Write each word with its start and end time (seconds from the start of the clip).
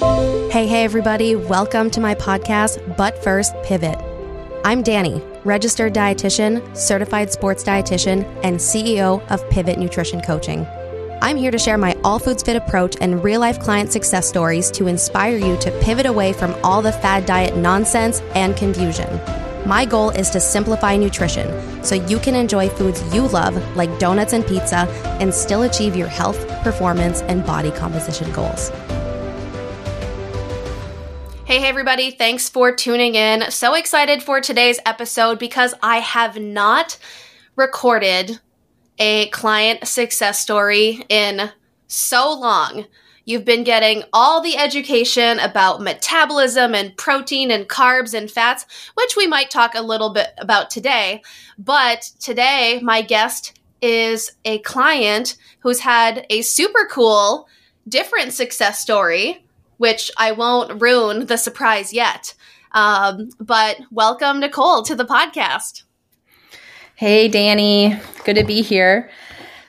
Hey, 0.00 0.66
hey, 0.66 0.82
everybody. 0.82 1.36
Welcome 1.36 1.88
to 1.90 2.00
my 2.00 2.16
podcast, 2.16 2.96
But 2.96 3.22
First 3.22 3.54
Pivot. 3.62 3.96
I'm 4.64 4.82
Dani, 4.82 5.22
registered 5.44 5.94
dietitian, 5.94 6.76
certified 6.76 7.30
sports 7.30 7.62
dietitian, 7.62 8.24
and 8.42 8.56
CEO 8.56 9.24
of 9.30 9.48
Pivot 9.50 9.78
Nutrition 9.78 10.20
Coaching. 10.20 10.66
I'm 11.22 11.36
here 11.36 11.52
to 11.52 11.58
share 11.58 11.78
my 11.78 11.96
all 12.02 12.18
foods 12.18 12.42
fit 12.42 12.56
approach 12.56 12.96
and 13.00 13.22
real 13.22 13.40
life 13.40 13.60
client 13.60 13.92
success 13.92 14.28
stories 14.28 14.70
to 14.72 14.88
inspire 14.88 15.36
you 15.36 15.56
to 15.58 15.70
pivot 15.80 16.06
away 16.06 16.32
from 16.32 16.56
all 16.64 16.82
the 16.82 16.92
fad 16.92 17.24
diet 17.24 17.56
nonsense 17.56 18.20
and 18.34 18.56
confusion. 18.56 19.20
My 19.64 19.84
goal 19.84 20.10
is 20.10 20.28
to 20.30 20.40
simplify 20.40 20.96
nutrition 20.96 21.84
so 21.84 21.94
you 21.94 22.18
can 22.18 22.34
enjoy 22.34 22.68
foods 22.68 23.02
you 23.14 23.28
love, 23.28 23.56
like 23.76 23.96
donuts 23.98 24.32
and 24.32 24.46
pizza, 24.46 24.88
and 25.20 25.32
still 25.32 25.62
achieve 25.62 25.94
your 25.94 26.08
health, 26.08 26.46
performance, 26.62 27.22
and 27.22 27.46
body 27.46 27.70
composition 27.70 28.30
goals. 28.32 28.70
Hey, 31.46 31.60
hey, 31.60 31.68
everybody. 31.68 32.10
Thanks 32.10 32.48
for 32.48 32.74
tuning 32.74 33.16
in. 33.16 33.50
So 33.50 33.74
excited 33.74 34.22
for 34.22 34.40
today's 34.40 34.80
episode 34.86 35.38
because 35.38 35.74
I 35.82 35.98
have 35.98 36.38
not 36.40 36.96
recorded 37.54 38.40
a 38.98 39.28
client 39.28 39.86
success 39.86 40.40
story 40.40 41.04
in 41.10 41.50
so 41.86 42.32
long. 42.32 42.86
You've 43.26 43.44
been 43.44 43.62
getting 43.62 44.04
all 44.10 44.40
the 44.40 44.56
education 44.56 45.38
about 45.38 45.82
metabolism 45.82 46.74
and 46.74 46.96
protein 46.96 47.50
and 47.50 47.68
carbs 47.68 48.14
and 48.14 48.30
fats, 48.30 48.64
which 48.94 49.14
we 49.14 49.26
might 49.26 49.50
talk 49.50 49.74
a 49.74 49.82
little 49.82 50.14
bit 50.14 50.28
about 50.38 50.70
today. 50.70 51.22
But 51.58 52.10
today, 52.20 52.80
my 52.82 53.02
guest 53.02 53.60
is 53.82 54.32
a 54.46 54.60
client 54.60 55.36
who's 55.58 55.80
had 55.80 56.24
a 56.30 56.40
super 56.40 56.88
cool, 56.90 57.48
different 57.86 58.32
success 58.32 58.80
story, 58.80 59.43
which 59.78 60.10
I 60.16 60.32
won't 60.32 60.80
ruin 60.80 61.26
the 61.26 61.36
surprise 61.36 61.92
yet. 61.92 62.34
Um, 62.72 63.30
but 63.38 63.78
welcome, 63.90 64.40
Niccole, 64.40 64.84
to 64.86 64.94
the 64.94 65.04
podcast. 65.04 65.84
Hey, 66.96 67.28
Dani. 67.28 68.00
Good 68.24 68.36
to 68.36 68.44
be 68.44 68.62
here. 68.62 69.10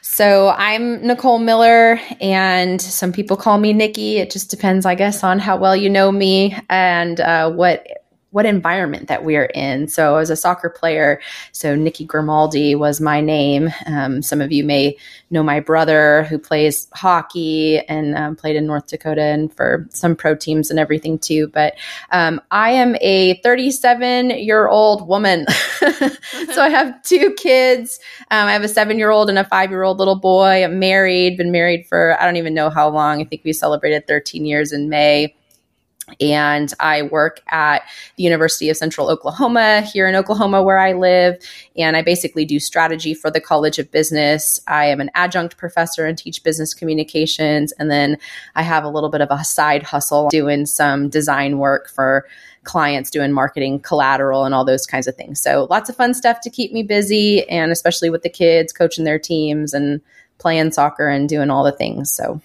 So 0.02 0.50
I'm 0.50 1.02
Niccole 1.02 1.44
Miller, 1.44 2.00
and 2.22 2.82
some 2.82 3.12
people 3.12 3.36
call 3.36 3.58
me 3.58 3.74
Nikki. 3.74 4.18
It 4.18 4.32
just 4.32 4.50
depends, 4.50 4.86
I 4.86 4.96
guess, 4.96 5.24
on 5.24 5.40
how 5.40 5.58
well 5.58 5.76
you 5.76 5.90
know 5.90 6.12
me 6.12 6.56
and 6.70 7.20
uh, 7.20 7.52
what 7.52 7.86
what 8.36 8.46
environment 8.46 9.08
that 9.08 9.24
we're 9.24 9.46
in. 9.46 9.88
So 9.88 10.14
I 10.14 10.20
was 10.20 10.30
a 10.30 10.36
soccer 10.36 10.70
player. 10.70 11.22
So 11.54 11.74
Nikki 11.74 12.04
Grimaldi 12.04 12.76
was 12.76 13.00
my 13.00 13.22
name. 13.22 13.70
Um, 13.86 14.22
some 14.22 14.42
of 14.42 14.52
you 14.52 14.66
may 14.66 14.98
know 15.32 15.42
my 15.42 15.62
brother 15.62 16.24
who 16.24 16.38
plays 16.38 16.90
hockey 16.94 17.80
and 17.88 18.14
um, 18.18 18.36
played 18.36 18.58
in 18.58 18.68
North 18.68 18.88
Dakota 18.88 19.22
and 19.22 19.56
for 19.56 19.88
some 19.90 20.18
pro 20.18 20.36
teams 20.36 20.70
and 20.70 20.78
everything 20.78 21.18
too. 21.18 21.48
But 21.48 21.76
um, 22.12 22.42
I 22.52 22.72
am 22.72 22.98
a 23.00 23.36
37 23.36 24.32
year 24.32 24.68
old 24.68 25.08
woman. 25.08 25.46
so 25.80 26.62
I 26.62 26.68
have 26.68 27.02
two 27.04 27.34
kids. 27.36 28.02
Um, 28.32 28.50
I 28.50 28.52
have 28.52 28.66
a 28.66 28.68
seven 28.68 28.98
year 28.98 29.12
old 29.12 29.30
and 29.30 29.40
a 29.40 29.46
five 29.46 29.70
year 29.70 29.84
old 29.84 29.98
little 29.98 30.20
boy. 30.20 30.66
I'm 30.66 30.78
married, 30.78 31.38
been 31.38 31.54
married 31.54 31.88
for 31.88 32.22
I 32.22 32.26
don't 32.26 32.36
even 32.36 32.54
know 32.54 32.70
how 32.70 32.90
long. 32.90 33.22
I 33.22 33.24
think 33.24 33.44
we 33.46 33.54
celebrated 33.54 34.08
13 34.08 34.46
years 34.46 34.74
in 34.74 34.90
May 34.90 35.34
and 36.20 36.74
I 36.80 37.04
work 37.04 37.42
at 37.48 37.84
the 38.16 38.24
University 38.24 38.70
of 38.70 38.78
Central 38.78 39.10
Oklahoma 39.10 39.82
here 39.82 40.08
in 40.08 40.16
Oklahoma, 40.16 40.64
where 40.64 40.78
I 40.78 40.94
live. 40.94 41.38
And 41.78 41.98
I 41.98 42.02
basically 42.02 42.46
do 42.46 42.60
strategy 42.60 43.14
for 43.14 43.32
the 43.32 43.42
College 43.42 43.80
of 43.80 43.92
Business. 43.92 44.60
I 44.68 44.86
am 44.86 45.02
an 45.02 45.12
adjunct 45.16 45.58
professor 45.58 46.06
and 46.06 46.18
teach 46.18 46.44
business 46.44 46.74
communications. 46.74 47.72
And 47.74 47.90
then 47.90 48.18
I 48.56 48.62
have 48.62 48.84
a 48.84 48.90
little 48.90 49.10
bit 49.10 49.22
of 49.22 49.30
a 49.32 49.44
side 49.44 49.84
hustle 49.84 50.30
doing 50.30 50.66
some 50.66 51.10
design 51.10 51.58
work 51.58 51.90
for 51.90 52.28
clients, 52.64 53.12
doing 53.12 53.32
marketing 53.32 53.80
collateral 53.80 54.44
and 54.44 54.54
all 54.54 54.66
those 54.66 54.86
kinds 54.86 55.08
of 55.08 55.16
things. 55.16 55.40
So 55.40 55.68
lots 55.70 55.90
of 55.90 55.96
fun 55.96 56.14
stuff 56.14 56.42
to 56.42 56.50
keep 56.50 56.74
me 56.74 56.84
busy, 56.84 57.48
and 57.50 57.72
especially 57.72 58.10
with 58.10 58.24
the 58.24 58.30
kids, 58.30 58.74
coaching 58.74 59.06
their 59.06 59.20
teams 59.20 59.74
and 59.74 60.02
playing 60.40 60.72
soccer 60.72 61.08
and 61.08 61.30
doing 61.30 61.50
all 61.50 61.64
the 61.64 61.72
things. 61.72 62.12
So 62.12 62.42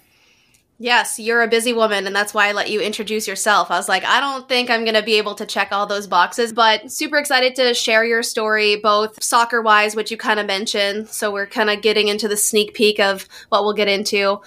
Yes, 0.82 1.18
you're 1.18 1.42
a 1.42 1.46
busy 1.46 1.74
woman, 1.74 2.06
and 2.06 2.16
that's 2.16 2.32
why 2.32 2.48
I 2.48 2.52
let 2.52 2.70
you 2.70 2.80
introduce 2.80 3.28
yourself. 3.28 3.70
I 3.70 3.76
was 3.76 3.86
like, 3.86 4.02
I 4.02 4.18
don't 4.18 4.48
think 4.48 4.70
I'm 4.70 4.82
going 4.82 4.94
to 4.94 5.02
be 5.02 5.18
able 5.18 5.34
to 5.34 5.44
check 5.44 5.72
all 5.72 5.86
those 5.86 6.06
boxes, 6.06 6.54
but 6.54 6.91
super 6.91 7.18
excited 7.18 7.54
to 7.56 7.74
share 7.74 8.02
your 8.02 8.22
story, 8.22 8.76
both 8.76 9.22
soccer 9.22 9.60
wise, 9.60 9.94
which 9.94 10.10
you 10.10 10.16
kind 10.16 10.41
of 10.41 10.46
mentioned. 10.46 11.10
So 11.10 11.30
we're 11.30 11.46
kind 11.46 11.68
of 11.68 11.82
getting 11.82 12.08
into 12.08 12.28
the 12.28 12.36
sneak 12.38 12.72
peek 12.72 12.98
of 12.98 13.28
what 13.50 13.62
we'll 13.62 13.74
get 13.74 13.88
into. 13.88 14.41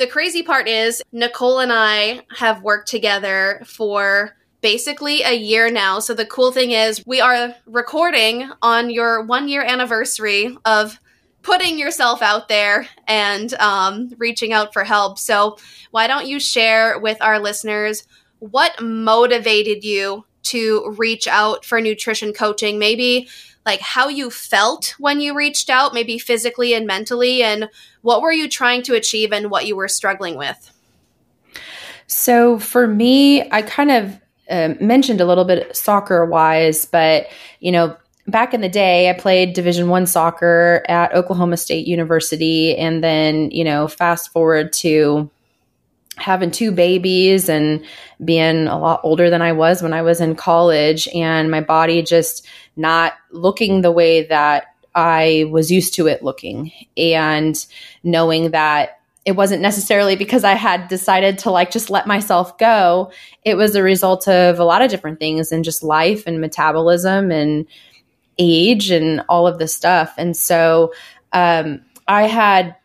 The 0.00 0.08
crazy 0.08 0.42
part 0.42 0.66
is, 0.66 1.00
Niccole 1.14 1.62
and 1.62 1.72
I 1.72 2.22
have 2.36 2.64
worked 2.64 2.88
together 2.88 3.62
for 3.64 4.36
basically 4.62 5.22
a 5.22 5.34
year 5.34 5.70
now. 5.70 6.00
So 6.00 6.12
the 6.12 6.26
cool 6.26 6.50
thing 6.50 6.72
is, 6.72 7.06
we 7.06 7.20
are 7.20 7.54
recording 7.66 8.50
on 8.62 8.90
your 8.90 9.22
one 9.22 9.46
year 9.46 9.62
anniversary 9.62 10.58
of 10.64 10.98
putting 11.42 11.78
yourself 11.78 12.22
out 12.22 12.48
there 12.48 12.86
and 13.06 13.54
um, 13.54 14.10
reaching 14.18 14.52
out 14.52 14.72
for 14.72 14.84
help. 14.84 15.18
So, 15.18 15.56
why 15.90 16.06
don't 16.06 16.26
you 16.26 16.40
share 16.40 16.98
with 16.98 17.20
our 17.22 17.38
listeners 17.38 18.06
what 18.38 18.80
motivated 18.80 19.84
you 19.84 20.24
to 20.44 20.94
reach 20.96 21.26
out 21.26 21.64
for 21.64 21.80
nutrition 21.80 22.32
coaching? 22.32 22.78
Maybe 22.78 23.28
like 23.64 23.80
how 23.80 24.08
you 24.08 24.30
felt 24.30 24.94
when 24.98 25.20
you 25.20 25.34
reached 25.34 25.68
out, 25.68 25.94
maybe 25.94 26.18
physically 26.18 26.74
and 26.74 26.86
mentally, 26.86 27.42
and 27.42 27.68
what 28.02 28.22
were 28.22 28.32
you 28.32 28.48
trying 28.48 28.82
to 28.82 28.94
achieve 28.94 29.32
and 29.32 29.50
what 29.50 29.66
you 29.66 29.76
were 29.76 29.88
struggling 29.88 30.36
with? 30.36 30.72
So, 32.06 32.58
for 32.58 32.86
me, 32.86 33.50
I 33.50 33.62
kind 33.62 33.90
of 33.90 34.20
uh, 34.48 34.74
mentioned 34.80 35.20
a 35.20 35.26
little 35.26 35.44
bit 35.44 35.76
soccer 35.76 36.24
wise, 36.24 36.86
but 36.86 37.26
you 37.60 37.70
know, 37.70 37.96
back 38.28 38.54
in 38.54 38.60
the 38.60 38.68
day, 38.68 39.10
I 39.10 39.14
played 39.14 39.54
Division 39.54 39.88
One 39.88 40.06
soccer 40.06 40.84
at 40.88 41.14
Oklahoma 41.14 41.56
State 41.56 41.86
University, 41.86 42.76
and 42.76 43.02
then 43.02 43.50
you 43.50 43.64
know, 43.64 43.88
fast 43.88 44.30
forward 44.30 44.72
to 44.74 45.30
having 46.16 46.50
two 46.50 46.72
babies 46.72 47.48
and 47.48 47.84
being 48.24 48.66
a 48.66 48.78
lot 48.78 49.00
older 49.04 49.30
than 49.30 49.40
I 49.40 49.52
was 49.52 49.82
when 49.82 49.92
I 49.92 50.02
was 50.02 50.20
in 50.20 50.34
college, 50.34 51.08
and 51.14 51.50
my 51.50 51.60
body 51.60 52.02
just 52.02 52.46
not 52.76 53.14
looking 53.32 53.80
the 53.80 53.92
way 53.92 54.26
that 54.26 54.74
I 54.94 55.46
was 55.50 55.70
used 55.70 55.94
to 55.94 56.06
it 56.06 56.22
looking, 56.22 56.72
and 56.96 57.56
knowing 58.02 58.50
that 58.50 59.00
it 59.24 59.36
wasn't 59.36 59.60
necessarily 59.60 60.16
because 60.16 60.42
I 60.42 60.54
had 60.54 60.88
decided 60.88 61.36
to 61.38 61.50
like 61.50 61.70
just 61.70 61.90
let 61.90 62.06
myself 62.06 62.56
go. 62.56 63.12
It 63.44 63.56
was 63.56 63.74
a 63.74 63.82
result 63.82 64.26
of 64.26 64.58
a 64.58 64.64
lot 64.64 64.80
of 64.80 64.90
different 64.90 65.18
things 65.18 65.52
and 65.52 65.64
just 65.64 65.82
life 65.82 66.26
and 66.26 66.40
metabolism 66.40 67.30
and 67.30 67.66
age 68.38 68.90
and 68.90 69.22
all 69.28 69.46
of 69.46 69.58
this 69.58 69.74
stuff. 69.74 70.14
And 70.16 70.36
so 70.36 70.92
um, 71.32 71.82
I 72.06 72.22
had 72.22 72.76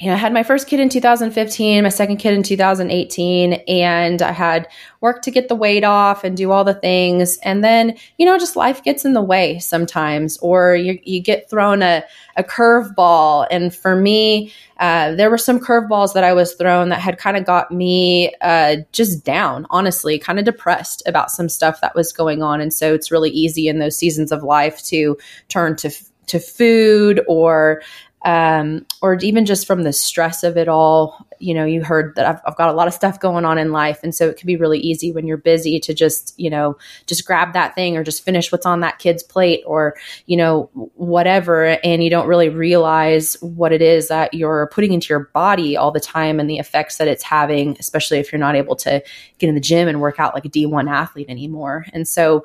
you 0.00 0.06
know, 0.06 0.14
I 0.14 0.16
had 0.16 0.32
my 0.32 0.42
first 0.42 0.66
kid 0.66 0.80
in 0.80 0.88
2015, 0.88 1.82
my 1.82 1.88
second 1.90 2.16
kid 2.16 2.32
in 2.32 2.42
2018, 2.42 3.52
and 3.68 4.22
I 4.22 4.32
had 4.32 4.66
worked 5.02 5.24
to 5.24 5.30
get 5.30 5.48
the 5.48 5.54
weight 5.54 5.84
off 5.84 6.24
and 6.24 6.34
do 6.34 6.50
all 6.50 6.64
the 6.64 6.72
things. 6.72 7.36
And 7.38 7.62
then, 7.62 7.98
you 8.16 8.24
know, 8.24 8.38
just 8.38 8.56
life 8.56 8.82
gets 8.82 9.04
in 9.04 9.12
the 9.12 9.20
way 9.20 9.58
sometimes, 9.58 10.38
or 10.38 10.74
you, 10.74 10.98
you 11.04 11.20
get 11.20 11.50
thrown 11.50 11.82
a, 11.82 12.02
a 12.38 12.42
curveball. 12.42 13.46
And 13.50 13.74
for 13.74 13.94
me, 13.94 14.54
uh, 14.78 15.14
there 15.16 15.28
were 15.28 15.36
some 15.36 15.60
curveballs 15.60 16.14
that 16.14 16.24
I 16.24 16.32
was 16.32 16.54
thrown 16.54 16.88
that 16.88 17.00
had 17.00 17.18
kind 17.18 17.36
of 17.36 17.44
got 17.44 17.70
me 17.70 18.32
uh, 18.40 18.76
just 18.92 19.22
down, 19.22 19.66
honestly, 19.68 20.18
kind 20.18 20.38
of 20.38 20.46
depressed 20.46 21.02
about 21.04 21.30
some 21.30 21.50
stuff 21.50 21.82
that 21.82 21.94
was 21.94 22.10
going 22.10 22.42
on. 22.42 22.62
And 22.62 22.72
so 22.72 22.94
it's 22.94 23.10
really 23.10 23.30
easy 23.30 23.68
in 23.68 23.80
those 23.80 23.98
seasons 23.98 24.32
of 24.32 24.42
life 24.42 24.82
to 24.84 25.18
turn 25.48 25.76
to 25.76 25.90
to 26.30 26.38
food 26.38 27.20
or 27.26 27.82
um, 28.24 28.86
or 29.02 29.14
even 29.14 29.46
just 29.46 29.66
from 29.66 29.82
the 29.82 29.92
stress 29.92 30.42
of 30.44 30.56
it 30.56 30.68
all. 30.68 31.26
You 31.40 31.54
know, 31.54 31.64
you 31.64 31.82
heard 31.82 32.14
that 32.16 32.26
I've, 32.26 32.40
I've, 32.46 32.56
got 32.56 32.68
a 32.68 32.72
lot 32.72 32.86
of 32.86 32.94
stuff 32.94 33.18
going 33.18 33.44
on 33.44 33.58
in 33.58 33.72
life. 33.72 34.00
And 34.02 34.14
so 34.14 34.28
it 34.28 34.36
can 34.36 34.46
be 34.46 34.56
really 34.56 34.78
easy 34.78 35.10
when 35.10 35.26
you're 35.26 35.36
busy 35.36 35.80
to 35.80 35.94
just, 35.94 36.38
you 36.38 36.50
know, 36.50 36.76
just 37.06 37.26
grab 37.26 37.52
that 37.54 37.74
thing 37.74 37.96
or 37.96 38.04
just 38.04 38.24
finish 38.24 38.52
what's 38.52 38.66
on 38.66 38.80
that 38.80 38.98
kid's 38.98 39.22
plate 39.22 39.62
or, 39.66 39.96
you 40.26 40.36
know, 40.36 40.70
whatever. 40.94 41.78
And 41.82 42.04
you 42.04 42.10
don't 42.10 42.28
really 42.28 42.48
realize 42.48 43.36
what 43.40 43.72
it 43.72 43.82
is 43.82 44.08
that 44.08 44.34
you're 44.34 44.68
putting 44.72 44.92
into 44.92 45.08
your 45.08 45.30
body 45.32 45.76
all 45.76 45.90
the 45.90 46.00
time 46.00 46.38
and 46.38 46.48
the 46.48 46.58
effects 46.58 46.98
that 46.98 47.08
it's 47.08 47.22
having, 47.22 47.76
especially 47.80 48.18
if 48.18 48.30
you're 48.30 48.38
not 48.38 48.54
able 48.54 48.76
to 48.76 49.02
get 49.38 49.48
in 49.48 49.54
the 49.54 49.60
gym 49.60 49.88
and 49.88 50.00
work 50.00 50.20
out 50.20 50.34
like 50.34 50.44
a 50.44 50.50
D1 50.50 50.90
athlete 50.90 51.28
anymore. 51.28 51.86
And 51.92 52.06
so, 52.06 52.44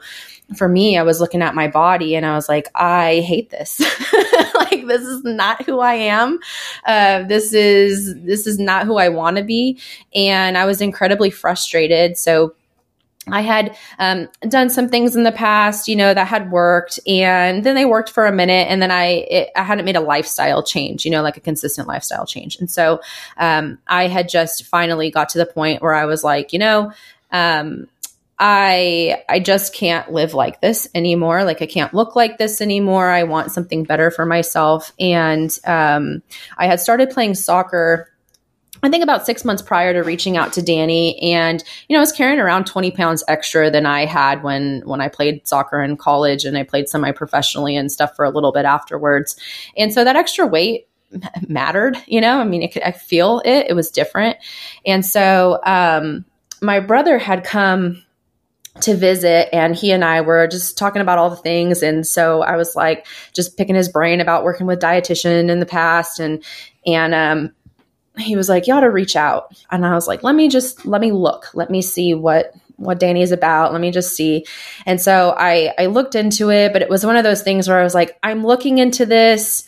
for 0.56 0.70
me, 0.70 0.98
I 0.98 1.04
was 1.04 1.20
looking 1.20 1.42
at 1.42 1.56
my 1.56 1.68
body 1.68 2.16
and 2.16 2.26
I 2.26 2.36
was 2.36 2.48
like, 2.48 2.70
I 2.76 3.22
hate 3.22 3.50
this. 3.50 3.80
like 4.56 4.86
this 4.88 5.02
is 5.02 5.24
not 5.24 5.64
who 5.66 5.80
I 5.80 5.96
am. 5.96 6.40
Uh, 6.86 7.24
this 7.24 7.54
is 7.54 8.16
this 8.24 8.46
is 8.46 8.60
not 8.60 8.85
who 8.86 8.98
I 8.98 9.10
want 9.10 9.38
to 9.38 9.44
be, 9.44 9.80
and 10.14 10.58
I 10.58 10.66
was 10.66 10.82
incredibly 10.82 11.30
frustrated. 11.30 12.18
So 12.18 12.56
I 13.28 13.42
had 13.42 13.76
um, 13.98 14.30
done 14.48 14.70
some 14.70 14.88
things 14.88 15.16
in 15.16 15.24
the 15.24 15.32
past, 15.32 15.88
you 15.88 15.96
know, 15.96 16.14
that 16.14 16.28
had 16.28 16.52
worked, 16.52 17.00
and 17.08 17.64
then 17.64 17.76
they 17.76 17.86
worked 17.86 18.10
for 18.10 18.26
a 18.26 18.32
minute, 18.32 18.68
and 18.70 18.82
then 18.82 18.92
I 18.92 19.06
it, 19.06 19.50
I 19.56 19.64
hadn't 19.64 19.86
made 19.86 19.96
a 19.96 20.02
lifestyle 20.02 20.62
change, 20.62 21.06
you 21.06 21.12
know, 21.12 21.24
like 21.24 21.38
a 21.38 21.42
consistent 21.42 21.88
lifestyle 21.88 22.26
change, 22.26 22.58
and 22.60 22.70
so 22.70 23.02
um, 23.38 23.80
I 23.88 24.08
had 24.08 24.30
just 24.30 24.66
finally 24.66 25.10
got 25.10 25.30
to 25.30 25.38
the 25.38 25.46
point 25.46 25.82
where 25.82 25.94
I 25.94 26.06
was 26.06 26.24
like, 26.24 26.54
you 26.54 26.60
know, 26.60 26.92
um, 27.32 27.88
I 28.38 29.24
I 29.28 29.40
just 29.40 29.74
can't 29.74 30.12
live 30.12 30.34
like 30.34 30.62
this 30.62 30.88
anymore. 30.94 31.44
Like 31.46 31.62
I 31.62 31.68
can't 31.68 31.94
look 31.94 32.16
like 32.16 32.38
this 32.38 32.62
anymore. 32.62 33.10
I 33.10 33.24
want 33.24 33.52
something 33.52 33.86
better 33.86 34.12
for 34.12 34.26
myself, 34.26 34.92
and 35.00 35.58
um, 35.66 36.22
I 36.58 36.68
had 36.68 36.80
started 36.80 37.10
playing 37.10 37.36
soccer 37.36 38.12
I 38.84 38.90
think 38.90 39.04
about 39.04 39.26
six 39.26 39.46
months 39.46 39.62
prior 39.62 39.94
to 39.94 40.02
reaching 40.02 40.38
out 40.38 40.54
to 40.54 40.62
Dani, 40.62 41.18
and 41.24 41.64
you 41.88 41.94
know, 41.94 42.00
I 42.00 42.02
was 42.02 42.12
carrying 42.12 42.40
around 42.40 42.66
20 42.66 42.92
pounds 42.92 43.24
extra 43.28 43.72
than 43.72 43.86
I 43.86 44.06
had 44.06 44.44
when 44.44 44.82
when 44.86 45.02
I 45.02 45.08
played 45.08 45.48
soccer 45.48 45.82
in 45.82 45.98
college, 45.98 46.46
and 46.46 46.58
I 46.58 46.64
played 46.64 46.90
semi 46.90 47.12
professionally 47.12 47.76
and 47.76 47.92
stuff 47.92 48.16
for 48.16 48.26
a 48.26 48.30
little 48.30 48.52
bit 48.52 48.66
afterwards. 48.66 49.36
And 49.78 49.94
so 49.94 50.04
that 50.04 50.16
extra 50.16 50.46
weight 50.46 50.88
mattered, 51.48 51.98
you 52.08 52.22
know. 52.22 52.40
I 52.40 52.44
mean, 52.44 52.64
it, 52.64 52.78
I 52.86 52.92
feel 52.92 53.42
it; 53.46 53.68
it 53.70 53.74
was 53.74 53.90
different. 53.90 54.38
And 54.86 55.06
so, 55.06 55.60
um, 55.66 56.26
my 56.62 56.80
brother 56.80 57.18
had 57.18 57.44
come 57.44 58.04
to 58.82 58.96
visit 58.96 59.48
and 59.56 59.74
he 59.74 59.92
and 59.92 60.04
I 60.04 60.20
were 60.20 60.48
just 60.48 60.78
talking 60.78 61.02
about 61.02 61.18
all 61.18 61.30
the 61.30 61.38
things 61.38 61.82
and 61.82 62.06
so 62.06 62.42
I 62.42 62.58
was 62.58 62.76
like 62.76 63.08
just 63.32 63.58
picking 63.58 63.76
his 63.76 63.88
brain 63.88 64.20
about 64.20 64.44
working 64.44 64.68
with 64.68 64.82
dietitian 64.82 65.50
in 65.50 65.62
the 65.62 65.66
past 65.66 66.20
and 66.20 66.44
and 66.86 67.16
um 67.16 67.54
he 68.18 68.36
was 68.36 68.50
like, 68.50 68.68
you 68.68 68.74
ought 68.74 68.82
to 68.82 68.92
reach 68.92 69.16
out. 69.16 69.56
And 69.72 69.86
I 69.86 69.94
was 69.94 70.08
like, 70.08 70.24
let 70.24 70.36
me 70.36 70.50
just, 70.50 70.86
let 70.86 71.02
me 71.02 71.12
look, 71.12 71.48
let 71.54 71.70
me 71.70 71.82
see 71.82 72.14
what, 72.14 72.54
what 72.78 73.00
Dani 73.00 73.22
is 73.22 73.32
about. 73.32 73.72
Let 73.72 73.82
me 73.82 73.92
just 73.92 74.16
see. 74.16 74.46
And 74.86 75.02
so 75.02 75.36
I, 75.38 75.74
I 75.78 75.86
looked 75.88 76.16
into 76.16 76.50
it, 76.50 76.74
but 76.74 76.82
it 76.82 76.90
was 76.90 77.06
one 77.06 77.16
of 77.16 77.24
those 77.24 77.42
things 77.42 77.68
where 77.68 77.80
I 77.80 77.84
was 77.84 77.96
like, 77.96 78.18
I'm 78.24 78.46
looking 78.46 78.78
into 78.78 79.06
this 79.06 79.66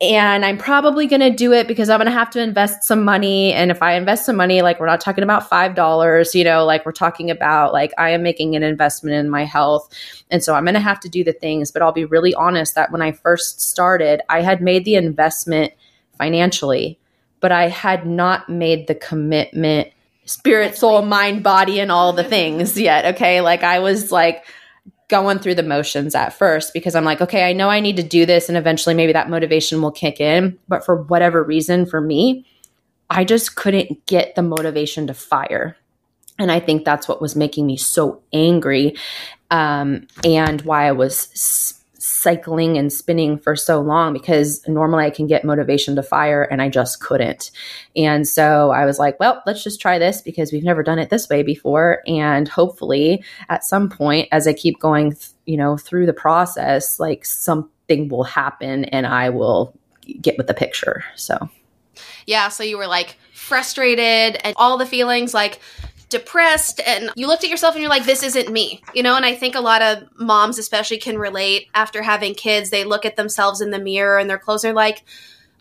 and 0.00 0.44
I'm 0.44 0.58
probably 0.58 1.06
going 1.06 1.20
to 1.20 1.30
do 1.30 1.52
it 1.52 1.68
because 1.68 1.88
I'm 1.88 1.98
going 1.98 2.10
to 2.10 2.12
have 2.12 2.30
to 2.30 2.40
invest 2.40 2.82
some 2.82 3.04
money. 3.04 3.52
And 3.52 3.70
if 3.70 3.80
I 3.80 3.94
invest 3.94 4.26
some 4.26 4.36
money, 4.36 4.60
like 4.60 4.80
we're 4.80 4.86
not 4.86 5.00
talking 5.00 5.22
about 5.22 5.48
$5, 5.48 6.34
you 6.34 6.44
know, 6.44 6.64
like 6.64 6.84
we're 6.84 6.92
talking 6.92 7.30
about 7.30 7.72
like 7.72 7.92
I 7.96 8.10
am 8.10 8.22
making 8.22 8.56
an 8.56 8.62
investment 8.62 9.16
in 9.16 9.30
my 9.30 9.44
health. 9.44 9.88
And 10.30 10.42
so 10.42 10.54
I'm 10.54 10.64
going 10.64 10.74
to 10.74 10.80
have 10.80 11.00
to 11.00 11.08
do 11.08 11.22
the 11.22 11.32
things, 11.32 11.70
but 11.70 11.80
I'll 11.80 11.92
be 11.92 12.04
really 12.04 12.34
honest 12.34 12.74
that 12.74 12.90
when 12.90 13.02
I 13.02 13.12
first 13.12 13.60
started, 13.60 14.20
I 14.28 14.42
had 14.42 14.60
made 14.60 14.84
the 14.84 14.96
investment 14.96 15.72
financially 16.18 16.98
but 17.44 17.52
I 17.52 17.68
had 17.68 18.06
not 18.06 18.48
made 18.48 18.86
the 18.86 18.94
commitment 18.94 19.88
spirit, 20.24 20.78
soul, 20.78 21.02
mind, 21.02 21.42
body, 21.42 21.78
and 21.78 21.92
all 21.92 22.14
the 22.14 22.24
things 22.24 22.80
yet. 22.80 23.16
Okay. 23.16 23.42
Like 23.42 23.62
I 23.62 23.80
was 23.80 24.10
like 24.10 24.46
going 25.08 25.38
through 25.40 25.56
the 25.56 25.62
motions 25.62 26.14
at 26.14 26.32
first 26.32 26.72
because 26.72 26.94
I'm 26.94 27.04
like, 27.04 27.20
okay, 27.20 27.46
I 27.46 27.52
know 27.52 27.68
I 27.68 27.80
need 27.80 27.96
to 27.96 28.02
do 28.02 28.24
this 28.24 28.48
and 28.48 28.56
eventually 28.56 28.94
maybe 28.94 29.12
that 29.12 29.28
motivation 29.28 29.82
will 29.82 29.90
kick 29.90 30.22
in. 30.22 30.58
But 30.68 30.86
for 30.86 30.96
whatever 30.96 31.42
reason, 31.44 31.84
for 31.84 32.00
me, 32.00 32.46
I 33.10 33.24
just 33.24 33.56
couldn't 33.56 34.06
get 34.06 34.36
the 34.36 34.42
motivation 34.42 35.08
to 35.08 35.12
fire. 35.12 35.76
And 36.38 36.50
I 36.50 36.60
think 36.60 36.86
that's 36.86 37.06
what 37.08 37.20
was 37.20 37.36
making 37.36 37.66
me 37.66 37.76
so 37.76 38.22
angry 38.32 38.96
um, 39.50 40.06
and 40.24 40.62
why 40.62 40.88
I 40.88 40.92
was 40.92 41.78
cycling 42.24 42.78
and 42.78 42.90
spinning 42.90 43.38
for 43.38 43.54
so 43.54 43.82
long 43.82 44.14
because 44.14 44.66
normally 44.66 45.04
I 45.04 45.10
can 45.10 45.26
get 45.26 45.44
motivation 45.44 45.94
to 45.96 46.02
fire 46.02 46.42
and 46.42 46.62
I 46.62 46.70
just 46.70 47.00
couldn't. 47.00 47.50
And 47.94 48.26
so 48.26 48.70
I 48.70 48.86
was 48.86 48.98
like, 48.98 49.20
well, 49.20 49.42
let's 49.44 49.62
just 49.62 49.78
try 49.78 49.98
this 49.98 50.22
because 50.22 50.50
we've 50.50 50.64
never 50.64 50.82
done 50.82 50.98
it 50.98 51.10
this 51.10 51.28
way 51.28 51.42
before. 51.42 52.00
And 52.06 52.48
hopefully 52.48 53.22
at 53.50 53.62
some 53.62 53.90
point, 53.90 54.28
as 54.32 54.48
I 54.48 54.54
keep 54.54 54.80
going, 54.80 55.10
th- 55.10 55.28
you 55.44 55.58
know, 55.58 55.76
through 55.76 56.06
the 56.06 56.14
process, 56.14 56.98
like 56.98 57.26
something 57.26 58.08
will 58.08 58.24
happen 58.24 58.86
and 58.86 59.06
I 59.06 59.28
will 59.28 59.78
get 60.22 60.38
with 60.38 60.46
the 60.46 60.54
picture. 60.54 61.04
So, 61.16 61.50
yeah. 62.26 62.48
So 62.48 62.62
you 62.62 62.78
were 62.78 62.86
like 62.86 63.18
frustrated 63.34 64.40
and 64.42 64.54
all 64.56 64.78
the 64.78 64.86
feelings 64.86 65.34
like, 65.34 65.60
depressed 66.14 66.80
and 66.86 67.10
you 67.16 67.26
looked 67.26 67.42
at 67.42 67.50
yourself 67.50 67.74
and 67.74 67.82
you're 67.82 67.90
like 67.90 68.04
this 68.04 68.22
isn't 68.22 68.52
me 68.52 68.80
you 68.94 69.02
know? 69.02 69.16
And 69.16 69.26
i 69.26 69.34
think 69.34 69.56
a 69.56 69.60
lot 69.60 69.82
of 69.82 70.04
moms 70.16 70.60
especially 70.60 70.98
can 70.98 71.18
relate 71.18 71.68
after 71.74 72.02
having 72.02 72.34
kids. 72.34 72.70
They 72.70 72.84
look 72.84 73.04
at 73.04 73.16
themselves 73.16 73.60
in 73.60 73.70
the 73.70 73.80
mirror 73.80 74.18
and 74.18 74.30
they're 74.30 74.38
closer 74.38 74.72
like 74.72 75.04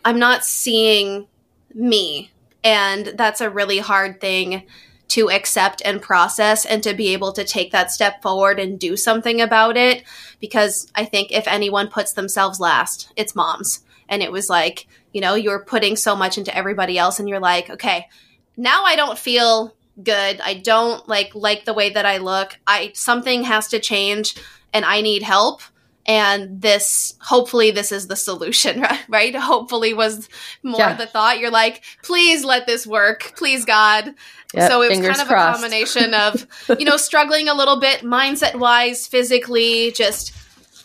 i'm 0.05 0.19
not 0.19 0.45
seeing 0.45 1.27
me 1.73 2.29
and 2.63 3.13
that's 3.17 3.41
a 3.41 3.49
really 3.49 3.79
hard 3.79 4.21
thing 4.21 4.63
to 5.07 5.31
accept 5.31 5.81
and 5.83 6.01
process 6.01 6.65
and 6.65 6.83
to 6.83 6.93
be 6.93 7.13
able 7.13 7.33
to 7.33 7.43
take 7.43 7.71
that 7.71 7.91
step 7.91 8.21
forward 8.21 8.59
and 8.59 8.79
do 8.79 8.95
something 8.95 9.41
about 9.41 9.75
it 9.75 10.03
because 10.39 10.87
i 10.93 11.03
think 11.03 11.31
if 11.31 11.47
anyone 11.47 11.87
puts 11.87 12.13
themselves 12.13 12.59
last 12.59 13.11
it's 13.15 13.35
moms. 13.35 13.81
And 14.07 14.21
it 14.21 14.31
was 14.31 14.49
like 14.49 14.85
you 15.13 15.21
know 15.21 15.33
you're 15.33 15.65
putting 15.65 15.95
so 15.95 16.15
much 16.15 16.37
into 16.37 16.55
everybody 16.55 16.99
else 16.99 17.19
and 17.19 17.27
you're 17.27 17.39
like 17.39 17.71
okay 17.71 18.07
now 18.55 18.83
i 18.83 18.95
don't 18.95 19.17
feel 19.17 19.73
good. 20.01 20.41
I 20.41 20.55
don't 20.55 21.07
like 21.07 21.35
like 21.35 21.65
the 21.65 21.73
way 21.73 21.89
that 21.91 22.05
I 22.05 22.17
look. 22.17 22.57
I 22.65 22.91
something 22.95 23.43
has 23.43 23.67
to 23.69 23.79
change 23.79 24.35
and 24.73 24.85
I 24.85 25.01
need 25.01 25.23
help. 25.23 25.61
And 26.05 26.61
this 26.61 27.15
hopefully 27.21 27.71
this 27.71 27.91
is 27.91 28.07
the 28.07 28.15
solution, 28.15 28.85
right? 29.07 29.35
Hopefully 29.35 29.93
was 29.93 30.27
more 30.61 30.79
yeah. 30.79 30.95
the 30.95 31.07
thought. 31.07 31.39
You're 31.39 31.51
like, 31.51 31.83
please 32.01 32.43
let 32.43 32.65
this 32.65 32.85
work. 32.85 33.33
Please 33.35 33.65
God. 33.65 34.13
Yep, 34.53 34.69
so 34.69 34.81
it 34.81 34.89
was 34.89 34.99
kind 34.99 35.21
of 35.21 35.27
crossed. 35.27 35.59
a 35.59 35.61
combination 35.61 36.13
of, 36.13 36.45
you 36.77 36.85
know, 36.85 36.97
struggling 36.97 37.47
a 37.47 37.53
little 37.53 37.79
bit 37.79 38.01
mindset 38.01 38.55
wise, 38.55 39.07
physically, 39.07 39.91
just 39.93 40.33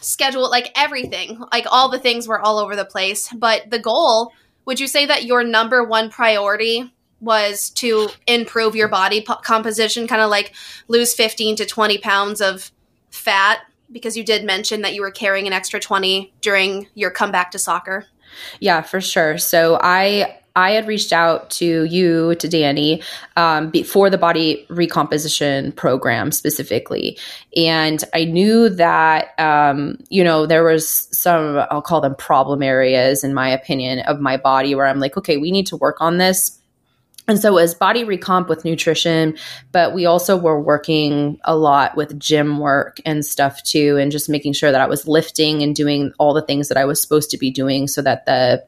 schedule 0.03 0.49
like 0.49 0.73
everything. 0.77 1.43
Like 1.53 1.67
all 1.71 1.89
the 1.89 1.99
things 1.99 2.29
were 2.29 2.41
all 2.41 2.59
over 2.59 2.77
the 2.77 2.85
place. 2.85 3.29
But 3.33 3.71
the 3.71 3.79
goal, 3.79 4.33
would 4.65 4.79
you 4.79 4.87
say 4.87 5.07
that 5.07 5.25
your 5.25 5.43
number 5.43 5.83
one 5.83 6.11
priority 6.11 6.93
was 7.21 7.71
to 7.71 8.09
improve 8.27 8.77
your 8.77 8.89
body 8.89 9.23
po- 9.23 9.37
composition, 9.37 10.07
kind 10.07 10.23
of 10.23 10.31
like 10.31 10.55
lose 10.89 11.15
15 11.15 11.57
to 11.57 11.67
20 11.67 11.99
pounds 11.99 12.41
of 12.41 12.71
fat, 13.11 13.61
because 13.91 14.17
you 14.17 14.25
did 14.25 14.45
mention 14.45 14.83
that 14.83 14.95
you 14.95 15.01
were 15.01 15.11
carrying 15.11 15.47
an 15.47 15.53
extra 15.53 15.81
20 15.81 16.33
during 16.41 16.87
your 16.95 17.11
comeback 17.11 17.51
to 17.53 17.59
soccer. 17.59 18.07
Yeah, 18.61 18.83
for 18.83 19.01
sure. 19.01 19.39
So 19.39 19.79
I 19.81 20.39
I 20.59 20.73
had 20.73 20.89
reached 20.89 21.13
out 21.13 21.51
to 21.51 21.85
you, 21.85 22.35
to 22.35 22.49
Dani, 22.49 23.05
um, 23.37 23.71
before 23.71 24.11
the 24.11 24.19
body 24.19 24.67
recomposition 24.69 25.71
program 25.73 26.33
specifically. 26.33 27.17
And 27.57 28.03
I 28.13 28.25
knew 28.25 28.69
that, 28.71 29.39
um, 29.39 29.99
you 30.09 30.25
know, 30.25 30.47
there 30.47 30.65
was 30.65 31.09
some, 31.17 31.65
I'll 31.71 31.81
call 31.81 32.01
them 32.01 32.17
problem 32.17 32.61
areas, 32.61 33.23
in 33.23 33.35
my 33.35 33.49
opinion, 33.49 34.01
of 34.01 34.19
my 34.19 34.37
body 34.37 34.75
where 34.75 34.87
I'm 34.87 34.99
like, 34.99 35.17
okay, 35.17 35.37
we 35.37 35.53
need 35.53 35.69
to 35.69 35.77
work 35.77 36.01
on 36.01 36.19
this 36.19 36.58
and 37.29 37.39
so 37.39 37.51
it 37.51 37.63
was 37.63 37.75
body 37.75 38.05
recomp 38.05 38.49
with 38.49 38.65
nutrition, 38.65 39.37
but 39.71 39.95
we 39.95 40.07
also 40.07 40.37
were 40.37 40.61
working 40.61 41.39
a 41.45 41.55
lot 41.57 41.97
with 41.97 42.19
gym 42.19 42.59
work 42.59 43.01
and 43.05 43.25
stuff 43.25 43.63
too, 43.63 43.99
and 43.99 44.11
just 44.11 44.29
making 44.29 44.55
sure 44.55 44.73
that 44.73 44.81
I 44.81 44.87
was 44.87 45.07
lifting 45.07 45.63
and 45.63 45.77
doing 45.77 46.13
all 46.19 46.35
the 46.35 46.43
things 46.43 46.69
that 46.69 46.79
I 46.79 46.87
was 46.87 47.01
supposed 47.01 47.31
to 47.31 47.39
be 47.39 47.51
doing 47.51 47.87
so 47.87 48.03
that 48.03 48.27
the 48.27 48.65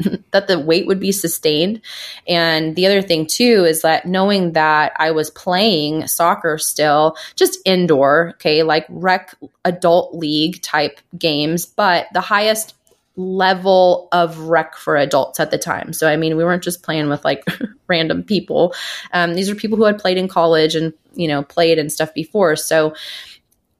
that 0.30 0.46
the 0.46 0.58
weight 0.58 0.86
would 0.86 1.00
be 1.00 1.12
sustained. 1.12 1.80
And 2.26 2.76
the 2.76 2.86
other 2.86 3.02
thing 3.02 3.26
too 3.26 3.64
is 3.64 3.82
that 3.82 4.06
knowing 4.06 4.52
that 4.52 4.92
I 4.96 5.10
was 5.10 5.30
playing 5.30 6.06
soccer 6.06 6.58
still, 6.58 7.16
just 7.36 7.58
indoor, 7.64 8.30
okay, 8.36 8.62
like 8.62 8.86
rec 8.88 9.34
adult 9.64 10.14
league 10.14 10.62
type 10.62 11.00
games, 11.18 11.66
but 11.66 12.06
the 12.12 12.20
highest 12.20 12.74
level 13.16 14.08
of 14.12 14.38
rec 14.38 14.76
for 14.76 14.96
adults 14.96 15.40
at 15.40 15.50
the 15.50 15.58
time. 15.58 15.92
So, 15.92 16.08
I 16.08 16.16
mean, 16.16 16.36
we 16.36 16.44
weren't 16.44 16.62
just 16.62 16.84
playing 16.84 17.08
with 17.08 17.24
like 17.24 17.44
random 17.88 18.22
people. 18.22 18.74
Um, 19.12 19.34
these 19.34 19.50
are 19.50 19.54
people 19.54 19.76
who 19.76 19.84
had 19.84 19.98
played 19.98 20.18
in 20.18 20.28
college 20.28 20.74
and, 20.74 20.92
you 21.14 21.28
know, 21.28 21.42
played 21.42 21.78
and 21.78 21.92
stuff 21.92 22.14
before. 22.14 22.56
So, 22.56 22.94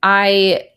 I, 0.02 0.68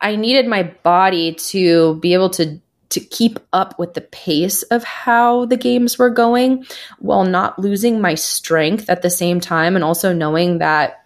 I 0.00 0.16
needed 0.16 0.46
my 0.46 0.64
body 0.82 1.34
to 1.34 1.96
be 1.96 2.12
able 2.12 2.30
to 2.30 2.60
to 2.90 3.00
keep 3.00 3.40
up 3.52 3.76
with 3.76 3.94
the 3.94 4.00
pace 4.00 4.62
of 4.64 4.84
how 4.84 5.46
the 5.46 5.56
games 5.56 5.98
were 5.98 6.10
going 6.10 6.64
while 7.00 7.24
not 7.24 7.58
losing 7.58 8.00
my 8.00 8.14
strength 8.14 8.88
at 8.88 9.02
the 9.02 9.10
same 9.10 9.40
time 9.40 9.74
and 9.74 9.84
also 9.84 10.12
knowing 10.12 10.58
that 10.58 11.04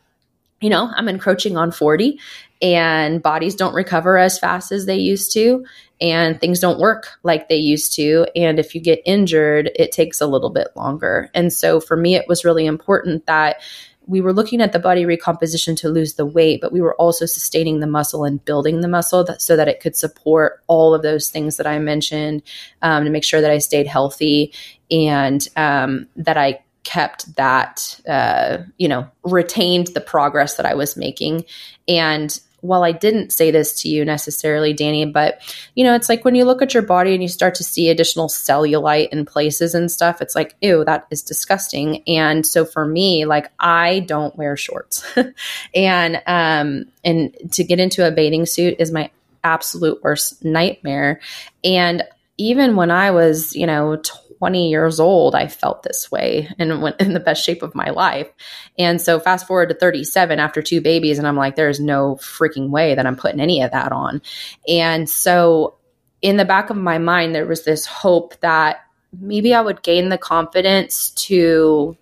you 0.61 0.69
know 0.69 0.91
I'm 0.95 1.09
encroaching 1.09 1.57
on 1.57 1.71
40 1.71 2.21
and 2.61 3.23
bodies 3.23 3.55
don't 3.55 3.75
recover 3.75 4.19
as 4.19 4.39
fast 4.39 4.73
as 4.73 4.87
they 4.87 4.97
used 4.97 5.33
to 5.33 5.65
and 6.01 6.41
things 6.41 6.61
don't 6.61 6.79
work 6.79 7.09
like 7.23 7.49
they 7.49 7.57
used 7.57 7.95
to. 7.95 8.27
And 8.37 8.59
if 8.59 8.75
you 8.75 8.81
get 8.81 9.03
injured, 9.05 9.71
it 9.75 9.93
takes 9.93 10.21
a 10.21 10.27
little 10.27 10.51
bit 10.51 10.69
longer. 10.77 11.31
And 11.35 11.53
so 11.53 11.81
for 11.81 11.97
me, 11.97 12.15
it 12.15 12.29
was 12.29 12.45
really 12.45 12.67
important 12.67 13.27
that 13.27 13.61
we 14.07 14.21
were 14.23 14.33
looking 14.33 14.63
at 14.63 14.73
the 14.73 14.79
body 14.79 15.05
recomposition 15.05 15.77
to 15.77 15.89
lose 15.91 16.15
the 16.15 16.25
weight, 16.25 16.61
but 16.63 16.73
we 16.73 16.81
were 16.81 16.95
also 16.95 17.27
sustaining 17.27 17.81
the 17.81 17.87
muscle 17.87 18.25
and 18.25 18.43
building 18.43 18.81
the 18.81 18.89
muscle 18.89 19.23
that, 19.25 19.43
so 19.43 19.55
that 19.55 19.69
it 19.69 19.81
could 19.81 19.95
support 19.95 20.63
all 20.67 20.95
of 20.95 21.03
those 21.03 21.29
things 21.29 21.59
that 21.59 21.67
I 21.67 21.79
mentioned 21.79 22.43
um, 22.81 23.05
to 23.05 23.11
make 23.11 23.25
sure 23.25 23.43
that 23.43 23.51
I 23.51 23.59
stayed 23.59 23.87
healthy 23.87 24.55
and 24.91 25.47
um, 25.57 26.09
that 26.17 26.39
I 26.39 26.61
kept 26.85 27.37
that, 27.37 28.01
uh, 28.09 28.59
you 28.79 28.89
know, 28.89 29.07
retained 29.25 29.89
the 29.89 30.01
progress 30.01 30.55
that 30.55 30.65
I 30.65 30.75
was 30.75 30.97
making. 30.97 31.45
And 31.87 32.41
while 32.61 32.83
I 32.83 32.93
didn't 32.93 33.33
say 33.33 33.51
this 33.51 33.81
to 33.83 33.89
you 33.89 34.05
necessarily, 34.05 34.75
Dani, 34.75 35.13
but 35.13 35.41
you 35.75 35.85
know, 35.85 35.95
it's 35.95 36.09
like 36.09 36.25
when 36.25 36.35
you 36.35 36.45
look 36.45 36.63
at 36.63 36.75
your 36.75 36.83
body 36.83 37.15
and 37.15 37.23
you 37.23 37.29
start 37.29 37.55
to 37.57 37.65
see 37.65 37.89
additional 37.89 38.29
cellulite 38.29 39.09
in 39.11 39.25
places 39.25 39.75
and 39.75 39.91
stuff, 39.91 40.21
it's 40.21 40.35
like, 40.35 40.57
ew, 40.61 40.85
that 40.85 41.07
is 41.11 41.23
disgusting. 41.23 42.03
And 42.09 42.45
so 42.45 42.65
for 42.65 42.87
me, 42.87 43.25
like 43.25 43.51
I 43.59 44.01
don't 44.01 44.37
wear 44.37 44.57
shorts. 44.57 45.05
and 45.75 46.23
um 46.27 46.87
and 47.05 47.37
to 47.53 47.65
get 47.65 47.81
into 47.81 48.07
a 48.07 48.11
bathing 48.11 48.47
suit 48.47 48.77
is 48.79 48.91
my 48.91 49.11
absolute 49.45 50.03
worst 50.03 50.45
nightmare. 50.45 51.21
And 51.65 52.03
even 52.39 52.77
when 52.77 52.91
I 52.91 53.11
was, 53.11 53.55
you 53.55 53.67
know, 53.67 54.01
20 54.39 54.71
years 54.71 55.01
old, 55.01 55.35
I 55.35 55.49
felt 55.49 55.83
this 55.83 56.11
way 56.11 56.49
and 56.59 56.81
went 56.81 57.01
in 57.01 57.13
the 57.13 57.21
best 57.21 57.45
shape 57.45 57.63
of 57.63 57.75
my 57.75 57.91
life. 57.91 58.29
And 58.79 59.01
so 59.01 59.21
fast 59.21 59.47
forward 59.47 59.69
to 59.69 59.75
37 59.75 60.39
after 60.39 60.63
two 60.63 60.81
babies, 60.81 61.19
and 61.19 61.27
I'm 61.27 61.37
like, 61.37 61.57
there's 61.57 61.81
no 61.81 62.17
freaking 62.17 62.71
way 62.71 62.95
that 62.95 63.07
I'm 63.07 63.17
putting 63.17 63.41
any 63.41 63.63
of 63.63 63.73
that 63.73 63.93
on. 63.93 64.23
And 64.67 65.09
so 65.09 65.77
in 66.23 66.37
the 66.37 66.45
back 66.45 66.71
of 66.71 66.77
my 66.77 66.99
mind, 66.99 67.35
there 67.35 67.47
was 67.47 67.65
this 67.65 67.87
hope 67.87 68.39
that 68.41 68.79
maybe 69.19 69.55
I 69.55 69.61
would 69.61 69.83
gain 69.83 70.09
the 70.09 70.19
confidence 70.19 71.11
to 71.11 71.97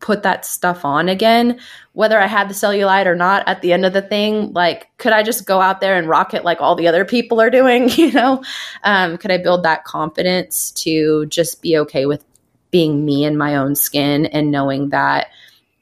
put 0.00 0.22
that 0.22 0.44
stuff 0.44 0.84
on 0.84 1.08
again, 1.08 1.58
whether 1.92 2.18
I 2.18 2.26
had 2.26 2.48
the 2.48 2.54
cellulite 2.54 3.06
or 3.06 3.14
not 3.14 3.46
at 3.46 3.62
the 3.62 3.72
end 3.72 3.84
of 3.84 3.92
the 3.92 4.02
thing. 4.02 4.52
Like, 4.52 4.88
could 4.98 5.12
I 5.12 5.22
just 5.22 5.46
go 5.46 5.60
out 5.60 5.80
there 5.80 5.96
and 5.96 6.08
rock 6.08 6.34
it 6.34 6.44
like 6.44 6.60
all 6.60 6.74
the 6.74 6.88
other 6.88 7.04
people 7.04 7.40
are 7.40 7.50
doing? 7.50 7.88
You 8.00 8.12
know, 8.12 8.42
um, 8.82 9.18
could 9.18 9.30
I 9.30 9.36
build 9.36 9.62
that 9.64 9.84
confidence 9.84 10.70
to 10.72 11.26
just 11.26 11.60
be 11.60 11.76
okay 11.78 12.06
with 12.06 12.24
being 12.70 13.04
me 13.04 13.24
in 13.24 13.36
my 13.36 13.56
own 13.56 13.74
skin 13.74 14.24
and 14.26 14.50
knowing 14.50 14.88
that 14.88 15.28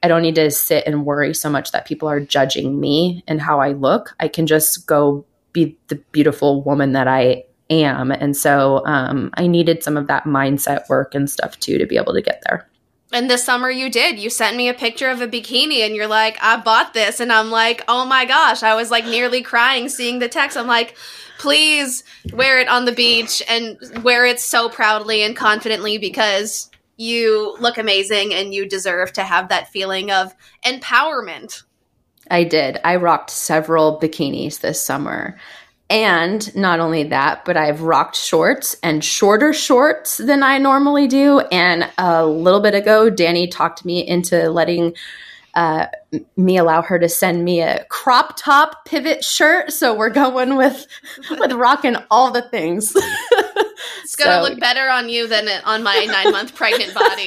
I 0.02 0.08
don't 0.08 0.22
need 0.22 0.34
to 0.34 0.50
sit 0.50 0.84
and 0.86 1.06
worry 1.06 1.32
so 1.32 1.48
much 1.48 1.70
that 1.70 1.86
people 1.86 2.08
are 2.08 2.18
judging 2.18 2.80
me 2.80 3.22
and 3.28 3.40
how 3.40 3.60
I 3.60 3.72
look. 3.72 4.14
I 4.18 4.26
can 4.26 4.46
just 4.48 4.86
go 4.86 5.24
be 5.52 5.76
the 5.88 5.96
beautiful 6.12 6.62
woman 6.62 6.92
that 6.92 7.06
I 7.06 7.44
am. 7.70 8.10
And 8.10 8.36
so 8.36 8.84
um, 8.84 9.30
I 9.34 9.46
needed 9.46 9.82
some 9.82 9.96
of 9.96 10.06
that 10.08 10.24
mindset 10.24 10.88
work 10.88 11.14
and 11.14 11.30
stuff 11.30 11.58
too 11.60 11.78
to 11.78 11.86
be 11.86 11.96
able 11.96 12.14
to 12.14 12.22
get 12.22 12.42
there. 12.48 12.68
And 13.12 13.30
this 13.30 13.44
summer 13.44 13.70
you 13.70 13.90
did. 13.90 14.18
You 14.18 14.28
sent 14.28 14.56
me 14.56 14.68
a 14.68 14.74
picture 14.74 15.08
of 15.08 15.22
a 15.22 15.28
bikini 15.28 15.78
and 15.78 15.96
you're 15.96 16.06
like, 16.06 16.36
I 16.42 16.58
bought 16.58 16.92
this. 16.92 17.20
And 17.20 17.32
I'm 17.32 17.50
like, 17.50 17.82
oh 17.88 18.04
my 18.04 18.26
gosh. 18.26 18.62
I 18.62 18.74
was 18.74 18.90
like 18.90 19.06
nearly 19.06 19.42
crying 19.42 19.88
seeing 19.88 20.18
the 20.18 20.28
text. 20.28 20.56
I'm 20.56 20.66
like, 20.66 20.94
please 21.38 22.04
wear 22.32 22.60
it 22.60 22.68
on 22.68 22.84
the 22.84 22.92
beach 22.92 23.42
and 23.48 23.78
wear 24.02 24.26
it 24.26 24.40
so 24.40 24.68
proudly 24.68 25.22
and 25.22 25.34
confidently 25.34 25.96
because 25.96 26.70
you 26.98 27.56
look 27.60 27.78
amazing 27.78 28.34
and 28.34 28.52
you 28.52 28.68
deserve 28.68 29.12
to 29.14 29.22
have 29.22 29.48
that 29.48 29.68
feeling 29.68 30.10
of 30.10 30.34
empowerment. 30.64 31.62
I 32.30 32.44
did. 32.44 32.78
I 32.84 32.96
rocked 32.96 33.30
several 33.30 33.98
bikinis 33.98 34.60
this 34.60 34.82
summer. 34.82 35.38
And 35.90 36.54
not 36.54 36.80
only 36.80 37.04
that, 37.04 37.44
but 37.46 37.56
I've 37.56 37.80
rocked 37.80 38.16
shorts 38.16 38.76
and 38.82 39.02
shorter 39.02 39.54
shorts 39.54 40.18
than 40.18 40.42
I 40.42 40.58
normally 40.58 41.06
do. 41.06 41.40
And 41.50 41.90
a 41.96 42.26
little 42.26 42.60
bit 42.60 42.74
ago, 42.74 43.10
Dani 43.10 43.50
talked 43.50 43.84
me 43.86 44.06
into 44.06 44.50
letting 44.50 44.94
uh, 45.54 45.86
me 46.36 46.56
allow 46.56 46.82
her 46.82 46.98
to 46.98 47.08
send 47.08 47.44
me 47.44 47.60
a 47.60 47.84
crop 47.88 48.36
top 48.36 48.84
pivot 48.84 49.24
shirt. 49.24 49.72
So 49.72 49.94
we're 49.94 50.10
going 50.10 50.56
with 50.56 50.86
with 51.30 51.52
rocking 51.52 51.96
all 52.10 52.30
the 52.30 52.42
things. 52.42 52.92
it's 54.02 54.14
gonna 54.14 54.44
so. 54.44 54.50
look 54.50 54.60
better 54.60 54.88
on 54.88 55.08
you 55.08 55.26
than 55.26 55.48
on 55.64 55.82
my 55.82 56.04
nine 56.04 56.32
month 56.32 56.54
pregnant 56.54 56.94
body. 56.94 57.26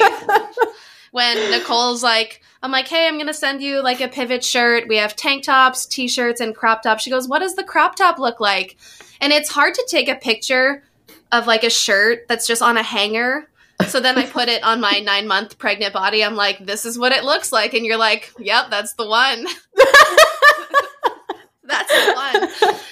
when 1.12 1.36
Niccole's 1.52 2.04
like, 2.04 2.42
I'm 2.64 2.72
like, 2.72 2.88
hey, 2.88 3.08
I'm 3.08 3.18
gonna 3.18 3.34
send 3.34 3.62
you 3.62 3.82
like 3.82 4.02
a 4.02 4.08
pivot 4.08 4.44
shirt. 4.44 4.88
We 4.88 4.98
have 4.98 5.16
tank 5.16 5.44
tops, 5.44 5.86
t-shirts, 5.86 6.42
and 6.42 6.56
crop 6.56 6.84
tops. 6.84 7.04
She 7.04 7.10
goes, 7.10 7.28
what 7.28 7.40
does 7.40 7.56
the 7.56 7.64
crop 7.64 7.96
top 7.96 8.20
look 8.20 8.40
like? 8.40 8.78
And 9.20 9.34
it's 9.34 9.50
hard 9.50 9.74
to 9.74 9.88
take 9.90 10.08
a 10.08 10.16
picture 10.16 10.84
of 11.32 11.48
like 11.48 11.64
a 11.64 11.70
shirt 11.70 12.28
that's 12.28 12.46
just 12.46 12.62
on 12.62 12.78
a 12.78 12.84
hanger. 12.84 13.48
So 13.88 14.00
then 14.00 14.18
I 14.18 14.26
put 14.28 14.48
it 14.48 14.64
on 14.64 14.80
my 14.80 15.00
nine 15.04 15.28
month 15.28 15.58
pregnant 15.58 15.94
body. 15.94 16.24
I'm 16.24 16.36
like, 16.36 16.64
this 16.66 16.86
is 16.86 17.00
what 17.00 17.12
it 17.12 17.24
looks 17.24 17.52
like. 17.52 17.74
And 17.74 17.86
you're 17.86 17.98
like, 17.98 18.32
yep, 18.38 18.70
that's 18.70 18.94
the 18.94 19.08
one. 19.08 19.46
that's 21.64 21.92
the 21.92 22.14
one. 22.14 22.50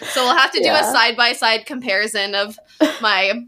So 0.07 0.23
we'll 0.23 0.37
have 0.37 0.51
to 0.51 0.59
do 0.59 0.65
yeah. 0.65 0.89
a 0.89 0.91
side 0.91 1.15
by 1.15 1.33
side 1.33 1.67
comparison 1.67 2.33
of 2.33 2.57
my 3.01 3.45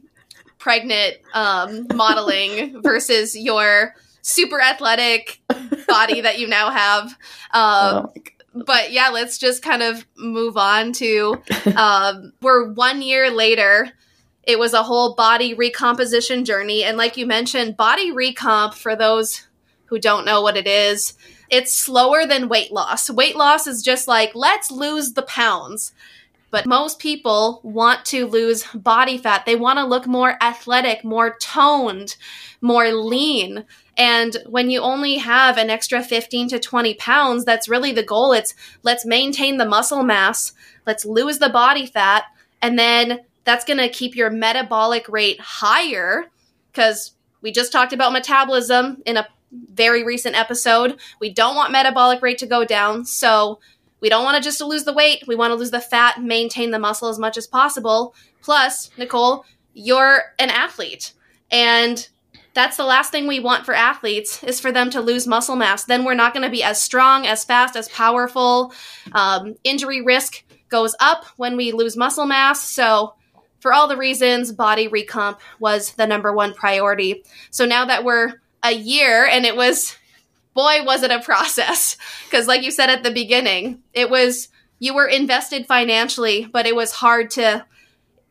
pregnant 0.59 1.17
um, 1.33 1.87
modeling 1.95 2.81
versus 2.83 3.35
your 3.35 3.95
super 4.21 4.61
athletic 4.61 5.41
body 5.87 6.21
that 6.21 6.39
you 6.39 6.47
now 6.47 6.69
have. 6.69 7.07
Um, 7.53 8.07
oh 8.07 8.13
but 8.53 8.91
yeah, 8.91 9.09
let's 9.09 9.37
just 9.37 9.63
kind 9.63 9.81
of 9.81 10.05
move 10.17 10.57
on 10.57 10.91
to 10.93 11.41
um, 11.75 12.33
we're 12.41 12.71
one 12.71 13.01
year 13.01 13.31
later. 13.31 13.89
It 14.43 14.59
was 14.59 14.73
a 14.73 14.83
whole 14.83 15.15
body 15.15 15.53
recomposition 15.53 16.43
journey. 16.45 16.83
And 16.83 16.97
like 16.97 17.15
you 17.15 17.25
mentioned, 17.25 17.77
body 17.77 18.11
recomp, 18.11 18.73
for 18.73 18.95
those 18.95 19.47
who 19.85 19.99
don't 19.99 20.25
know 20.25 20.41
what 20.41 20.57
it 20.57 20.67
is, 20.67 21.13
it's 21.49 21.73
slower 21.73 22.25
than 22.25 22.49
weight 22.49 22.71
loss. 22.71 23.09
Weight 23.09 23.35
loss 23.35 23.67
is 23.67 23.83
just 23.83 24.07
like, 24.07 24.31
let's 24.33 24.71
lose 24.71 25.13
the 25.13 25.21
pounds. 25.23 25.93
But 26.51 26.65
most 26.65 26.99
people 26.99 27.61
want 27.63 28.05
to 28.07 28.27
lose 28.27 28.65
body 28.75 29.17
fat. 29.17 29.45
They 29.45 29.55
want 29.55 29.79
to 29.79 29.85
look 29.85 30.05
more 30.05 30.37
athletic, 30.41 31.03
more 31.03 31.37
toned, 31.41 32.17
more 32.59 32.91
lean. 32.91 33.63
And 33.97 34.37
when 34.45 34.69
you 34.69 34.81
only 34.81 35.15
have 35.15 35.57
an 35.57 35.69
extra 35.69 36.03
15 36.03 36.49
to 36.49 36.59
20 36.59 36.93
pounds, 36.95 37.45
that's 37.45 37.69
really 37.69 37.93
the 37.93 38.03
goal. 38.03 38.33
It's 38.33 38.53
let's 38.83 39.05
maintain 39.05 39.57
the 39.57 39.65
muscle 39.65 40.03
mass, 40.03 40.53
let's 40.85 41.05
lose 41.05 41.39
the 41.39 41.49
body 41.49 41.85
fat, 41.85 42.25
and 42.61 42.77
then 42.77 43.21
that's 43.43 43.65
going 43.65 43.79
to 43.79 43.89
keep 43.89 44.15
your 44.15 44.29
metabolic 44.29 45.07
rate 45.09 45.39
higher 45.39 46.29
because 46.71 47.13
we 47.41 47.51
just 47.51 47.71
talked 47.71 47.93
about 47.93 48.13
metabolism 48.13 49.01
in 49.05 49.17
a 49.17 49.27
very 49.51 50.03
recent 50.03 50.35
episode. 50.35 50.99
We 51.19 51.33
don't 51.33 51.55
want 51.55 51.71
metabolic 51.71 52.21
rate 52.21 52.37
to 52.39 52.45
go 52.45 52.63
down. 52.63 53.05
So 53.05 53.59
we 54.01 54.09
don't 54.09 54.23
want 54.23 54.35
to 54.35 54.43
just 54.43 54.59
lose 54.61 54.83
the 54.83 54.93
weight. 54.93 55.23
We 55.27 55.35
want 55.35 55.51
to 55.51 55.55
lose 55.55 55.71
the 55.71 55.79
fat, 55.79 56.21
maintain 56.21 56.71
the 56.71 56.79
muscle 56.79 57.09
as 57.09 57.19
much 57.19 57.37
as 57.37 57.47
possible. 57.47 58.15
Plus, 58.41 58.89
Niccole, 58.97 59.43
you're 59.73 60.23
an 60.39 60.49
athlete. 60.49 61.13
And 61.51 62.07
that's 62.53 62.77
the 62.77 62.85
last 62.85 63.11
thing 63.11 63.27
we 63.27 63.39
want 63.39 63.65
for 63.65 63.73
athletes 63.73 64.43
is 64.43 64.59
for 64.59 64.71
them 64.71 64.89
to 64.89 65.01
lose 65.01 65.27
muscle 65.27 65.55
mass. 65.55 65.85
Then 65.85 66.03
we're 66.03 66.15
not 66.15 66.33
going 66.33 66.43
to 66.43 66.49
be 66.49 66.63
as 66.63 66.81
strong, 66.81 67.25
as 67.25 67.45
fast, 67.45 67.75
as 67.75 67.87
powerful. 67.89 68.73
Um, 69.13 69.55
injury 69.63 70.01
risk 70.01 70.43
goes 70.69 70.95
up 70.99 71.25
when 71.37 71.55
we 71.55 71.71
lose 71.71 71.95
muscle 71.95 72.25
mass. 72.25 72.63
So, 72.63 73.13
for 73.59 73.73
all 73.73 73.87
the 73.87 73.97
reasons, 73.97 74.51
body 74.51 74.89
recomp 74.89 75.37
was 75.59 75.93
the 75.93 76.07
number 76.07 76.33
one 76.33 76.55
priority. 76.55 77.23
So 77.51 77.63
now 77.63 77.85
that 77.85 78.03
we're 78.03 78.33
a 78.63 78.71
year 78.71 79.25
and 79.25 79.45
it 79.45 79.55
was, 79.55 79.95
boy, 80.53 80.83
was 80.83 81.03
it 81.03 81.11
a 81.11 81.19
process. 81.19 81.97
Because, 82.25 82.47
like 82.47 82.63
you 82.63 82.71
said 82.71 82.89
at 82.89 83.03
the 83.03 83.11
beginning, 83.11 83.83
it 83.93 84.09
was, 84.09 84.47
you 84.79 84.93
were 84.93 85.05
invested 85.05 85.67
financially, 85.67 86.47
but 86.49 86.65
it 86.65 86.75
was 86.75 86.93
hard 86.93 87.29
to 87.31 87.65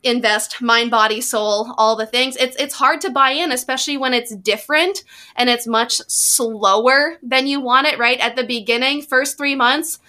invest 0.03 0.59
mind 0.61 0.89
body 0.89 1.21
soul 1.21 1.75
all 1.77 1.95
the 1.95 2.07
things 2.07 2.35
it's 2.37 2.55
it's 2.55 2.73
hard 2.73 2.99
to 2.99 3.11
buy 3.11 3.29
in 3.29 3.51
especially 3.51 3.97
when 3.97 4.15
it's 4.15 4.35
different 4.37 5.03
and 5.35 5.47
it's 5.47 5.67
much 5.67 6.01
slower 6.07 7.17
than 7.21 7.45
you 7.45 7.61
want 7.61 7.85
it 7.85 7.99
right 7.99 8.19
at 8.19 8.35
the 8.35 8.43
beginning 8.43 9.03
first 9.03 9.37
3 9.37 9.53
months 9.53 9.99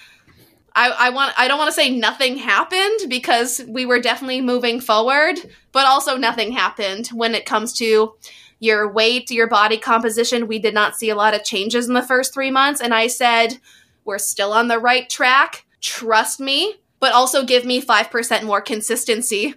I, 0.75 0.90
I 0.90 1.11
want 1.11 1.35
I 1.37 1.49
don't 1.49 1.59
want 1.59 1.69
to 1.69 1.75
say 1.75 1.90
nothing 1.90 2.38
happened 2.38 3.00
because 3.09 3.61
we 3.69 3.85
were 3.85 4.00
definitely 4.00 4.40
moving 4.40 4.81
forward, 4.81 5.37
but 5.71 5.87
also 5.87 6.16
nothing 6.16 6.52
happened 6.52 7.09
when 7.09 7.35
it 7.35 7.45
comes 7.45 7.73
to 7.75 8.14
your 8.62 8.90
weight, 8.90 9.31
your 9.31 9.49
body 9.49 9.76
composition. 9.76 10.47
We 10.47 10.59
did 10.59 10.73
not 10.73 10.97
see 10.97 11.11
a 11.11 11.16
lot 11.16 11.35
of 11.35 11.45
changes 11.45 11.88
in 11.88 11.95
the 11.95 12.02
first 12.02 12.33
three 12.33 12.50
months. 12.50 12.81
And 12.81 12.95
I 12.95 13.09
said, 13.09 13.59
we're 14.04 14.19
still 14.19 14.52
on 14.52 14.69
the 14.69 14.78
right 14.78 15.09
track. 15.11 15.66
Trust 15.81 16.40
me, 16.40 16.76
but 17.00 17.12
also 17.12 17.45
give 17.45 17.64
me 17.64 17.83
5% 17.83 18.45
more 18.45 18.61
consistency 18.61 19.54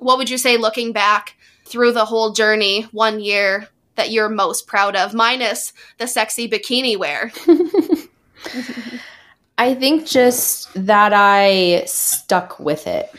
what 0.00 0.18
would 0.18 0.30
you 0.30 0.38
say 0.38 0.56
looking 0.56 0.92
back 0.92 1.36
through 1.64 1.92
the 1.92 2.04
whole 2.04 2.32
journey, 2.32 2.82
one 2.92 3.20
year 3.20 3.68
that 3.94 4.10
you're 4.10 4.28
most 4.28 4.66
proud 4.66 4.96
of, 4.96 5.14
minus 5.14 5.72
the 5.98 6.06
sexy 6.06 6.48
bikini 6.48 6.98
wear? 6.98 7.32
I 9.58 9.74
think 9.74 10.06
just 10.06 10.72
that 10.74 11.12
I 11.12 11.84
stuck 11.86 12.58
with 12.58 12.86
it. 12.86 13.14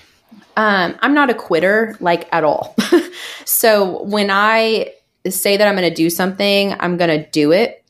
Um, 0.62 0.96
I'm 1.00 1.15
not 1.15 1.32
a 1.32 1.34
quitter, 1.34 1.98
like 2.00 2.32
at 2.32 2.44
all. 2.44 2.75
so 3.46 4.03
when 4.03 4.30
I 4.30 4.94
say 5.27 5.58
that 5.58 5.68
I'm 5.68 5.75
going 5.75 5.89
to 5.89 5.96
do 5.96 6.08
something, 6.12 6.75
I'm 6.80 6.98
going 6.98 7.10
to 7.10 7.27
do 7.32 7.51
it. 7.51 7.84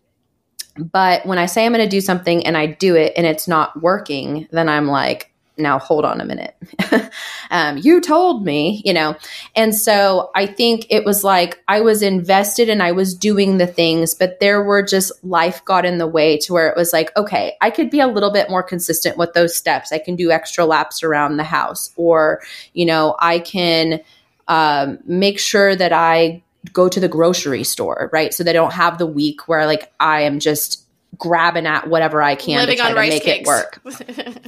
But 0.78 1.25
when 1.25 1.38
I 1.38 1.48
say 1.48 1.66
I'm 1.66 1.74
going 1.74 1.84
to 1.84 1.90
do 1.90 2.00
something 2.00 2.48
and 2.48 2.56
I 2.56 2.68
do 2.68 2.96
it 2.96 3.12
and 3.18 3.28
it's 3.28 3.46
not 3.46 3.82
working, 3.82 4.48
then 4.51 4.70
I'm 4.70 4.88
like, 4.88 5.30
now 5.58 5.79
hold 5.79 6.05
on 6.05 6.22
a 6.22 6.25
minute. 6.25 6.55
um, 7.51 7.77
you 7.77 8.01
told 8.01 8.46
me, 8.46 8.81
you 8.86 8.93
know. 8.93 9.15
And 9.55 9.75
so 9.75 10.31
I 10.36 10.46
think 10.46 10.86
it 10.89 11.05
was 11.05 11.24
like 11.24 11.62
I 11.67 11.81
was 11.81 12.01
invested 12.01 12.70
and 12.70 12.81
I 12.81 12.91
was 12.91 13.13
doing 13.13 13.58
the 13.58 13.67
things, 13.67 14.13
but 14.13 14.39
there 14.39 14.63
were 14.63 14.81
just 14.81 15.12
life 15.24 15.63
got 15.65 15.86
in 15.86 15.98
the 15.98 16.08
way 16.08 16.38
to 16.39 16.53
where 16.53 16.70
it 16.70 16.77
was 16.77 16.93
like, 16.93 17.15
okay, 17.17 17.55
I 17.62 17.70
could 17.70 17.89
be 17.89 18.00
a 18.00 18.08
little 18.08 18.31
bit 18.31 18.50
more 18.50 18.63
consistent 18.63 19.17
with 19.17 19.34
those 19.34 19.55
steps. 19.55 19.91
I 19.91 20.00
can 20.00 20.15
do 20.15 20.31
extra 20.31 20.65
laps 20.65 21.03
around 21.03 21.38
the 21.38 21.43
house, 21.43 21.91
or, 21.96 22.41
you 22.74 22.86
know, 22.86 23.15
I 23.20 23.39
can 23.39 24.01
um, 24.48 25.00
make 25.05 25.39
sure 25.39 25.75
that 25.75 25.93
I 25.93 26.43
go 26.74 26.88
to 26.89 27.00
the 27.00 27.08
grocery 27.08 27.63
store, 27.63 28.10
right? 28.13 28.34
So 28.34 28.43
they 28.43 28.53
don't 28.53 28.74
have 28.74 28.98
the 28.98 29.08
week 29.08 29.48
where 29.48 29.65
like 29.65 29.91
I 30.00 30.22
am 30.22 30.39
just 30.39 30.86
grabbing 31.18 31.65
at 31.65 31.88
whatever 31.89 32.22
I 32.22 32.36
can 32.36 32.58
Living 32.58 32.77
to 32.77 32.82
try 32.82 32.89
to 32.91 33.10
make 33.10 33.24
cakes. 33.24 33.41
it 33.41 33.48
work. 33.48 33.82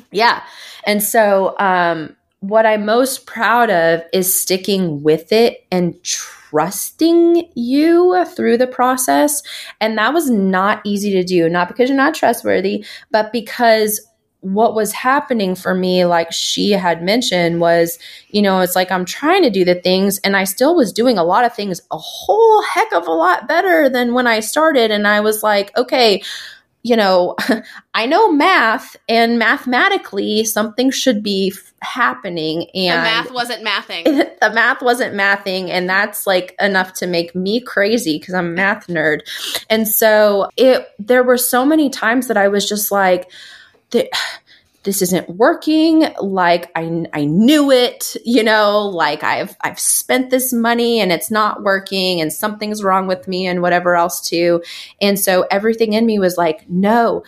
yeah. 0.12 0.44
And 0.86 1.04
so 1.04 1.56
um, 1.60 2.16
what 2.40 2.66
I'm 2.66 2.86
most 2.86 3.26
proud 3.26 3.70
of 3.70 4.04
is 4.12 4.34
sticking 4.34 5.04
with 5.04 5.32
it 5.32 5.66
and 5.72 6.02
trusting 6.04 7.50
you 7.56 8.26
through 8.36 8.58
the 8.58 8.68
process. 8.68 9.42
And 9.80 9.98
that 9.98 10.14
was 10.14 10.30
not 10.30 10.82
easy 10.84 11.12
to 11.12 11.24
do, 11.24 11.48
not 11.50 11.68
because 11.68 11.90
you're 11.90 11.98
not 11.98 12.16
trustworthy, 12.16 12.86
but 13.12 13.32
because 13.32 14.00
what 14.44 14.76
was 14.76 14.92
happening 14.92 15.56
for 15.56 15.74
me, 15.74 16.06
like 16.06 16.32
she 16.32 16.72
had 16.72 17.02
mentioned, 17.02 17.62
was, 17.62 17.98
you 18.30 18.42
know, 18.42 18.60
it's 18.60 18.76
like 18.76 18.92
I'm 18.92 19.06
trying 19.06 19.42
to 19.44 19.50
do 19.50 19.64
the 19.64 19.76
things 19.76 20.20
and 20.20 20.36
I 20.36 20.44
still 20.44 20.76
was 20.76 20.92
doing 20.92 21.18
a 21.18 21.24
lot 21.24 21.46
of 21.46 21.56
things 21.56 21.82
a 21.92 21.98
whole 21.98 22.62
heck 22.62 22.92
of 22.92 23.08
a 23.08 23.12
lot 23.12 23.48
better 23.48 23.88
than 23.88 24.14
when 24.14 24.28
I 24.28 24.42
started. 24.42 24.92
And 24.92 25.08
I 25.08 25.22
was 25.22 25.44
like, 25.44 25.76
okay, 25.78 26.22
you 26.84 26.98
know, 26.98 27.38
I 27.94 28.06
know 28.06 28.34
math 28.34 28.98
and 29.08 29.40
mathematically 29.40 30.44
something 30.44 30.92
should 30.92 31.24
be 31.24 31.54
f- 31.56 31.74
happening 31.82 32.70
and 32.76 33.00
the 33.00 33.04
math 33.04 33.32
wasn't 33.32 33.66
mathing. 33.66 34.04
the 34.42 34.52
math 34.54 34.82
wasn't 34.82 35.16
mathing 35.16 35.70
and 35.70 35.90
that's 35.90 36.28
like 36.28 36.54
enough 36.60 36.92
to 36.96 37.08
make 37.08 37.34
me 37.34 37.62
crazy 37.62 38.20
cuz 38.20 38.36
I'm 38.36 38.48
a 38.48 38.50
math 38.50 38.88
nerd. 38.88 39.22
And 39.70 39.88
so 39.88 40.50
it 40.58 40.86
there 41.00 41.24
were 41.24 41.38
so 41.38 41.66
many 41.66 41.90
times 41.90 42.28
that 42.28 42.36
I 42.36 42.50
was 42.50 42.68
just 42.68 42.92
like 42.92 43.32
this 44.84 45.02
isn't 45.02 45.30
working. 45.30 46.06
Like 46.20 46.72
I, 46.76 47.06
I 47.14 47.26
knew 47.26 47.72
it 47.72 48.18
you 48.26 48.44
know 48.44 48.82
like 48.82 49.24
i've 49.24 49.56
i've 49.62 49.80
spent 49.80 50.30
this 50.30 50.52
money 50.52 51.00
and 51.00 51.10
it's 51.10 51.32
not 51.32 51.64
working 51.64 52.20
and 52.20 52.34
something's 52.34 52.84
wrong 52.84 53.08
with 53.08 53.28
me 53.28 53.48
and 53.48 53.62
whatever 53.62 53.96
else 53.96 54.22
too. 54.22 54.62
And 55.02 55.20
so 55.20 55.46
everything 55.50 55.94
in 55.94 56.06
me 56.06 56.20
was 56.20 56.38
like 56.38 56.70
no 56.70 57.24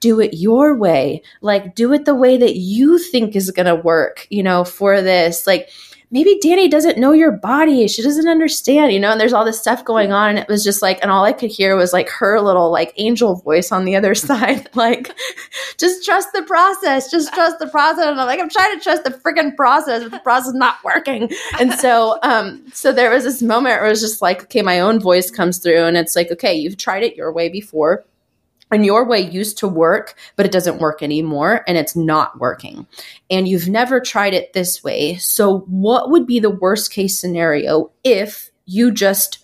do 0.00 0.18
it 0.18 0.32
your 0.32 0.74
way. 0.74 1.22
Like 1.42 1.74
do 1.74 1.92
it 1.92 2.06
the 2.06 2.14
way 2.14 2.38
that 2.38 2.56
you 2.56 2.98
think 2.98 3.36
is 3.36 3.50
going 3.50 3.66
to 3.66 3.74
work 3.74 4.26
you 4.30 4.42
know 4.42 4.64
for 4.64 5.02
this. 5.02 5.46
Like 5.46 5.70
maybe 6.10 6.38
Dani 6.42 6.68
doesn't 6.68 6.98
know 6.98 7.12
your 7.12 7.30
body. 7.30 7.86
She 7.86 8.02
doesn't 8.02 8.28
understand, 8.28 8.92
you 8.92 8.98
know, 8.98 9.12
and 9.12 9.20
there's 9.20 9.32
all 9.32 9.44
this 9.44 9.60
stuff 9.60 9.84
going 9.84 10.12
on. 10.12 10.30
And 10.30 10.38
it 10.38 10.48
was 10.48 10.64
just 10.64 10.82
like, 10.82 10.98
and 11.02 11.10
all 11.10 11.24
I 11.24 11.32
could 11.32 11.50
hear 11.50 11.76
was 11.76 11.92
like 11.92 12.08
her 12.08 12.40
little 12.40 12.70
like 12.70 12.92
angel 12.96 13.36
voice 13.36 13.70
on 13.70 13.84
the 13.84 13.96
other 13.96 14.14
side, 14.16 14.68
like, 14.74 15.14
just 15.78 16.04
trust 16.04 16.28
the 16.34 16.42
process, 16.42 17.10
just 17.10 17.32
trust 17.32 17.58
the 17.58 17.68
process. 17.68 18.06
And 18.06 18.20
I'm 18.20 18.26
like, 18.26 18.40
I'm 18.40 18.50
trying 18.50 18.76
to 18.76 18.82
trust 18.82 19.04
the 19.04 19.10
freaking 19.10 19.54
process, 19.54 20.02
but 20.02 20.12
the 20.12 20.18
process 20.18 20.48
is 20.48 20.54
not 20.54 20.76
working. 20.84 21.30
And 21.58 21.72
so, 21.74 22.18
um, 22.22 22.64
so 22.72 22.92
there 22.92 23.10
was 23.10 23.24
this 23.24 23.42
moment 23.42 23.76
where 23.76 23.86
it 23.86 23.90
was 23.90 24.00
just 24.00 24.20
like, 24.20 24.42
okay, 24.44 24.62
my 24.62 24.80
own 24.80 25.00
voice 25.00 25.30
comes 25.30 25.58
through 25.58 25.84
and 25.84 25.96
it's 25.96 26.16
like, 26.16 26.30
okay, 26.32 26.54
you've 26.54 26.76
tried 26.76 27.02
it 27.02 27.16
your 27.16 27.32
way 27.32 27.48
before 27.48 28.04
and 28.70 28.86
your 28.86 29.04
way 29.04 29.20
used 29.20 29.58
to 29.58 29.68
work, 29.68 30.14
but 30.36 30.46
it 30.46 30.52
doesn't 30.52 30.78
work 30.78 31.02
anymore 31.02 31.64
and 31.66 31.76
it's 31.76 31.96
not 31.96 32.38
working. 32.38 32.86
And 33.30 33.48
you've 33.48 33.68
never 33.68 34.00
tried 34.00 34.34
it 34.34 34.52
this 34.52 34.82
way. 34.84 35.16
So, 35.16 35.60
what 35.60 36.10
would 36.10 36.26
be 36.26 36.40
the 36.40 36.50
worst 36.50 36.92
case 36.92 37.18
scenario 37.18 37.90
if 38.04 38.50
you 38.66 38.92
just 38.92 39.38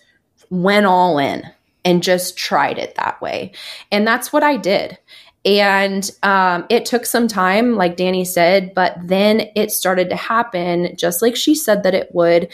went 0.49 0.85
all 0.85 1.17
in 1.17 1.43
and 1.83 2.03
just 2.03 2.37
tried 2.37 2.77
it 2.77 2.95
that 2.95 3.21
way? 3.21 3.51
And 3.91 4.07
that's 4.07 4.31
what 4.31 4.43
I 4.43 4.57
did. 4.57 4.97
And 5.45 6.09
um, 6.23 6.65
it 6.69 6.85
took 6.85 7.05
some 7.05 7.27
time, 7.29 7.75
like 7.75 7.95
Dani 7.95 8.27
said, 8.27 8.73
but 8.75 8.97
then 9.01 9.49
it 9.55 9.71
started 9.71 10.09
to 10.09 10.15
happen 10.15 10.95
just 10.97 11.21
like 11.21 11.37
she 11.37 11.55
said 11.55 11.83
that 11.83 11.93
it 11.93 12.13
would. 12.13 12.51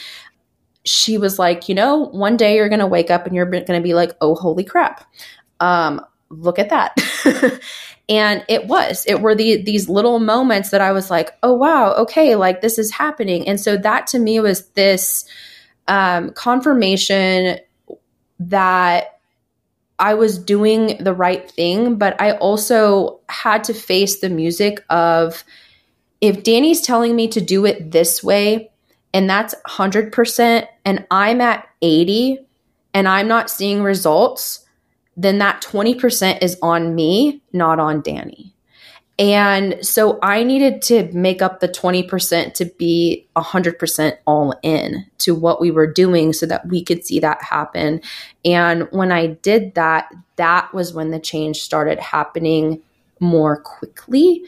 She 0.85 1.17
was 1.17 1.39
like, 1.39 1.67
you 1.67 1.73
know, 1.73 2.05
one 2.11 2.37
day 2.37 2.55
you're 2.55 2.69
going 2.69 2.79
to 2.79 2.85
wake 2.85 3.09
up 3.09 3.25
and 3.25 3.35
you're 3.35 3.47
going 3.47 3.65
to 3.65 3.81
be 3.81 3.95
like, 3.95 4.11
oh, 4.21 4.35
holy 4.35 4.63
crap. 4.63 5.11
Um, 5.59 6.01
look 6.33 6.59
at 6.59 6.69
that. 6.69 6.97
and 8.09 8.43
it 8.47 8.67
was, 8.67 9.05
it 9.07 9.21
were 9.21 9.35
the, 9.35 9.61
these 9.61 9.89
little 9.89 10.19
moments 10.19 10.69
that 10.69 10.81
I 10.81 10.91
was 10.91 11.09
like, 11.09 11.31
oh, 11.43 11.53
wow, 11.53 11.93
okay, 11.93 12.35
like 12.35 12.61
this 12.61 12.77
is 12.77 12.91
happening. 12.91 13.47
And 13.47 13.59
so 13.59 13.77
that 13.77 14.07
to 14.07 14.19
me 14.19 14.39
was 14.39 14.67
this 14.69 15.25
um, 15.87 16.31
confirmation 16.31 17.59
that 18.39 19.19
I 19.99 20.15
was 20.15 20.37
doing 20.37 20.97
the 20.99 21.13
right 21.13 21.49
thing, 21.49 21.95
but 21.95 22.19
I 22.19 22.33
also 22.33 23.19
had 23.29 23.63
to 23.65 23.73
face 23.73 24.19
the 24.19 24.29
music 24.29 24.83
of 24.89 25.43
if 26.19 26.43
Dani's 26.43 26.81
telling 26.81 27.15
me 27.15 27.27
to 27.29 27.41
do 27.41 27.65
it 27.65 27.91
this 27.91 28.23
way, 28.23 28.71
and 29.13 29.29
that's 29.29 29.53
100%, 29.67 30.67
and 30.85 31.05
I'm 31.11 31.41
at 31.41 31.67
80 31.81 32.39
and 32.93 33.07
I'm 33.07 33.27
not 33.27 33.49
seeing 33.49 33.83
results, 33.83 34.62
then 35.15 35.37
that 35.39 35.61
20% 35.61 36.41
is 36.41 36.57
on 36.61 36.95
me, 36.95 37.41
not 37.51 37.79
on 37.79 38.01
Dani. 38.01 38.51
And 39.19 39.77
so 39.85 40.17
I 40.23 40.43
needed 40.43 40.81
to 40.83 41.11
make 41.13 41.41
up 41.41 41.59
the 41.59 41.67
20% 41.67 42.53
to 42.55 42.65
be 42.65 43.27
100% 43.35 44.17
all 44.25 44.59
in 44.63 45.05
to 45.19 45.35
what 45.35 45.61
we 45.61 45.69
were 45.69 45.91
doing 45.91 46.33
so 46.33 46.47
that 46.47 46.67
we 46.67 46.83
could 46.83 47.05
see 47.05 47.19
that 47.19 47.41
happen. 47.43 48.01
And 48.43 48.87
when 48.91 49.11
I 49.11 49.27
did 49.27 49.75
that, 49.75 50.11
that 50.37 50.73
was 50.73 50.93
when 50.93 51.11
the 51.11 51.19
change 51.19 51.61
started 51.61 51.99
happening 51.99 52.81
more 53.19 53.61
quickly 53.61 54.43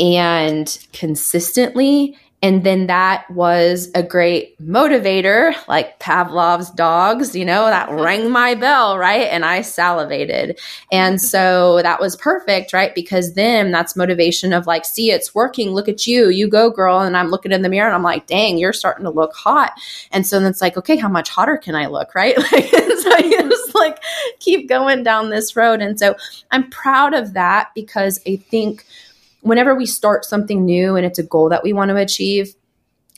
and 0.00 0.86
consistently 0.92 2.18
and 2.42 2.64
then 2.64 2.86
that 2.86 3.30
was 3.30 3.90
a 3.94 4.02
great 4.02 4.58
motivator, 4.58 5.54
like 5.68 5.98
Pavlov's 5.98 6.70
dogs, 6.70 7.36
you 7.36 7.44
know, 7.44 7.66
that 7.66 7.90
rang 7.90 8.30
my 8.30 8.54
bell, 8.54 8.96
right? 8.96 9.28
And 9.28 9.44
I 9.44 9.60
salivated. 9.60 10.58
And 10.90 11.20
so 11.32 11.82
that 11.82 12.00
was 12.00 12.16
perfect, 12.16 12.72
right? 12.72 12.94
Because 12.94 13.34
then 13.34 13.70
that's 13.70 13.94
motivation 13.94 14.52
of 14.52 14.66
like, 14.66 14.86
see, 14.86 15.10
it's 15.10 15.34
working. 15.34 15.70
Look 15.70 15.88
at 15.88 16.06
you. 16.06 16.30
You 16.30 16.48
go, 16.48 16.70
girl. 16.70 17.00
And 17.00 17.16
I'm 17.16 17.28
looking 17.28 17.52
in 17.52 17.62
the 17.62 17.68
mirror 17.68 17.86
and 17.86 17.94
I'm 17.94 18.02
like, 18.02 18.26
dang, 18.26 18.56
you're 18.56 18.72
starting 18.72 19.04
to 19.04 19.10
look 19.10 19.34
hot. 19.34 19.72
And 20.10 20.26
so 20.26 20.40
then 20.40 20.50
it's 20.50 20.62
like, 20.62 20.78
okay, 20.78 20.96
how 20.96 21.08
much 21.08 21.28
hotter 21.28 21.58
can 21.58 21.74
I 21.74 21.86
look, 21.86 22.14
right? 22.14 22.36
Like, 22.50 22.64
so 22.64 23.10
it 23.16 23.46
was 23.46 23.74
like, 23.74 24.02
keep 24.40 24.68
going 24.68 25.02
down 25.04 25.30
this 25.30 25.54
road. 25.54 25.80
And 25.80 25.98
so 25.98 26.16
I'm 26.50 26.68
proud 26.70 27.14
of 27.14 27.34
that 27.34 27.68
because 27.74 28.20
I 28.26 28.36
think 28.36 28.84
whenever 29.40 29.74
we 29.74 29.86
start 29.86 30.24
something 30.24 30.64
new 30.64 30.96
and 30.96 31.06
it's 31.06 31.18
a 31.18 31.24
goal 31.24 31.48
that 31.48 31.62
we 31.62 31.72
want 31.72 31.90
to 31.90 31.96
achieve, 31.96 32.54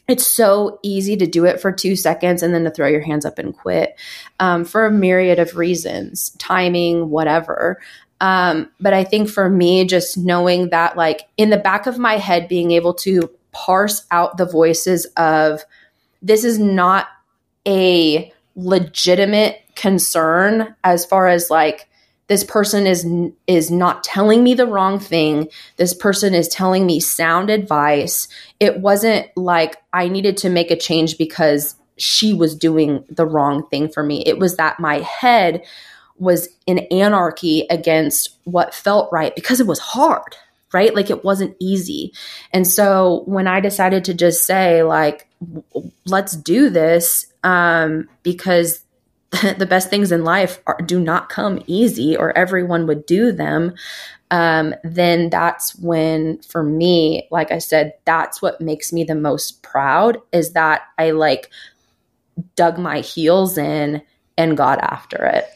it's 0.09 0.27
so 0.27 0.79
easy 0.83 1.17
to 1.17 1.27
do 1.27 1.45
it 1.45 1.61
for 1.61 1.73
two 1.73 1.97
seconds 1.97 2.43
and 2.43 2.53
then 2.53 2.65
to 2.65 2.71
throw 2.71 2.89
your 2.89 3.01
hands 3.01 3.25
up 3.25 3.39
and 3.39 3.57
quit 3.57 3.99
um, 4.41 4.65
for 4.65 4.87
a 4.87 4.91
myriad 4.91 5.39
of 5.39 5.57
reasons, 5.57 6.31
timing, 6.39 7.09
whatever. 7.09 7.81
Um, 8.21 8.71
but 8.81 8.93
I 8.93 9.05
think 9.05 9.29
for 9.29 9.49
me, 9.49 9.85
just 9.85 10.17
knowing 10.17 10.71
that, 10.71 10.97
like 10.97 11.23
in 11.37 11.51
the 11.51 11.57
back 11.57 11.87
of 11.87 11.99
my 11.99 12.19
head, 12.19 12.49
being 12.49 12.71
able 12.73 12.95
to 12.95 13.31
parse 13.53 14.05
out 14.11 14.37
the 14.37 14.47
voices 14.47 15.07
of 15.17 15.65
this 16.21 16.45
is 16.45 16.59
not 16.59 17.09
a 17.67 18.33
legitimate 18.55 19.61
concern 19.75 20.75
as 20.85 21.05
far 21.05 21.29
as 21.29 21.51
like 21.51 21.89
this 22.33 22.45
person 22.45 22.87
is 22.87 23.07
is 23.47 23.71
not 23.71 24.03
telling 24.03 24.43
me 24.43 24.55
the 24.55 24.67
wrong 24.67 24.99
thing. 24.99 25.49
This 25.77 25.93
person 25.93 26.33
is 26.35 26.49
telling 26.49 26.87
me 26.87 26.99
sound 26.99 27.51
advice. 27.51 28.27
It 28.59 28.81
wasn't 28.81 29.27
like 29.37 29.77
i 29.93 30.09
needed 30.09 30.39
to 30.39 30.49
make 30.49 30.71
a 30.71 30.77
change 30.77 31.19
because 31.19 31.77
she 31.99 32.33
was 32.33 32.57
doing 32.57 33.05
the 33.11 33.27
wrong 33.27 33.69
thing 33.69 33.91
for 33.91 34.03
me. 34.03 34.23
It 34.25 34.39
was 34.39 34.57
that 34.57 34.81
my 34.81 35.01
head 35.01 35.63
was 36.17 36.49
in 36.67 36.79
anarchy 36.91 37.67
against 37.69 38.35
what 38.45 38.73
felt 38.73 39.13
right 39.13 39.37
because 39.37 39.61
it 39.61 39.67
was 39.67 39.79
hard 39.79 40.35
right? 40.73 40.95
Like 40.95 41.11
it 41.11 41.23
wasn't 41.23 41.55
easy. 41.61 42.15
And 42.51 42.67
so 42.67 43.25
when 43.27 43.47
i 43.47 43.61
decided 43.61 44.07
to 44.07 44.15
just 44.15 44.47
say 44.47 44.83
like 44.83 45.29
let's 46.07 46.35
do 46.35 46.71
this 46.71 47.27
um, 47.45 48.09
because 48.23 48.81
the 49.59 49.67
best 49.67 49.89
things 49.89 50.13
in 50.13 50.25
life 50.25 50.61
are, 50.67 50.79
do 50.85 51.01
not 51.01 51.29
come 51.29 51.63
easy 51.67 52.17
or 52.17 52.37
everyone 52.37 52.87
would 52.87 53.07
do 53.07 53.33
them 53.33 53.75
um, 54.31 54.75
then 54.85 55.29
that's 55.31 55.75
when 55.77 56.41
for 56.43 56.63
me 56.63 57.27
like 57.31 57.51
i 57.51 57.59
said 57.59 57.95
that's 58.05 58.43
what 58.43 58.61
makes 58.61 58.93
me 58.93 59.05
the 59.05 59.15
most 59.15 59.63
proud 59.63 60.19
is 60.33 60.53
that 60.53 60.83
i 60.99 61.11
like 61.11 61.51
dug 62.57 62.79
my 62.79 63.01
heels 63.01 63.59
in 63.59 64.03
and 64.39 64.57
got 64.57 64.79
after 64.79 65.25
it. 65.25 65.47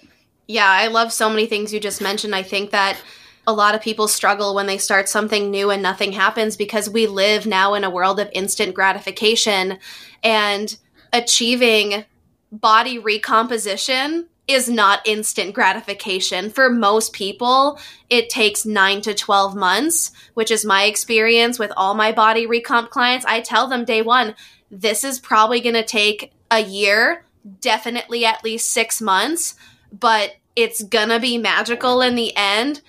Yeah 0.46 0.68
i 0.68 0.86
love 0.88 1.12
so 1.12 1.28
many 1.28 1.46
things 1.46 1.72
you 1.72 1.80
just 1.80 2.00
mentioned. 2.00 2.34
I 2.34 2.42
think 2.42 2.70
that 2.70 2.98
a 3.46 3.52
lot 3.52 3.74
of 3.74 3.80
people 3.80 4.08
struggle 4.08 4.54
when 4.54 4.66
they 4.66 4.78
start 4.78 5.08
something 5.08 5.50
new 5.50 5.70
and 5.70 5.82
nothing 5.82 6.12
happens 6.12 6.56
because 6.56 6.90
we 6.90 7.06
live 7.06 7.46
now 7.46 7.74
in 7.74 7.84
a 7.84 7.90
world 7.90 8.18
of 8.18 8.28
instant 8.32 8.74
gratification 8.74 9.78
and 10.24 10.76
achieving 11.12 12.04
body 12.52 12.98
recomposition 12.98 14.28
is 14.48 14.68
not 14.68 15.06
instant 15.06 15.54
gratification. 15.54 16.50
For 16.50 16.70
most 16.70 17.12
people, 17.12 17.80
it 18.08 18.30
takes 18.30 18.64
nine 18.64 19.00
to 19.02 19.12
12 19.14 19.56
months, 19.56 20.12
which 20.34 20.50
is 20.50 20.64
my 20.64 20.84
experience 20.84 21.58
with 21.58 21.72
all 21.76 21.94
my 21.94 22.12
body 22.12 22.46
recomp 22.46 22.90
clients. 22.90 23.26
I 23.26 23.40
tell 23.40 23.66
them 23.66 23.84
day 23.84 24.02
one, 24.02 24.34
this 24.70 25.02
is 25.02 25.18
probably 25.18 25.60
going 25.60 25.74
to 25.74 25.84
take 25.84 26.32
a 26.50 26.60
year, 26.60 27.24
definitely 27.60 28.24
at 28.24 28.44
least 28.44 28.70
six 28.70 29.00
months, 29.00 29.56
but 29.92 30.36
it's 30.54 30.82
going 30.82 31.08
to 31.08 31.20
be 31.20 31.38
magical 31.38 32.00
in 32.00 32.14
the 32.14 32.32
end. 32.36 32.82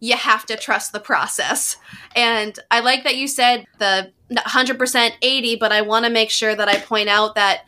You 0.00 0.16
have 0.16 0.46
to 0.46 0.56
trust 0.56 0.92
the 0.92 1.00
process. 1.00 1.76
And 2.16 2.58
I 2.70 2.80
like 2.80 3.04
that 3.04 3.16
you 3.16 3.28
said 3.28 3.66
the 3.78 4.10
100% 4.30 5.10
80, 5.20 5.56
but 5.56 5.72
I 5.72 5.82
want 5.82 6.06
to 6.06 6.10
make 6.10 6.30
sure 6.30 6.54
that 6.54 6.68
I 6.68 6.78
point 6.78 7.08
out 7.08 7.34
that 7.34 7.64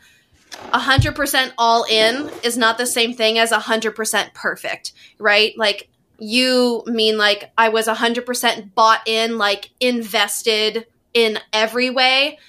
100% 0.73 1.53
all 1.57 1.85
in 1.89 2.29
is 2.43 2.57
not 2.57 2.77
the 2.77 2.85
same 2.85 3.13
thing 3.13 3.37
as 3.37 3.51
100% 3.51 4.33
perfect, 4.33 4.93
right? 5.19 5.57
Like 5.57 5.89
you 6.19 6.83
mean 6.85 7.17
like 7.17 7.51
I 7.57 7.69
was 7.69 7.87
100% 7.87 8.73
bought 8.73 9.01
in, 9.07 9.37
like 9.37 9.71
invested 9.79 10.85
in 11.13 11.39
every 11.53 11.89
way 11.89 12.39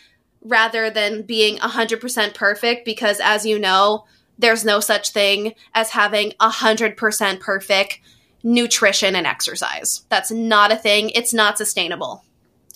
rather 0.42 0.90
than 0.90 1.22
being 1.22 1.58
100% 1.58 2.34
perfect 2.34 2.84
because 2.84 3.20
as 3.22 3.44
you 3.44 3.58
know, 3.58 4.04
there's 4.38 4.64
no 4.64 4.80
such 4.80 5.10
thing 5.10 5.54
as 5.74 5.90
having 5.90 6.32
100% 6.40 7.40
perfect 7.40 8.00
nutrition 8.42 9.16
and 9.16 9.26
exercise. 9.26 10.04
That's 10.08 10.30
not 10.30 10.70
a 10.70 10.76
thing. 10.76 11.10
It's 11.10 11.34
not 11.34 11.58
sustainable. 11.58 12.22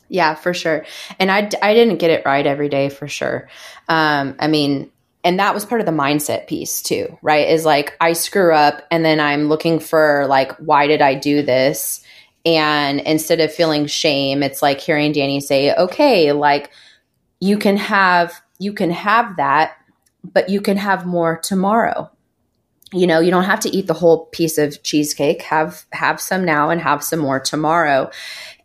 Yeah, 0.09 0.35
for 0.35 0.53
sure. 0.53 0.85
And 1.21 1.31
I, 1.31 1.49
I 1.63 1.75
didn't 1.75 1.99
get 1.99 2.11
it 2.11 2.25
right 2.25 2.45
every 2.45 2.69
day 2.69 2.89
for 2.89 3.07
sure. 3.07 3.49
Um, 3.89 4.35
I 4.41 4.49
mean, 4.49 4.91
and 5.23 5.39
that 5.39 5.55
was 5.55 5.65
part 5.65 5.81
of 5.81 5.87
the 5.87 5.93
mindset 5.93 6.47
piece 6.47 6.83
too, 6.83 7.19
right? 7.23 7.49
Is 7.49 7.65
like 7.65 7.97
I 8.01 8.15
screw 8.15 8.55
up 8.55 8.87
and 8.91 9.05
then 9.05 9.21
I'm 9.21 9.49
looking 9.49 9.79
for 9.79 10.27
like, 10.29 10.53
why 10.57 10.87
did 10.87 11.03
I 11.03 11.15
do 11.15 11.43
this? 11.43 12.03
And 12.47 13.01
instead 13.01 13.41
of 13.41 13.53
feeling 13.53 13.87
shame, 13.87 14.43
it's 14.43 14.63
like 14.63 14.81
hearing 14.81 15.13
Dani 15.13 15.43
say, 15.43 15.75
okay, 15.75 16.33
like 16.33 16.71
you 17.39 17.59
can 17.59 17.77
have, 17.77 18.41
you 18.59 18.73
can 18.73 18.91
have 18.91 19.37
that, 19.37 19.77
but 20.25 20.49
you 20.49 20.61
can 20.61 20.79
have 20.79 21.05
more 21.05 21.39
tomorrow. 21.39 22.11
You 22.93 23.07
know, 23.07 23.21
you 23.21 23.31
don't 23.31 23.45
have 23.45 23.61
to 23.61 23.77
eat 23.77 23.87
the 23.87 23.95
whole 23.95 24.27
piece 24.27 24.59
of 24.59 24.83
cheesecake. 24.83 25.43
Have, 25.43 25.85
have 25.93 26.21
some 26.21 26.45
now 26.45 26.71
and 26.71 26.81
have 26.81 27.05
some 27.05 27.21
more 27.21 27.39
tomorrow. 27.39 28.11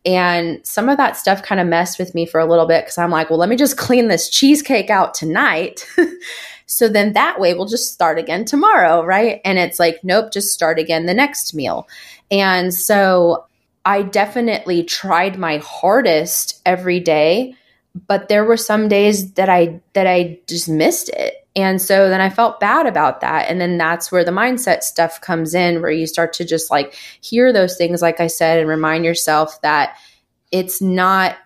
And 0.05 0.65
some 0.65 0.87
of 0.87 0.97
that 0.97 1.17
stuff 1.17 1.41
kind 1.41 1.59
of 1.59 1.67
messed 1.67 1.97
with 1.97 2.13
me 2.13 2.25
for 2.25 2.39
a 2.39 2.45
little 2.45 2.67
bit 2.67 2.83
because 2.83 2.97
I'm 2.97 3.09
like, 3.09 3.29
well, 3.29 3.39
let 3.39 3.49
me 3.49 3.55
just 3.55 3.77
clean 3.77 4.07
this 4.07 4.29
cheesecake 4.29 4.89
out 4.89 5.13
tonight. 5.15 5.87
so 6.67 6.87
then 6.87 7.13
that 7.13 7.39
way 7.39 7.53
we'll 7.53 7.65
just 7.65 7.91
start 7.91 8.19
again 8.19 8.45
tomorrow, 8.45 9.03
right? 9.03 9.41
And 9.43 9.57
it's 9.57 9.79
like, 9.79 10.03
nope, 10.03 10.31
just 10.31 10.53
start 10.53 10.77
again 10.77 11.07
the 11.07 11.13
next 11.13 11.55
meal. 11.55 11.87
And 12.29 12.73
so 12.73 13.45
I 13.85 14.03
definitely 14.03 14.83
tried 14.83 15.37
my 15.37 15.57
hardest 15.57 16.61
every 16.65 16.99
day, 16.99 17.55
but 18.07 18.27
there 18.27 18.43
were 18.43 18.57
some 18.57 18.87
days 18.87 19.33
that 19.33 19.49
I 19.49 19.81
that 19.93 20.07
I 20.07 20.39
just 20.47 20.67
missed 20.67 21.09
it. 21.09 21.47
And 21.55 21.81
so 21.81 22.09
then 22.09 22.19
I 22.19 22.29
felt 22.29 22.59
bad 22.59 22.85
about 22.85 23.21
that. 23.21 23.49
And 23.49 23.61
then 23.61 23.77
that's 23.77 24.11
where 24.11 24.25
the 24.25 24.31
mindset 24.31 24.83
stuff 24.83 25.21
comes 25.21 25.55
in, 25.55 25.81
where 25.81 25.91
you 25.91 26.05
start 26.05 26.33
to 26.33 26.45
just 26.45 26.69
like 26.69 26.93
hear 27.21 27.53
those 27.53 27.77
things, 27.77 28.01
like 28.01 28.19
I 28.19 28.27
said, 28.27 28.59
and 28.59 28.67
remind 28.67 29.05
yourself 29.05 29.61
that 29.61 29.95
it's 30.51 30.81
not 30.81 31.37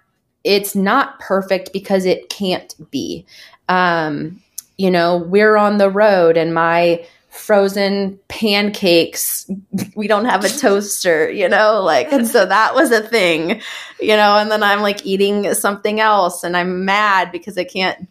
it's 0.43 0.75
not 0.75 1.19
perfect 1.19 1.71
because 1.73 2.05
it 2.05 2.29
can't 2.29 2.73
be. 2.89 3.25
Um, 3.67 4.41
you 4.77 4.89
know, 4.89 5.17
we're 5.17 5.57
on 5.57 5.77
the 5.77 5.89
road 5.89 6.37
and 6.37 6.53
my 6.53 7.05
frozen 7.39 8.19
pancakes. 8.27 9.49
We 9.95 10.07
don't 10.07 10.25
have 10.25 10.43
a 10.43 10.49
toaster 10.49 11.29
you 11.31 11.47
know 11.49 11.81
like 11.81 12.11
and 12.11 12.27
so 12.27 12.45
that 12.45 12.75
was 12.75 12.91
a 12.91 13.01
thing 13.01 13.61
you 13.99 14.15
know 14.15 14.35
and 14.35 14.51
then 14.51 14.63
i'm 14.63 14.81
like 14.81 15.05
eating 15.05 15.53
something 15.53 15.99
else 15.99 16.43
and 16.43 16.55
i'm 16.55 16.85
mad 16.85 17.31
because 17.31 17.57
i 17.57 17.63
can't 17.63 18.07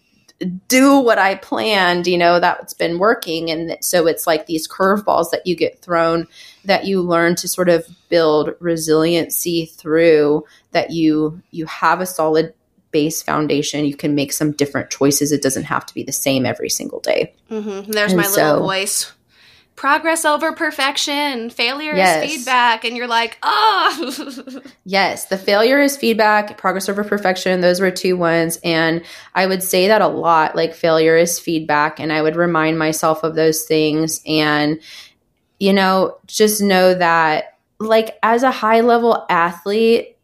do 0.69 1.01
what 1.01 1.19
I 1.19 1.35
planned, 1.35 2.07
you 2.07 2.17
know, 2.17 2.39
that's 2.39 2.73
been 2.73 2.99
working. 2.99 3.51
And 3.51 3.77
so 3.81 4.07
it's 4.07 4.27
like 4.27 4.47
these 4.47 4.69
curveballs 4.69 5.31
that 5.31 5.47
you 5.47 5.57
get 5.57 5.81
thrown 5.81 6.29
that 6.65 6.87
you 6.87 7.03
learn 7.03 7.35
to 7.37 7.49
sort 7.49 7.69
of 7.69 7.89
build 8.09 8.55
resiliency 8.61 9.67
through 9.67 10.45
that 10.71 10.91
you 10.91 11.43
you 11.51 11.67
have 11.67 12.01
a 12.01 12.07
solid 12.07 12.55
base 12.91 13.21
foundation. 13.21 13.85
You 13.85 13.97
can 13.97 14.15
make 14.15 14.33
some 14.33 14.53
different 14.53 14.91
choices. 14.91 15.33
It 15.33 15.43
doesn't 15.43 15.65
have 15.65 15.85
to 15.87 15.95
be 15.95 16.05
the 16.05 16.13
same 16.13 16.47
every 16.47 16.71
single 16.71 17.01
day. 17.01 17.35
Mm-hmm. 17.51 17.91
there's 17.91 18.13
and 18.13 18.21
my 18.21 18.27
so, 18.27 18.45
little 18.45 18.67
voice 18.67 19.13
progress 19.79 20.25
over 20.25 20.51
perfection. 20.51 21.51
Failure 21.51 21.95
yes. 21.95 22.25
is 22.25 22.31
feedback. 22.31 22.85
And 22.85 22.97
you're 22.97 23.07
like 23.07 23.39
oh. 23.45 24.61
Yes 24.85 25.27
the 25.27 25.39
failure 25.39 25.79
is 25.79 25.97
feedback 25.97 26.59
progress 26.59 26.89
over 26.89 27.05
perfection. 27.05 27.61
Those 27.61 27.81
were 27.81 27.93
two 27.93 28.17
ones. 28.17 28.59
And 28.65 29.05
i 29.37 29.47
would 29.47 29.63
say 29.63 29.87
that 29.87 30.03
a 30.03 30.09
lot 30.09 30.57
like 30.57 30.75
failure 30.75 31.17
is 31.17 31.39
feedback. 31.39 32.01
And 32.01 32.13
i 32.13 32.21
would 32.21 32.35
remind 32.35 32.77
myself 32.77 33.23
of 33.23 33.37
those 33.37 33.63
things. 33.63 34.21
And 34.27 34.81
you 35.61 35.73
know 35.73 36.19
just 36.27 36.61
know 36.61 36.95
that 36.95 37.57
like 37.79 38.19
as 38.25 38.43
a 38.43 38.51
high 38.51 38.81
level 38.81 39.27
athlete 39.31 40.17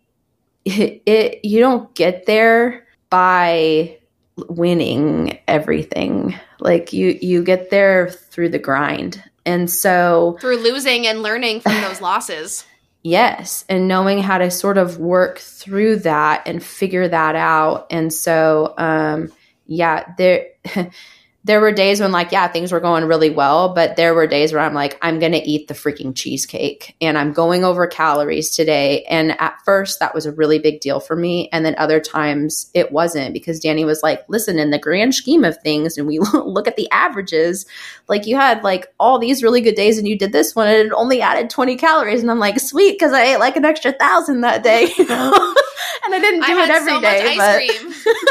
it, 0.65 1.03
it 1.07 1.45
you 1.45 1.61
don't 1.61 1.95
get 1.95 2.27
there 2.27 2.85
by 3.09 3.99
winning 4.49 5.39
everything. 5.47 6.35
Like 6.59 6.93
you 6.93 7.17
you 7.23 7.45
get 7.45 7.71
there 7.71 8.11
through 8.11 8.49
the 8.49 8.59
grind 8.59 9.23
and 9.47 9.71
so 9.71 10.37
through 10.41 10.59
losing 10.59 11.07
and 11.07 11.23
learning 11.23 11.61
from 11.61 11.81
those 11.81 12.01
losses. 12.01 12.65
Yes, 13.03 13.67
and 13.69 13.87
knowing 13.87 14.23
how 14.23 14.39
to 14.39 14.51
sort 14.51 14.79
of 14.79 14.99
work 14.99 15.39
through 15.39 15.97
that 15.97 16.43
and 16.47 16.63
figure 16.63 17.07
that 17.07 17.37
out. 17.37 17.87
And 17.91 18.13
so 18.13 18.75
um 18.79 19.33
yeah, 19.67 20.13
there 20.19 20.47
there 21.45 21.61
were 21.61 21.73
days 21.73 22.01
when 22.01 22.13
like 22.13 22.33
yeah 22.33 22.49
things 22.49 22.73
were 22.73 22.81
going 22.81 23.05
really 23.05 23.31
well 23.31 23.75
but 23.75 23.97
there 23.97 24.15
were 24.15 24.27
days 24.27 24.53
where 24.53 24.63
i'm 24.63 24.75
like 24.75 24.99
i'm 25.03 25.19
gonna 25.19 25.41
eat 25.45 25.69
the 25.69 25.75
freaking 25.75 26.15
cheesecake 26.15 26.97
and 27.01 27.17
i'm 27.17 27.33
going 27.33 27.65
over 27.65 27.87
calories 27.87 28.51
today. 28.51 29.05
And 29.05 29.41
at 29.41 29.61
first 29.65 30.01
that 30.01 30.15
was 30.15 30.27
a 30.27 30.33
really 30.33 30.59
big 30.59 30.81
deal 30.81 31.01
for 31.01 31.17
me. 31.17 31.49
And 31.53 31.65
then 31.65 31.75
other 31.79 32.01
times 32.01 32.71
it 32.75 32.93
wasn't 32.93 33.33
because 33.33 33.61
Dani 33.61 33.85
was 33.85 34.03
like 34.03 34.25
listen 34.29 34.59
in 34.59 34.71
the 34.71 34.79
grand 34.79 35.15
scheme 35.15 35.45
of 35.45 35.57
things 35.59 35.97
and 35.97 36.07
we 36.07 36.19
look 36.35 36.67
at 36.67 36.77
the 36.77 36.91
averages 36.91 37.67
like 38.09 38.27
you 38.27 38.37
had 38.37 38.65
like 38.65 38.93
all 38.99 39.19
these 39.19 39.43
really 39.43 39.61
good 39.61 39.75
days 39.75 39.99
and 39.99 40.09
you 40.09 40.19
did 40.19 40.33
this 40.33 40.55
one 40.55 40.69
and 40.69 40.89
it 40.89 40.93
only 40.93 41.21
added 41.21 41.51
20 41.51 41.77
calories. 41.77 42.23
And 42.23 42.31
i'm 42.31 42.39
like 42.39 42.59
sweet 42.61 42.93
because 42.93 43.13
i 43.13 43.23
ate 43.23 43.39
like 43.39 43.57
an 43.57 43.65
extra 43.65 43.93
thousand 43.93 44.41
that 44.43 44.63
day. 44.63 44.93
And 46.07 46.15
i 46.15 46.21
didn't 46.21 46.41
do 46.41 46.59
I 46.59 46.65
it 46.65 46.71
every 46.71 46.93
so 46.93 47.01
day, 47.01 47.37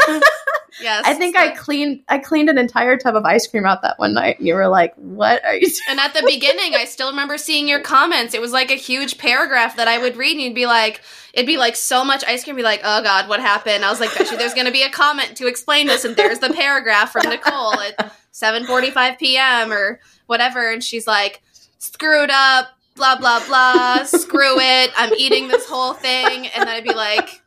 but 0.06 0.22
Yes. 0.80 1.04
I 1.06 1.14
think 1.14 1.36
I 1.36 1.50
cleaned 1.50 2.02
I 2.08 2.18
cleaned 2.18 2.48
an 2.48 2.58
entire 2.58 2.96
tub 2.96 3.16
of 3.16 3.24
ice 3.24 3.46
cream 3.46 3.64
out 3.64 3.82
that 3.82 3.98
one 3.98 4.14
night 4.14 4.38
and 4.38 4.48
you 4.48 4.54
were 4.54 4.68
like, 4.68 4.94
"What 4.96 5.44
are 5.44 5.54
you 5.54 5.68
doing?" 5.68 5.80
And 5.88 6.00
at 6.00 6.14
the 6.14 6.22
beginning, 6.26 6.74
I 6.74 6.84
still 6.84 7.10
remember 7.10 7.38
seeing 7.38 7.68
your 7.68 7.80
comments. 7.80 8.34
It 8.34 8.40
was 8.40 8.52
like 8.52 8.70
a 8.70 8.76
huge 8.76 9.18
paragraph 9.18 9.76
that 9.76 9.88
I 9.88 9.98
would 9.98 10.16
read 10.16 10.32
and 10.32 10.40
you'd 10.40 10.54
be 10.54 10.66
like, 10.66 11.00
it'd 11.32 11.46
be 11.46 11.56
like 11.56 11.76
so 11.76 12.04
much 12.04 12.24
ice 12.26 12.44
cream 12.44 12.56
be 12.56 12.62
like, 12.62 12.80
"Oh 12.82 13.02
god, 13.02 13.28
what 13.28 13.40
happened?" 13.40 13.84
I 13.84 13.90
was 13.90 14.00
like, 14.00 14.16
"Bet 14.16 14.30
you 14.30 14.36
there's 14.36 14.54
going 14.54 14.66
to 14.66 14.72
be 14.72 14.82
a 14.82 14.90
comment 14.90 15.36
to 15.36 15.46
explain 15.46 15.86
this." 15.86 16.04
And 16.04 16.16
there's 16.16 16.38
the 16.38 16.50
paragraph 16.50 17.12
from 17.12 17.22
Niccole 17.22 17.76
at 17.76 18.12
7:45 18.32 19.18
p.m. 19.18 19.72
or 19.72 20.00
whatever 20.26 20.70
and 20.70 20.82
she's 20.82 21.06
like, 21.06 21.42
"Screwed 21.78 22.30
up, 22.30 22.68
blah 22.96 23.16
blah 23.16 23.44
blah, 23.46 24.04
screw 24.04 24.58
it. 24.58 24.92
I'm 24.96 25.12
eating 25.14 25.48
this 25.48 25.68
whole 25.68 25.92
thing." 25.92 26.46
And 26.48 26.66
then 26.66 26.68
I'd 26.68 26.84
be 26.84 26.94
like, 26.94 27.42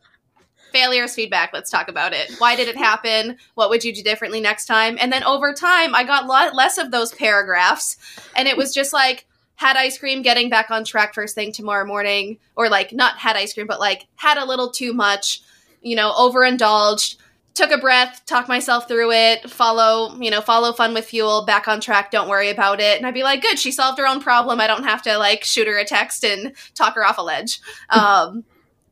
failures 0.77 1.15
feedback 1.15 1.49
let's 1.53 1.71
talk 1.71 1.87
about 1.87 2.13
it. 2.13 2.35
Why 2.37 2.55
did 2.55 2.67
it 2.67 2.77
happen? 2.77 3.37
What 3.55 3.71
would 3.71 3.83
you 3.83 3.93
do 3.93 4.03
differently 4.03 4.39
next 4.39 4.67
time? 4.67 4.95
And 4.99 5.11
then 5.11 5.23
over 5.23 5.53
time 5.53 5.95
i 5.95 6.03
got 6.03 6.27
lot 6.27 6.53
less 6.53 6.77
of 6.77 6.91
those 6.91 7.11
paragraphs. 7.13 7.97
And 8.35 8.47
it 8.47 8.57
was 8.57 8.73
just 8.75 8.93
like 8.93 9.25
had 9.55 9.75
ice 9.75 9.97
cream 9.97 10.21
getting 10.21 10.51
back 10.51 10.69
on 10.69 10.83
track 10.83 11.15
first 11.15 11.33
thing 11.33 11.51
tomorrow 11.51 11.85
morning. 11.85 12.37
Or 12.55 12.69
like 12.69 12.93
not 12.93 13.17
had 13.17 13.35
ice 13.35 13.53
cream 13.53 13.65
but 13.65 13.79
like 13.79 14.05
had 14.15 14.37
a 14.37 14.45
little 14.45 14.69
too 14.69 14.93
much 14.93 15.41
you 15.81 15.95
know 15.95 16.11
overindulged 16.11 17.17
took 17.55 17.71
a 17.71 17.77
breath 17.79 18.21
talk 18.27 18.47
myself 18.47 18.87
through 18.87 19.11
it 19.11 19.49
follow 19.49 20.15
you 20.19 20.29
know 20.29 20.41
follow 20.41 20.73
fun 20.73 20.93
with 20.93 21.05
fuel 21.05 21.43
back 21.45 21.67
on 21.67 21.81
track 21.81 22.11
don't 22.11 22.29
worry 22.29 22.49
about 22.51 22.79
it. 22.79 22.97
And 22.97 23.07
i'd 23.07 23.15
be 23.15 23.23
like 23.23 23.41
good 23.41 23.57
she 23.57 23.71
solved 23.71 23.97
her 23.97 24.07
own 24.07 24.21
problem. 24.21 24.59
I 24.59 24.67
don't 24.67 24.83
have 24.83 25.01
to 25.03 25.17
like 25.17 25.43
shoot 25.43 25.67
her 25.67 25.79
a 25.79 25.85
text 25.85 26.23
and 26.23 26.53
talk 26.75 26.93
her 26.93 27.03
off 27.03 27.17
a 27.17 27.23
ledge. 27.23 27.59
Um 27.89 28.43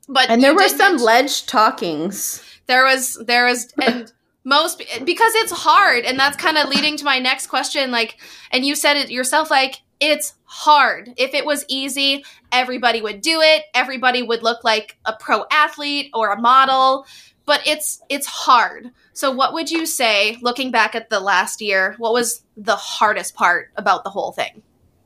but 0.07 0.29
and 0.29 0.41
there 0.41 0.53
were 0.53 0.67
some 0.67 0.93
mention, 0.93 1.05
ledge 1.05 1.45
talkings. 1.45 2.43
There 2.67 2.83
was 2.83 3.21
there 3.25 3.45
was 3.45 3.73
and 3.81 4.11
most 4.43 4.79
because 5.03 5.33
it's 5.35 5.51
hard 5.51 6.05
and 6.05 6.19
that's 6.19 6.37
kind 6.37 6.57
of 6.57 6.69
leading 6.69 6.97
to 6.97 7.03
my 7.03 7.17
next 7.17 7.47
question 7.47 7.89
like 7.89 8.17
and 8.51 8.63
you 8.63 8.75
said 8.75 8.95
it 8.95 9.09
yourself 9.09 9.49
like 9.49 9.81
it's 9.99 10.33
hard. 10.43 11.13
If 11.17 11.33
it 11.33 11.45
was 11.45 11.65
easy, 11.67 12.25
everybody 12.51 13.01
would 13.01 13.21
do 13.21 13.41
it. 13.41 13.63
Everybody 13.73 14.21
would 14.21 14.43
look 14.43 14.63
like 14.63 14.97
a 15.05 15.13
pro 15.13 15.45
athlete 15.51 16.11
or 16.13 16.31
a 16.31 16.39
model, 16.39 17.05
but 17.45 17.65
it's 17.65 18.01
it's 18.09 18.27
hard. 18.27 18.91
So 19.13 19.31
what 19.31 19.53
would 19.53 19.71
you 19.71 19.85
say 19.85 20.37
looking 20.41 20.71
back 20.71 20.95
at 20.95 21.09
the 21.09 21.19
last 21.19 21.61
year, 21.61 21.95
what 21.97 22.13
was 22.13 22.43
the 22.57 22.75
hardest 22.75 23.35
part 23.35 23.71
about 23.77 24.03
the 24.03 24.09
whole 24.09 24.31
thing? 24.31 24.61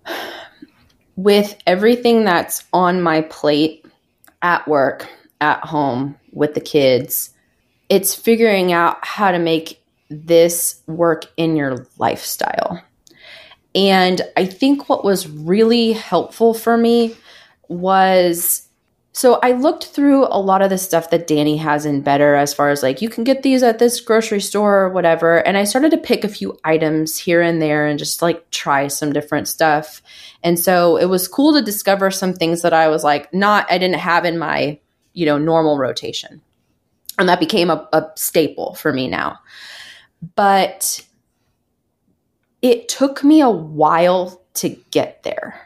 With 1.15 1.57
everything 1.67 2.23
that's 2.23 2.65
on 2.71 3.01
my 3.01 3.21
plate 3.21 3.85
at 4.41 4.67
work, 4.67 5.07
at 5.41 5.63
home 5.63 6.15
with 6.31 6.53
the 6.53 6.61
kids, 6.61 7.31
it's 7.89 8.13
figuring 8.13 8.71
out 8.71 8.97
how 9.05 9.31
to 9.31 9.39
make 9.39 9.81
this 10.09 10.81
work 10.87 11.25
in 11.37 11.55
your 11.55 11.87
lifestyle. 11.97 12.83
And 13.75 14.21
I 14.35 14.45
think 14.45 14.89
what 14.89 15.03
was 15.05 15.29
really 15.29 15.93
helpful 15.93 16.53
for 16.53 16.77
me 16.77 17.15
was 17.67 18.68
so 19.19 19.37
I 19.43 19.51
looked 19.51 19.87
through 19.87 20.27
a 20.27 20.39
lot 20.39 20.61
of 20.61 20.69
the 20.69 20.77
stuff 20.77 21.09
that 21.09 21.27
Dani 21.27 21.59
has 21.59 21.85
in 21.85 21.99
Better 21.99 22.35
as 22.35 22.53
far 22.53 22.69
as 22.69 22.81
like 22.81 23.01
you 23.01 23.09
can 23.09 23.25
get 23.25 23.43
these 23.43 23.63
at 23.63 23.77
this 23.77 23.99
grocery 23.99 24.39
store 24.39 24.83
or 24.83 24.89
whatever. 24.91 25.45
And 25.45 25.57
I 25.57 25.65
started 25.65 25.91
to 25.91 25.97
pick 25.97 26.23
a 26.23 26.29
few 26.29 26.57
items 26.63 27.17
here 27.17 27.41
and 27.41 27.61
there 27.61 27.85
and 27.85 27.99
just 27.99 28.21
like 28.21 28.49
try 28.49 28.87
some 28.87 29.11
different 29.11 29.49
stuff. 29.49 30.01
And 30.41 30.57
so 30.57 30.95
it 30.95 31.07
was 31.07 31.27
cool 31.27 31.51
to 31.55 31.61
discover 31.61 32.11
some 32.11 32.33
things 32.33 32.61
that 32.61 32.71
I 32.71 32.87
was 32.87 33.03
like 33.03 33.33
not 33.33 33.69
I 33.69 33.77
didn't 33.77 33.99
have 33.99 34.23
in 34.23 34.39
my, 34.39 34.79
you 35.11 35.25
know, 35.25 35.37
normal 35.37 35.77
rotation. 35.77 36.41
And 37.17 37.27
that 37.27 37.41
became 37.41 37.69
a, 37.69 37.89
a 37.91 38.07
staple 38.15 38.75
for 38.75 38.93
me 38.93 39.09
now. 39.09 39.37
But 40.37 41.05
it 42.61 42.87
took 42.87 43.21
me 43.25 43.41
a 43.41 43.49
while 43.49 44.41
to 44.53 44.69
get 44.91 45.23
there. 45.23 45.59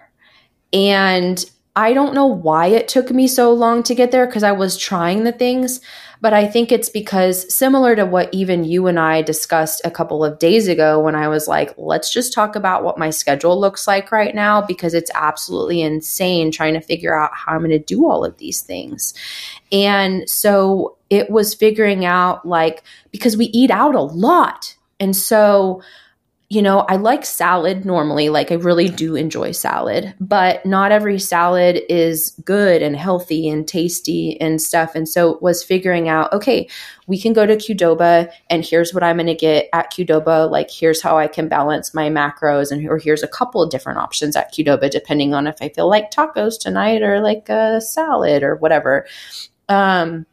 And 0.74 1.46
I 1.76 1.94
don't 1.94 2.14
know 2.14 2.28
why 2.28 2.68
it 2.68 2.88
took 2.88 3.10
me 3.10 3.28
so 3.28 3.52
long 3.52 3.82
to 3.84 3.96
get 3.96 4.12
there 4.12 4.28
because 4.28 4.44
I 4.44 4.52
was 4.52 4.78
trying 4.78 5.24
the 5.24 5.32
things, 5.32 5.82
but 6.22 6.32
I 6.32 6.46
think 6.46 6.72
it's 6.72 6.90
because 6.90 7.52
similar 7.54 7.96
to 7.96 8.06
what 8.06 8.30
even 8.32 8.64
you 8.64 8.86
and 8.86 9.00
I 9.00 9.24
discussed 9.24 9.82
a 9.84 9.90
couple 9.90 10.24
of 10.24 10.38
days 10.38 10.68
ago 10.68 11.00
when 11.00 11.16
I 11.16 11.28
was 11.30 11.48
like, 11.48 11.74
let's 11.76 12.14
just 12.14 12.32
talk 12.32 12.56
about 12.56 12.84
what 12.84 13.00
my 13.00 13.10
schedule 13.10 13.60
looks 13.60 13.88
like 13.88 14.12
right 14.12 14.36
now 14.36 14.62
because 14.62 14.94
it's 14.94 15.10
absolutely 15.16 15.82
insane 15.82 16.52
trying 16.52 16.76
to 16.76 16.82
figure 16.82 17.20
out 17.20 17.32
how 17.34 17.54
I'm 17.54 17.60
going 17.60 17.72
to 17.72 17.80
do 17.80 18.08
all 18.08 18.24
of 18.24 18.38
these 18.38 18.62
things. 18.62 19.16
And 19.72 20.30
so 20.30 20.98
it 21.10 21.32
was 21.32 21.56
figuring 21.56 22.06
out 22.06 22.48
like, 22.48 22.84
because 23.12 23.36
we 23.36 23.46
eat 23.46 23.72
out 23.72 23.96
a 23.96 24.02
lot. 24.02 24.76
And 25.00 25.16
so, 25.16 25.82
you 26.54 26.62
know, 26.62 26.82
I 26.82 26.98
like 26.98 27.26
salad 27.26 27.84
normally. 27.84 28.30
Like, 28.30 28.52
I 28.52 28.56
really 28.56 28.88
do 28.88 29.16
enjoy 29.16 29.54
salad, 29.54 30.14
but 30.20 30.64
not 30.68 30.92
every 30.92 31.18
salad 31.18 31.82
is 31.90 32.40
good 32.46 32.84
and 32.84 32.96
healthy 32.96 33.50
and 33.50 33.68
tasty 33.68 34.40
and 34.40 34.62
stuff. 34.62 34.94
And 34.94 35.10
so, 35.10 35.40
was 35.42 35.64
figuring 35.64 36.10
out, 36.10 36.32
okay, 36.32 36.70
we 37.08 37.20
can 37.20 37.34
go 37.34 37.48
to 37.48 37.56
Qdoba, 37.56 38.32
and 38.52 38.64
here's 38.64 38.94
what 38.94 39.02
I'm 39.02 39.18
going 39.18 39.26
to 39.26 39.34
get 39.34 39.68
at 39.74 39.92
Qdoba. 39.92 40.52
Like, 40.52 40.70
here's 40.70 41.02
how 41.02 41.18
I 41.18 41.28
can 41.28 41.48
balance 41.48 41.96
my 41.96 42.08
macros, 42.08 42.72
and 42.72 42.88
or 42.88 43.00
here's 43.00 43.24
a 43.24 43.28
couple 43.28 43.64
of 43.64 43.72
different 43.72 43.98
options 43.98 44.36
at 44.36 44.54
Qdoba, 44.54 44.92
depending 44.92 45.34
on 45.34 45.48
if 45.48 45.56
I 45.60 45.70
feel 45.70 45.90
like 45.90 46.12
tacos 46.12 46.60
tonight 46.60 47.02
or 47.02 47.20
like 47.20 47.50
a 47.50 47.82
salad 47.82 48.44
or 48.44 48.58
whatever. 48.58 49.08
Um, 49.70 50.28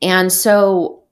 and 0.00 0.32
so, 0.32 1.02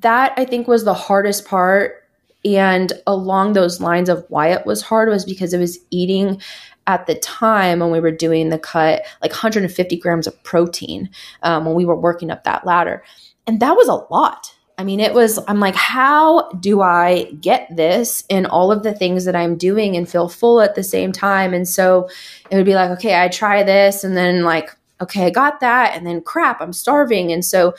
that 0.00 0.34
I 0.36 0.44
think 0.44 0.68
was 0.68 0.84
the 0.84 0.92
hardest 0.92 1.46
part 1.46 2.07
and 2.44 2.92
along 3.06 3.52
those 3.52 3.80
lines 3.80 4.08
of 4.08 4.24
why 4.28 4.48
it 4.48 4.64
was 4.66 4.82
hard 4.82 5.08
was 5.08 5.24
because 5.24 5.52
it 5.52 5.58
was 5.58 5.78
eating 5.90 6.40
at 6.86 7.06
the 7.06 7.14
time 7.16 7.80
when 7.80 7.90
we 7.90 8.00
were 8.00 8.10
doing 8.10 8.48
the 8.48 8.58
cut 8.58 9.04
like 9.20 9.30
150 9.30 9.96
grams 9.98 10.26
of 10.26 10.42
protein 10.42 11.10
um, 11.42 11.64
when 11.64 11.74
we 11.74 11.84
were 11.84 11.98
working 11.98 12.30
up 12.30 12.44
that 12.44 12.66
ladder. 12.66 13.02
And 13.46 13.60
that 13.60 13.76
was 13.76 13.88
a 13.88 14.06
lot. 14.12 14.54
I 14.78 14.84
mean, 14.84 15.00
it 15.00 15.12
was, 15.12 15.40
I'm 15.48 15.58
like, 15.58 15.74
how 15.74 16.50
do 16.52 16.82
I 16.82 17.24
get 17.40 17.68
this 17.74 18.22
in 18.28 18.46
all 18.46 18.70
of 18.70 18.84
the 18.84 18.94
things 18.94 19.24
that 19.24 19.34
I'm 19.34 19.56
doing 19.56 19.96
and 19.96 20.08
feel 20.08 20.28
full 20.28 20.60
at 20.60 20.76
the 20.76 20.84
same 20.84 21.10
time? 21.10 21.52
And 21.52 21.68
so 21.68 22.08
it 22.48 22.56
would 22.56 22.64
be 22.64 22.76
like, 22.76 22.90
okay, 22.92 23.20
I 23.20 23.26
try 23.26 23.64
this 23.64 24.04
and 24.04 24.16
then 24.16 24.44
like, 24.44 24.70
okay, 25.00 25.26
I 25.26 25.30
got 25.30 25.58
that. 25.60 25.96
And 25.96 26.06
then 26.06 26.20
crap, 26.20 26.60
I'm 26.60 26.72
starving. 26.72 27.32
And 27.32 27.44
so 27.44 27.74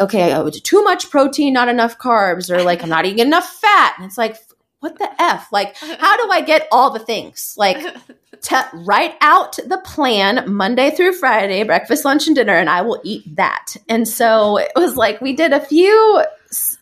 okay, 0.00 0.34
oh, 0.34 0.50
too 0.50 0.82
much 0.82 1.10
protein, 1.10 1.52
not 1.52 1.68
enough 1.68 1.98
carbs, 1.98 2.50
or 2.50 2.62
like 2.62 2.82
I'm 2.82 2.88
not 2.88 3.06
eating 3.06 3.26
enough 3.26 3.48
fat. 3.48 3.94
And 3.96 4.06
it's 4.06 4.18
like, 4.18 4.36
what 4.80 4.98
the 4.98 5.10
F? 5.20 5.48
Like, 5.52 5.76
how 5.76 6.16
do 6.16 6.30
I 6.30 6.40
get 6.40 6.68
all 6.70 6.90
the 6.90 7.00
things? 7.00 7.54
Like, 7.56 7.84
to 8.42 8.68
write 8.72 9.16
out 9.20 9.56
the 9.56 9.80
plan 9.84 10.52
Monday 10.52 10.90
through 10.90 11.14
Friday, 11.14 11.64
breakfast, 11.64 12.04
lunch, 12.04 12.26
and 12.26 12.36
dinner, 12.36 12.54
and 12.54 12.70
I 12.70 12.82
will 12.82 13.00
eat 13.02 13.36
that. 13.36 13.76
And 13.88 14.06
so 14.06 14.58
it 14.58 14.70
was 14.76 14.96
like 14.96 15.20
we 15.20 15.32
did 15.34 15.52
a 15.52 15.60
few 15.60 16.22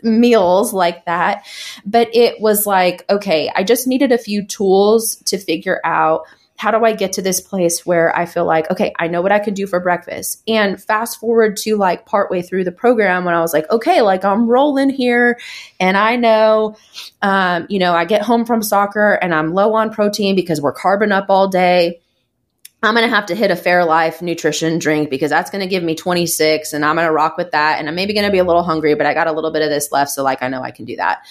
meals 0.02 0.72
like 0.72 1.04
that, 1.06 1.46
but 1.84 2.14
it 2.14 2.40
was 2.40 2.66
like, 2.66 3.04
okay, 3.10 3.50
I 3.54 3.64
just 3.64 3.86
needed 3.86 4.12
a 4.12 4.18
few 4.18 4.44
tools 4.46 5.16
to 5.26 5.38
figure 5.38 5.80
out 5.84 6.26
how 6.56 6.70
do 6.70 6.84
I 6.84 6.94
get 6.94 7.12
to 7.14 7.22
this 7.22 7.40
place 7.40 7.84
where 7.84 8.16
I 8.16 8.26
feel 8.26 8.44
like, 8.44 8.70
okay, 8.70 8.94
I 8.98 9.08
know 9.08 9.22
what 9.22 9.32
I 9.32 9.38
can 9.38 9.54
do 9.54 9.66
for 9.66 9.78
breakfast? 9.78 10.42
And 10.48 10.82
fast 10.82 11.20
forward 11.20 11.56
to 11.58 11.76
like 11.76 12.06
partway 12.06 12.42
through 12.42 12.64
the 12.64 12.72
program 12.72 13.24
when 13.24 13.34
I 13.34 13.40
was 13.40 13.52
like, 13.52 13.70
okay, 13.70 14.00
like 14.00 14.24
I'm 14.24 14.48
rolling 14.48 14.90
here 14.90 15.38
and 15.78 15.96
I 15.96 16.16
know, 16.16 16.76
um, 17.22 17.66
you 17.68 17.78
know, 17.78 17.92
I 17.92 18.04
get 18.06 18.22
home 18.22 18.46
from 18.46 18.62
soccer 18.62 19.12
and 19.14 19.34
I'm 19.34 19.52
low 19.52 19.74
on 19.74 19.90
protein 19.90 20.34
because 20.34 20.60
we're 20.60 20.72
carbon 20.72 21.12
up 21.12 21.26
all 21.28 21.48
day. 21.48 22.00
I'm 22.86 22.94
going 22.94 23.08
to 23.08 23.14
have 23.14 23.26
to 23.26 23.34
hit 23.34 23.50
a 23.50 23.54
Fairlife 23.54 24.22
nutrition 24.22 24.78
drink 24.78 25.10
because 25.10 25.30
that's 25.30 25.50
going 25.50 25.60
to 25.60 25.66
give 25.66 25.82
me 25.82 25.94
26 25.94 26.72
and 26.72 26.84
I'm 26.84 26.94
going 26.96 27.06
to 27.06 27.12
rock 27.12 27.36
with 27.36 27.50
that. 27.50 27.78
And 27.78 27.88
I'm 27.88 27.94
maybe 27.94 28.14
going 28.14 28.26
to 28.26 28.32
be 28.32 28.38
a 28.38 28.44
little 28.44 28.62
hungry, 28.62 28.94
but 28.94 29.06
I 29.06 29.14
got 29.14 29.26
a 29.26 29.32
little 29.32 29.50
bit 29.50 29.62
of 29.62 29.70
this 29.70 29.92
left. 29.92 30.10
So, 30.12 30.22
like, 30.22 30.42
I 30.42 30.48
know 30.48 30.62
I 30.62 30.70
can 30.70 30.84
do 30.84 30.96
that 30.96 31.22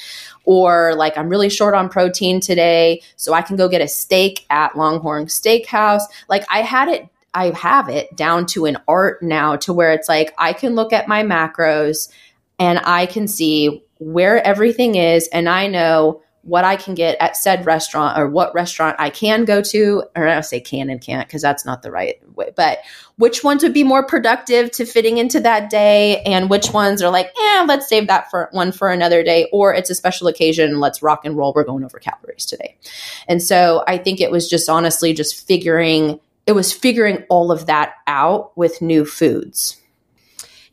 or 0.45 0.93
like 0.95 1.17
I'm 1.17 1.27
really 1.27 1.49
short 1.49 1.73
on 1.73 1.89
protein 1.89 2.39
today, 2.39 3.01
so 3.15 3.33
I 3.33 3.41
can 3.41 3.55
go 3.55 3.67
get 3.67 3.81
a 3.81 3.87
steak 3.87 4.45
at 4.49 4.77
Longhorn 4.77 5.25
Steakhouse. 5.25 6.03
Like 6.29 6.45
I 6.49 6.61
had 6.61 6.87
it 6.87 7.09
I 7.33 7.49
have 7.49 7.89
it 7.89 8.15
down 8.15 8.45
to 8.47 8.65
an 8.65 8.77
art 8.87 9.21
now 9.21 9.57
to 9.57 9.73
where 9.73 9.91
it's 9.91 10.07
like 10.07 10.33
I 10.37 10.53
can 10.53 10.73
look 10.73 10.93
at 10.93 11.07
my 11.07 11.21
macros 11.21 12.09
and 12.57 12.79
I 12.85 13.07
can 13.07 13.27
see 13.27 13.83
where 13.97 14.45
everything 14.45 14.95
is 14.95 15.27
and 15.29 15.49
I 15.49 15.67
know 15.67 16.21
what 16.45 16.63
I 16.63 16.75
can 16.75 16.93
get 16.93 17.17
at 17.19 17.35
said 17.35 17.65
restaurant 17.65 18.19
or 18.19 18.29
what 18.29 18.53
restaurant 18.53 18.95
I 18.99 19.09
can 19.09 19.45
go 19.45 19.63
to, 19.63 20.03
or 20.15 20.27
I 20.27 20.41
say 20.41 20.59
can 20.59 20.91
and 20.91 21.01
can't 21.01 21.27
because 21.27 21.41
that's 21.41 21.65
not 21.65 21.81
the 21.81 21.89
right 21.89 22.21
way, 22.35 22.51
but 22.55 22.79
which 23.17 23.43
ones 23.43 23.63
would 23.63 23.73
be 23.73 23.83
more 23.83 24.05
productive 24.05 24.69
to 24.71 24.85
fitting 24.85 25.17
into 25.17 25.39
that 25.39 25.71
day 25.71 26.21
and 26.21 26.47
which 26.47 26.71
ones 26.71 27.01
are 27.01 27.09
like, 27.09 27.31
yeah, 27.35 27.65
let's 27.67 27.89
save 27.89 28.05
that 28.07 28.29
for 28.29 28.49
one 28.51 28.71
for 28.71 28.89
another 28.91 29.23
day, 29.23 29.49
or 29.51 29.73
it's 29.73 29.89
a 29.89 29.95
special 29.95 30.27
occasion, 30.27 30.79
let's 30.79 31.01
rock 31.01 31.25
and 31.25 31.35
roll, 31.35 31.51
we're 31.55 31.63
going 31.63 31.83
over 31.83 31.97
calories 31.97 32.45
today. 32.45 32.77
And 33.27 33.41
so 33.41 33.83
I 33.87 33.97
think 33.97 34.21
it 34.21 34.29
was 34.29 34.47
just 34.47 34.69
honestly 34.69 35.13
just 35.13 35.47
figuring, 35.47 36.19
it 36.45 36.51
was 36.51 36.71
figuring 36.71 37.23
all 37.27 37.51
of 37.51 37.65
that 37.65 37.95
out 38.05 38.55
with 38.55 38.83
new 38.83 39.03
foods. 39.03 39.81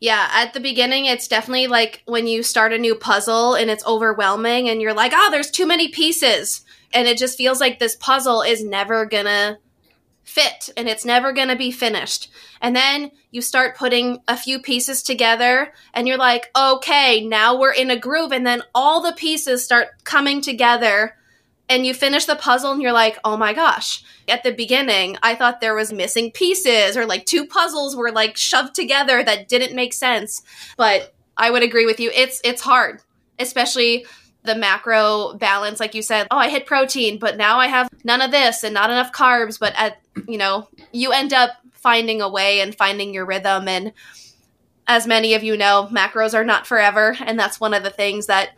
Yeah, 0.03 0.27
at 0.33 0.53
the 0.53 0.59
beginning, 0.59 1.05
it's 1.05 1.29
definitely 1.29 1.67
like 1.67 2.03
when 2.07 2.27
you 2.27 2.43
start 2.43 2.73
a 2.73 2.77
new 2.77 2.93
puzzle 2.93 3.53
and 3.53 3.71
it's 3.71 3.85
overwhelming 3.85 4.67
and 4.67 4.81
you're 4.81 4.93
like, 4.93 5.13
oh, 5.15 5.29
there's 5.31 5.49
too 5.49 5.65
many 5.65 5.87
pieces. 5.87 6.65
And 6.93 7.07
it 7.07 7.17
just 7.17 7.37
feels 7.37 7.61
like 7.61 7.79
this 7.79 7.95
puzzle 7.95 8.41
is 8.41 8.65
never 8.65 9.05
gonna 9.05 9.59
fit 10.25 10.69
and 10.75 10.89
it's 10.89 11.05
never 11.05 11.31
gonna 11.31 11.55
be 11.55 11.71
finished. 11.71 12.29
And 12.59 12.75
then 12.75 13.11
you 13.31 13.41
start 13.41 13.77
putting 13.77 14.19
a 14.27 14.35
few 14.35 14.59
pieces 14.59 15.03
together 15.03 15.71
and 15.93 16.05
you're 16.05 16.17
like, 16.17 16.51
okay, 16.53 17.25
now 17.25 17.57
we're 17.57 17.71
in 17.71 17.89
a 17.89 17.97
groove. 17.97 18.33
And 18.33 18.45
then 18.45 18.61
all 18.75 19.01
the 19.01 19.13
pieces 19.13 19.63
start 19.63 20.03
coming 20.03 20.41
together 20.41 21.15
and 21.73 21.87
you 21.87 21.93
finish 21.95 22.25
the 22.25 22.35
puzzle 22.35 22.71
and 22.71 22.83
you're 22.83 22.91
like, 22.91 23.17
oh 23.23 23.35
my 23.35 23.51
gosh. 23.51 24.03
At 24.27 24.43
the 24.43 24.51
beginning, 24.51 25.17
I 25.23 25.33
thought 25.33 25.59
there 25.59 25.73
was 25.73 25.91
missing 25.91 26.31
pieces 26.31 26.95
or 26.95 27.07
like 27.07 27.25
two 27.25 27.47
puzzles 27.47 27.95
were 27.95 28.11
like 28.11 28.37
shoved 28.37 28.75
together 28.75 29.23
that 29.23 29.47
didn't 29.47 29.75
make 29.75 29.93
sense. 29.93 30.43
But 30.77 31.15
I 31.35 31.49
would 31.49 31.63
agree 31.63 31.87
with 31.87 31.99
you. 31.99 32.11
It's 32.13 32.39
it's 32.43 32.61
hard, 32.61 33.01
especially 33.39 34.05
the 34.43 34.55
macro 34.55 35.33
balance 35.35 35.79
like 35.79 35.95
you 35.95 36.01
said 36.01 36.27
oh 36.29 36.37
i 36.37 36.49
hit 36.49 36.65
protein 36.65 37.17
but 37.17 37.37
now 37.37 37.59
i 37.59 37.67
have 37.67 37.87
none 38.03 38.19
of 38.19 38.29
this 38.29 38.61
and 38.61 38.73
not 38.73 38.89
enough 38.89 39.09
carbs 39.13 39.57
but 39.57 39.71
at 39.77 40.01
you 40.27 40.37
know 40.37 40.67
you 40.91 41.13
end 41.13 41.31
up 41.31 41.51
finding 41.71 42.21
a 42.21 42.27
way 42.27 42.59
and 42.59 42.75
finding 42.75 43.13
your 43.13 43.25
rhythm 43.25 43.69
and 43.69 43.93
as 44.85 45.07
many 45.07 45.33
of 45.33 45.45
you 45.45 45.55
know 45.55 45.87
macros 45.93 46.33
are 46.33 46.43
not 46.43 46.67
forever 46.67 47.15
and 47.21 47.39
that's 47.39 47.61
one 47.61 47.73
of 47.73 47.83
the 47.83 47.89
things 47.89 48.25
that 48.25 48.49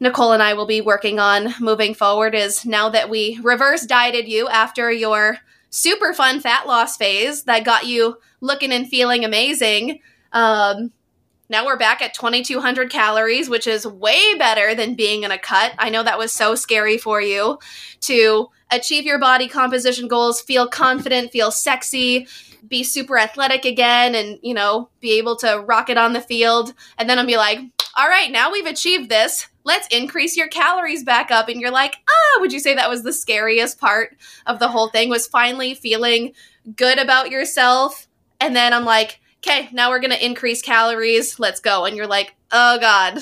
Niccole 0.00 0.34
and 0.34 0.42
I 0.42 0.54
will 0.54 0.66
be 0.66 0.80
working 0.80 1.18
on 1.18 1.54
moving 1.60 1.94
forward 1.94 2.34
is 2.34 2.66
now 2.66 2.88
that 2.90 3.08
we 3.08 3.38
reverse 3.42 3.86
dieted 3.86 4.28
you 4.28 4.48
after 4.48 4.90
your 4.90 5.38
super 5.70 6.12
fun 6.12 6.40
fat 6.40 6.66
loss 6.66 6.96
phase 6.96 7.44
that 7.44 7.64
got 7.64 7.86
you 7.86 8.18
looking 8.40 8.72
and 8.72 8.88
feeling 8.88 9.24
amazing. 9.24 10.00
Um, 10.32 10.92
now 11.48 11.66
we're 11.66 11.78
back 11.78 12.00
at 12.00 12.14
2200 12.14 12.90
calories, 12.90 13.50
which 13.50 13.66
is 13.66 13.86
way 13.86 14.34
better 14.36 14.74
than 14.74 14.94
being 14.94 15.24
in 15.24 15.30
a 15.30 15.38
cut. 15.38 15.72
I 15.78 15.90
know 15.90 16.02
that 16.02 16.18
was 16.18 16.32
so 16.32 16.54
scary 16.54 16.96
for 16.96 17.20
you 17.20 17.58
to 18.00 18.48
achieve 18.70 19.04
your 19.04 19.18
body 19.18 19.48
composition 19.48 20.08
goals, 20.08 20.40
feel 20.40 20.66
confident, 20.66 21.32
feel 21.32 21.50
sexy, 21.50 22.26
be 22.66 22.82
super 22.82 23.18
athletic 23.18 23.64
again, 23.64 24.14
and, 24.14 24.38
you 24.42 24.54
know, 24.54 24.88
be 25.00 25.18
able 25.18 25.36
to 25.36 25.62
rock 25.66 25.90
it 25.90 25.98
on 25.98 26.12
the 26.12 26.20
field. 26.20 26.72
And 26.98 27.08
then 27.08 27.18
I'll 27.18 27.26
be 27.26 27.36
like, 27.36 27.58
all 27.96 28.08
right, 28.08 28.30
now 28.30 28.50
we've 28.50 28.66
achieved 28.66 29.10
this. 29.10 29.48
Let's 29.64 29.88
increase 29.88 30.36
your 30.36 30.48
calories 30.48 31.04
back 31.04 31.30
up. 31.30 31.48
And 31.48 31.60
you're 31.60 31.70
like, 31.70 31.96
ah, 32.08 32.40
would 32.40 32.52
you 32.52 32.60
say 32.60 32.74
that 32.74 32.90
was 32.90 33.02
the 33.02 33.12
scariest 33.12 33.80
part 33.80 34.16
of 34.46 34.58
the 34.58 34.68
whole 34.68 34.88
thing 34.88 35.08
was 35.08 35.26
finally 35.26 35.74
feeling 35.74 36.32
good 36.76 36.98
about 36.98 37.30
yourself? 37.30 38.06
And 38.40 38.54
then 38.54 38.72
I'm 38.72 38.84
like, 38.84 39.20
okay, 39.38 39.68
now 39.72 39.90
we're 39.90 40.00
going 40.00 40.10
to 40.10 40.24
increase 40.24 40.62
calories. 40.62 41.38
Let's 41.38 41.60
go. 41.60 41.84
And 41.84 41.96
you're 41.96 42.06
like, 42.06 42.34
oh 42.52 42.78
God, 42.78 43.20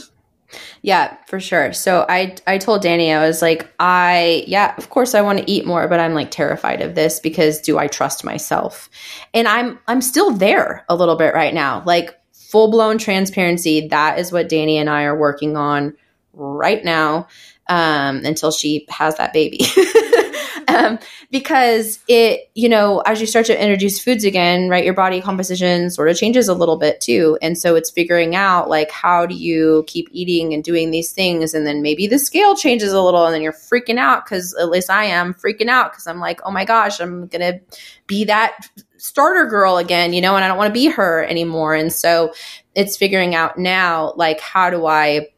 yeah, 0.82 1.16
for 1.26 1.40
sure. 1.40 1.72
So 1.72 2.04
I 2.08 2.36
I 2.46 2.58
told 2.58 2.82
Dani 2.82 3.14
I 3.14 3.26
was 3.26 3.42
like 3.42 3.72
I 3.78 4.44
yeah, 4.46 4.74
of 4.76 4.90
course 4.90 5.14
I 5.14 5.22
want 5.22 5.38
to 5.38 5.50
eat 5.50 5.66
more, 5.66 5.88
but 5.88 6.00
I'm 6.00 6.14
like 6.14 6.30
terrified 6.30 6.80
of 6.80 6.94
this 6.94 7.20
because 7.20 7.60
do 7.60 7.78
I 7.78 7.86
trust 7.86 8.24
myself? 8.24 8.90
And 9.34 9.48
I'm 9.48 9.78
I'm 9.88 10.00
still 10.00 10.32
there 10.32 10.84
a 10.88 10.96
little 10.96 11.16
bit 11.16 11.34
right 11.34 11.54
now. 11.54 11.82
Like 11.86 12.18
full-blown 12.32 12.98
transparency, 12.98 13.88
that 13.88 14.18
is 14.18 14.30
what 14.30 14.48
Dani 14.48 14.74
and 14.74 14.90
I 14.90 15.04
are 15.04 15.16
working 15.16 15.56
on 15.56 15.94
right 16.32 16.84
now 16.84 17.28
um, 17.68 18.24
until 18.24 18.50
she 18.50 18.86
has 18.88 19.16
that 19.16 19.32
baby. 19.32 19.60
um, 20.68 20.98
because 21.30 21.98
it, 22.08 22.50
you 22.54 22.68
know, 22.68 23.00
as 23.00 23.20
you 23.20 23.26
start 23.26 23.46
to 23.46 23.60
introduce 23.60 24.02
foods 24.02 24.24
again, 24.24 24.68
right, 24.68 24.84
your 24.84 24.94
body 24.94 25.20
composition 25.20 25.90
sort 25.90 26.08
of 26.08 26.16
changes 26.16 26.48
a 26.48 26.54
little 26.54 26.76
bit 26.76 27.00
too. 27.00 27.38
And 27.42 27.56
so 27.56 27.74
it's 27.74 27.90
figuring 27.90 28.34
out 28.34 28.68
like 28.68 28.90
how 28.90 29.26
do 29.26 29.34
you 29.34 29.84
keep 29.86 30.08
eating 30.12 30.52
and 30.52 30.62
doing 30.62 30.90
these 30.90 31.12
things. 31.12 31.54
And 31.54 31.66
then 31.66 31.82
maybe 31.82 32.06
the 32.06 32.18
scale 32.18 32.56
changes 32.56 32.92
a 32.92 33.00
little 33.00 33.24
and 33.24 33.34
then 33.34 33.42
you're 33.42 33.52
freaking 33.52 33.98
out 33.98 34.24
because 34.24 34.54
at 34.54 34.68
least 34.68 34.90
I 34.90 35.04
am 35.04 35.34
freaking 35.34 35.68
out 35.68 35.92
because 35.92 36.06
I'm 36.06 36.20
like, 36.20 36.40
oh 36.44 36.50
my 36.50 36.64
gosh, 36.64 37.00
I'm 37.00 37.26
going 37.28 37.40
to 37.52 37.60
be 38.06 38.24
that 38.24 38.68
starter 38.98 39.46
girl 39.46 39.78
again, 39.78 40.12
you 40.12 40.20
know, 40.20 40.36
and 40.36 40.44
I 40.44 40.48
don't 40.48 40.58
want 40.58 40.68
to 40.68 40.72
be 40.72 40.86
her 40.86 41.24
anymore. 41.24 41.74
And 41.74 41.92
so 41.92 42.32
it's 42.74 42.96
figuring 42.96 43.34
out 43.34 43.58
now, 43.58 44.12
like, 44.16 44.40
how 44.40 44.70
do 44.70 44.86
I, 44.86 45.28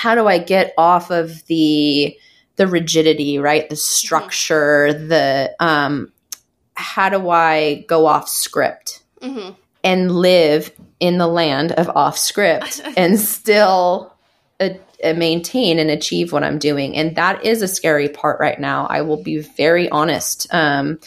how 0.00 0.14
do 0.14 0.26
I 0.26 0.38
get 0.38 0.72
off 0.78 1.10
of 1.10 1.44
the, 1.44 2.16
the 2.56 2.66
rigidity, 2.66 3.38
right? 3.38 3.68
The 3.68 3.74
mm-hmm. 3.74 3.80
structure, 3.80 4.88
mm-hmm. 4.88 5.08
the 5.08 5.54
um, 5.60 6.10
how 6.72 7.10
do 7.10 7.28
I 7.28 7.84
go 7.86 8.06
off 8.06 8.26
script 8.26 9.02
mm-hmm. 9.20 9.52
and 9.84 10.10
live 10.10 10.72
in 11.00 11.18
the 11.18 11.26
land 11.26 11.72
of 11.72 11.90
off 11.90 12.16
script 12.16 12.80
and 12.96 13.20
still 13.20 14.14
uh, 14.58 14.70
uh, 15.04 15.12
maintain 15.12 15.78
and 15.78 15.90
achieve 15.90 16.32
what 16.32 16.44
I'm 16.44 16.58
doing? 16.58 16.96
And 16.96 17.14
that 17.16 17.44
is 17.44 17.60
a 17.60 17.68
scary 17.68 18.08
part 18.08 18.40
right 18.40 18.58
now. 18.58 18.86
I 18.86 19.02
will 19.02 19.22
be 19.22 19.40
very 19.40 19.90
honest. 19.90 20.46
Um, 20.50 20.98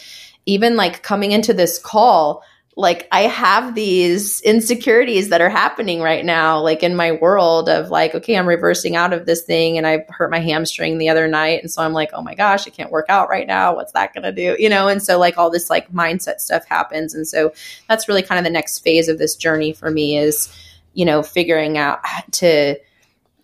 even 0.46 0.76
like 0.76 1.02
coming 1.02 1.32
into 1.32 1.52
this 1.52 1.80
call, 1.80 2.44
like 2.76 3.06
I 3.12 3.22
have 3.22 3.76
these 3.76 4.40
insecurities 4.40 5.28
that 5.28 5.40
are 5.40 5.48
happening 5.48 6.00
right 6.00 6.24
now, 6.24 6.60
like 6.60 6.82
in 6.82 6.96
my 6.96 7.12
world 7.12 7.68
of 7.68 7.90
like, 7.90 8.16
okay, 8.16 8.36
I'm 8.36 8.48
reversing 8.48 8.96
out 8.96 9.12
of 9.12 9.26
this 9.26 9.42
thing 9.42 9.78
and 9.78 9.86
I 9.86 10.04
hurt 10.08 10.30
my 10.30 10.40
hamstring 10.40 10.98
the 10.98 11.08
other 11.08 11.28
night. 11.28 11.62
And 11.62 11.70
so 11.70 11.82
I'm 11.82 11.92
like, 11.92 12.10
oh 12.12 12.22
my 12.22 12.34
gosh, 12.34 12.66
I 12.66 12.70
can't 12.70 12.90
work 12.90 13.06
out 13.08 13.28
right 13.28 13.46
now. 13.46 13.76
What's 13.76 13.92
that 13.92 14.12
going 14.12 14.24
to 14.24 14.32
do? 14.32 14.56
You 14.60 14.68
know? 14.68 14.88
And 14.88 15.00
so 15.00 15.18
like 15.18 15.38
all 15.38 15.50
this 15.50 15.70
like 15.70 15.92
mindset 15.92 16.40
stuff 16.40 16.64
happens. 16.66 17.14
And 17.14 17.28
so 17.28 17.52
that's 17.88 18.08
really 18.08 18.22
kind 18.22 18.40
of 18.40 18.44
the 18.44 18.50
next 18.50 18.80
phase 18.80 19.08
of 19.08 19.18
this 19.18 19.36
journey 19.36 19.72
for 19.72 19.90
me 19.90 20.18
is, 20.18 20.52
you 20.94 21.04
know, 21.04 21.22
figuring 21.22 21.78
out 21.78 22.00
to, 22.32 22.76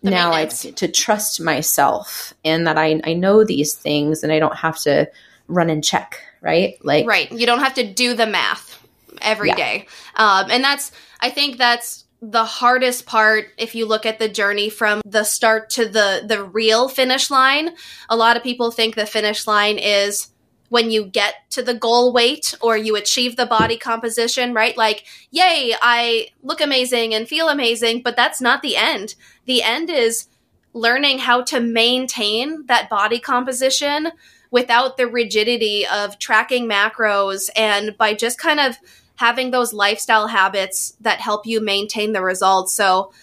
the 0.03 0.09
now 0.09 0.33
I 0.33 0.45
to 0.47 0.87
trust 0.87 1.39
myself 1.39 2.33
and 2.43 2.65
that 2.65 2.77
I, 2.77 2.99
I 3.03 3.13
know 3.13 3.43
these 3.45 3.75
things 3.75 4.23
and 4.23 4.33
I 4.33 4.39
don't 4.39 4.57
have 4.57 4.77
to 4.79 5.09
run 5.47 5.69
and 5.69 5.83
check, 5.83 6.19
right? 6.41 6.83
Like, 6.83 7.05
right. 7.05 7.31
You 7.31 7.45
don't 7.45 7.59
have 7.59 7.75
to 7.75 7.93
do 7.93 8.15
the 8.15 8.25
math 8.25 8.80
every 9.21 9.49
yeah. 9.49 9.55
day, 9.55 9.87
um, 10.15 10.49
and 10.49 10.63
that's 10.63 10.91
I 11.19 11.29
think 11.29 11.57
that's 11.57 12.05
the 12.21 12.45
hardest 12.45 13.07
part 13.07 13.47
if 13.57 13.73
you 13.73 13.87
look 13.87 14.05
at 14.05 14.19
the 14.19 14.29
journey 14.29 14.69
from 14.69 15.01
the 15.05 15.23
start 15.23 15.71
to 15.71 15.87
the 15.87 16.23
the 16.25 16.43
real 16.43 16.87
finish 16.87 17.31
line. 17.31 17.71
A 18.09 18.15
lot 18.15 18.37
of 18.37 18.43
people 18.43 18.71
think 18.71 18.95
the 18.95 19.07
finish 19.07 19.47
line 19.47 19.79
is 19.79 20.27
when 20.69 20.89
you 20.89 21.03
get 21.03 21.35
to 21.49 21.61
the 21.61 21.73
goal 21.73 22.13
weight 22.13 22.55
or 22.61 22.77
you 22.77 22.95
achieve 22.95 23.35
the 23.35 23.45
body 23.45 23.75
composition 23.75 24.53
right? 24.53 24.77
Like 24.77 25.05
yay 25.31 25.73
i 25.81 26.27
look 26.43 26.61
amazing 26.61 27.13
and 27.13 27.27
feel 27.27 27.49
amazing 27.49 28.03
but 28.03 28.15
that's 28.15 28.39
not 28.39 28.61
the 28.61 28.77
end. 28.77 29.15
The 29.45 29.63
end 29.63 29.89
is 29.89 30.27
learning 30.73 31.19
how 31.19 31.41
to 31.43 31.59
maintain 31.59 32.65
that 32.67 32.89
body 32.89 33.19
composition 33.19 34.11
without 34.51 34.97
the 34.97 35.07
rigidity 35.07 35.87
of 35.87 36.19
tracking 36.19 36.69
macros 36.69 37.49
and 37.55 37.97
by 37.97 38.13
just 38.13 38.37
kind 38.37 38.59
of 38.59 38.77
having 39.21 39.51
those 39.51 39.71
lifestyle 39.71 40.25
habits 40.25 40.97
that 40.99 41.21
help 41.21 41.45
you 41.45 41.61
maintain 41.61 42.11
the 42.11 42.23
results. 42.23 42.73
So, 42.73 43.13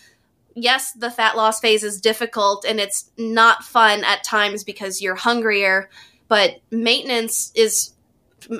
yes, 0.54 0.92
the 0.92 1.10
fat 1.10 1.36
loss 1.36 1.58
phase 1.58 1.82
is 1.82 2.00
difficult 2.00 2.64
and 2.64 2.78
it's 2.78 3.10
not 3.18 3.64
fun 3.64 4.04
at 4.04 4.22
times 4.22 4.62
because 4.62 5.02
you're 5.02 5.16
hungrier, 5.16 5.90
but 6.28 6.60
maintenance 6.70 7.50
is 7.56 7.94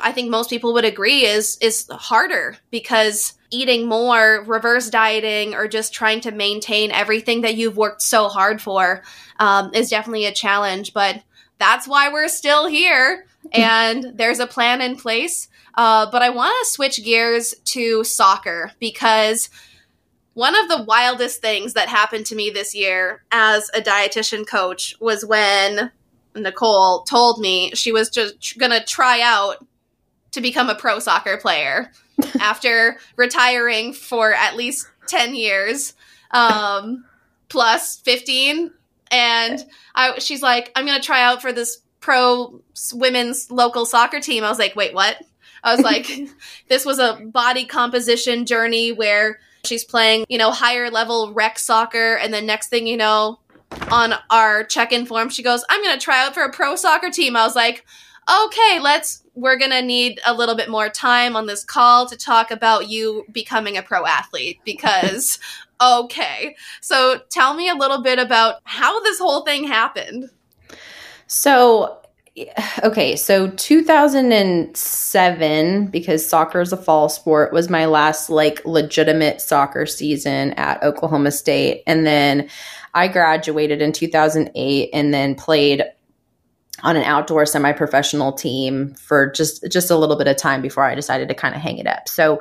I 0.02 0.10
think 0.10 0.30
most 0.30 0.50
people 0.50 0.72
would 0.72 0.84
agree 0.84 1.24
is 1.24 1.56
is 1.60 1.86
harder 1.92 2.56
because 2.72 3.34
eating 3.50 3.86
more, 3.86 4.44
reverse 4.44 4.90
dieting, 4.90 5.54
or 5.54 5.68
just 5.68 5.94
trying 5.94 6.20
to 6.22 6.32
maintain 6.32 6.90
everything 6.90 7.42
that 7.42 7.54
you've 7.54 7.76
worked 7.76 8.02
so 8.02 8.28
hard 8.28 8.60
for 8.60 9.04
um, 9.38 9.72
is 9.74 9.90
definitely 9.90 10.26
a 10.26 10.34
challenge. 10.34 10.92
But 10.92 11.22
that's 11.58 11.86
why 11.86 12.12
we're 12.12 12.28
still 12.28 12.66
here, 12.66 13.27
and 13.52 14.12
there's 14.14 14.38
a 14.38 14.46
plan 14.46 14.80
in 14.80 14.96
place. 14.96 15.48
Uh, 15.74 16.10
but 16.10 16.22
I 16.22 16.30
want 16.30 16.54
to 16.64 16.70
switch 16.70 17.02
gears 17.04 17.54
to 17.66 18.02
soccer 18.04 18.72
because 18.80 19.48
one 20.34 20.54
of 20.54 20.68
the 20.68 20.84
wildest 20.84 21.40
things 21.40 21.74
that 21.74 21.88
happened 21.88 22.26
to 22.26 22.34
me 22.34 22.50
this 22.50 22.74
year 22.74 23.24
as 23.30 23.70
a 23.74 23.80
dietitian 23.80 24.46
coach 24.46 24.94
was 25.00 25.24
when 25.24 25.90
Niccole 26.34 27.04
told 27.06 27.40
me 27.40 27.72
she 27.74 27.92
was 27.92 28.08
just 28.08 28.58
going 28.58 28.70
to 28.70 28.84
try 28.84 29.20
out 29.20 29.64
to 30.32 30.40
become 30.40 30.68
a 30.68 30.74
pro 30.74 30.98
soccer 30.98 31.36
player 31.36 31.90
after 32.40 32.98
retiring 33.16 33.92
for 33.92 34.32
at 34.32 34.56
least 34.56 34.88
10 35.08 35.34
years 35.34 35.94
um, 36.30 37.04
plus 37.48 38.00
15 38.00 38.70
and 39.10 39.64
I, 39.94 40.18
she's 40.18 40.42
like 40.42 40.70
i'm 40.76 40.84
going 40.84 41.00
to 41.00 41.06
try 41.06 41.22
out 41.22 41.40
for 41.40 41.52
this 41.52 41.78
pro 42.00 42.60
women's 42.94 43.50
local 43.50 43.84
soccer 43.84 44.20
team 44.20 44.44
i 44.44 44.48
was 44.48 44.58
like 44.58 44.76
wait 44.76 44.94
what 44.94 45.18
I 45.62 45.74
was 45.74 45.84
like, 45.84 46.10
this 46.68 46.84
was 46.84 46.98
a 46.98 47.14
body 47.24 47.64
composition 47.64 48.46
journey 48.46 48.92
where 48.92 49.40
she's 49.64 49.84
playing, 49.84 50.24
you 50.28 50.38
know, 50.38 50.50
higher 50.50 50.90
level 50.90 51.32
rec 51.32 51.58
soccer. 51.58 52.14
And 52.14 52.32
then 52.32 52.46
next 52.46 52.68
thing 52.68 52.86
you 52.86 52.96
know, 52.96 53.40
on 53.90 54.14
our 54.30 54.64
check 54.64 54.92
in 54.92 55.06
form, 55.06 55.28
she 55.28 55.42
goes, 55.42 55.64
I'm 55.68 55.82
going 55.82 55.98
to 55.98 56.02
try 56.02 56.24
out 56.24 56.34
for 56.34 56.42
a 56.42 56.52
pro 56.52 56.76
soccer 56.76 57.10
team. 57.10 57.36
I 57.36 57.44
was 57.44 57.56
like, 57.56 57.84
okay, 58.46 58.78
let's, 58.80 59.22
we're 59.34 59.58
going 59.58 59.70
to 59.70 59.82
need 59.82 60.20
a 60.26 60.34
little 60.34 60.54
bit 60.54 60.68
more 60.68 60.88
time 60.88 61.36
on 61.36 61.46
this 61.46 61.64
call 61.64 62.06
to 62.08 62.16
talk 62.16 62.50
about 62.50 62.88
you 62.88 63.24
becoming 63.32 63.76
a 63.76 63.82
pro 63.82 64.06
athlete 64.06 64.60
because, 64.64 65.38
okay. 65.80 66.56
So 66.80 67.20
tell 67.30 67.54
me 67.54 67.68
a 67.68 67.74
little 67.74 68.02
bit 68.02 68.18
about 68.18 68.56
how 68.64 69.00
this 69.00 69.18
whole 69.18 69.42
thing 69.42 69.64
happened. 69.64 70.30
So 71.28 71.98
okay, 72.84 73.16
so 73.16 73.48
2007, 73.48 75.86
because 75.88 76.24
soccer 76.26 76.60
is 76.60 76.72
a 76.72 76.76
fall 76.76 77.08
sport, 77.08 77.52
was 77.52 77.68
my 77.68 77.86
last 77.86 78.30
like 78.30 78.64
legitimate 78.64 79.40
soccer 79.40 79.86
season 79.86 80.52
at 80.52 80.80
Oklahoma 80.82 81.32
State. 81.32 81.82
And 81.86 82.06
then 82.06 82.48
I 82.94 83.08
graduated 83.08 83.82
in 83.82 83.90
2008 83.92 84.90
and 84.92 85.12
then 85.12 85.34
played 85.34 85.82
on 86.84 86.94
an 86.96 87.02
outdoor 87.02 87.44
semi-professional 87.44 88.30
team 88.32 88.94
for 88.94 89.32
just 89.32 89.68
just 89.70 89.90
a 89.90 89.96
little 89.96 90.16
bit 90.16 90.28
of 90.28 90.36
time 90.36 90.62
before 90.62 90.84
I 90.84 90.94
decided 90.94 91.28
to 91.28 91.34
kind 91.34 91.56
of 91.56 91.60
hang 91.60 91.78
it 91.78 91.88
up. 91.88 92.08
So 92.08 92.40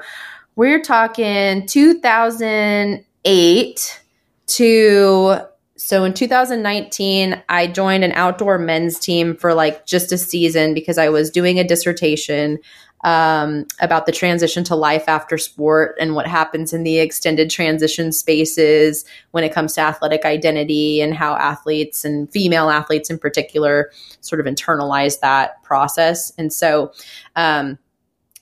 we're 0.55 0.81
talking 0.81 1.65
2008 1.65 4.01
to 4.47 5.39
so 5.77 6.03
in 6.03 6.13
2019, 6.13 7.41
I 7.49 7.67
joined 7.67 8.03
an 8.03 8.11
outdoor 8.13 8.57
men's 8.57 8.99
team 8.99 9.35
for 9.35 9.53
like 9.53 9.85
just 9.85 10.11
a 10.11 10.17
season 10.17 10.73
because 10.73 10.97
I 10.97 11.09
was 11.09 11.29
doing 11.29 11.59
a 11.59 11.63
dissertation 11.63 12.57
um, 13.03 13.67
about 13.79 14.07
the 14.07 14.11
transition 14.11 14.63
to 14.65 14.75
life 14.75 15.07
after 15.07 15.37
sport 15.37 15.95
and 15.99 16.15
what 16.15 16.25
happens 16.25 16.73
in 16.73 16.83
the 16.83 16.97
extended 16.97 17.49
transition 17.49 18.11
spaces 18.11 19.05
when 19.31 19.43
it 19.43 19.53
comes 19.53 19.73
to 19.73 19.81
athletic 19.81 20.25
identity 20.25 20.99
and 20.99 21.13
how 21.13 21.35
athletes 21.35 22.03
and 22.03 22.31
female 22.31 22.71
athletes 22.71 23.11
in 23.11 23.19
particular 23.19 23.91
sort 24.21 24.39
of 24.39 24.47
internalize 24.47 25.19
that 25.19 25.61
process. 25.61 26.33
And 26.39 26.51
so, 26.51 26.91
um, 27.35 27.77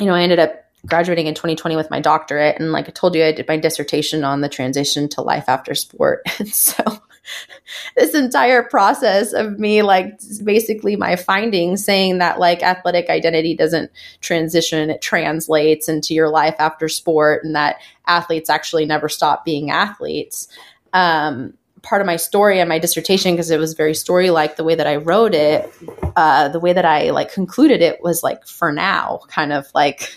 you 0.00 0.06
know, 0.06 0.14
I 0.14 0.22
ended 0.22 0.38
up 0.38 0.64
graduating 0.86 1.26
in 1.26 1.34
2020 1.34 1.76
with 1.76 1.90
my 1.90 2.00
doctorate. 2.00 2.58
And 2.58 2.72
like 2.72 2.88
I 2.88 2.92
told 2.92 3.14
you, 3.14 3.22
I 3.22 3.32
did 3.32 3.46
my 3.46 3.58
dissertation 3.58 4.24
on 4.24 4.40
the 4.40 4.48
transition 4.48 5.08
to 5.10 5.20
life 5.22 5.44
after 5.48 5.74
sport. 5.74 6.22
And 6.38 6.48
so 6.48 6.82
this 7.96 8.14
entire 8.14 8.62
process 8.62 9.34
of 9.34 9.58
me, 9.58 9.82
like 9.82 10.18
basically 10.42 10.96
my 10.96 11.16
findings 11.16 11.84
saying 11.84 12.18
that 12.18 12.38
like 12.38 12.62
athletic 12.62 13.10
identity 13.10 13.54
doesn't 13.54 13.90
transition, 14.20 14.88
it 14.88 15.02
translates 15.02 15.88
into 15.88 16.14
your 16.14 16.30
life 16.30 16.56
after 16.58 16.88
sport 16.88 17.44
and 17.44 17.54
that 17.54 17.76
athletes 18.06 18.48
actually 18.48 18.86
never 18.86 19.08
stop 19.08 19.44
being 19.44 19.70
athletes. 19.70 20.48
Um, 20.94 21.54
part 21.82 22.00
of 22.00 22.06
my 22.06 22.16
story 22.16 22.60
and 22.60 22.68
my 22.68 22.78
dissertation 22.78 23.32
because 23.32 23.50
it 23.50 23.58
was 23.58 23.74
very 23.74 23.94
story 23.94 24.30
like 24.30 24.56
the 24.56 24.64
way 24.64 24.74
that 24.74 24.86
i 24.86 24.96
wrote 24.96 25.34
it 25.34 25.72
uh, 26.16 26.48
the 26.48 26.60
way 26.60 26.72
that 26.72 26.84
i 26.84 27.10
like 27.10 27.32
concluded 27.32 27.80
it 27.80 28.02
was 28.02 28.22
like 28.22 28.46
for 28.46 28.72
now 28.72 29.20
kind 29.28 29.52
of 29.52 29.66
like 29.74 30.14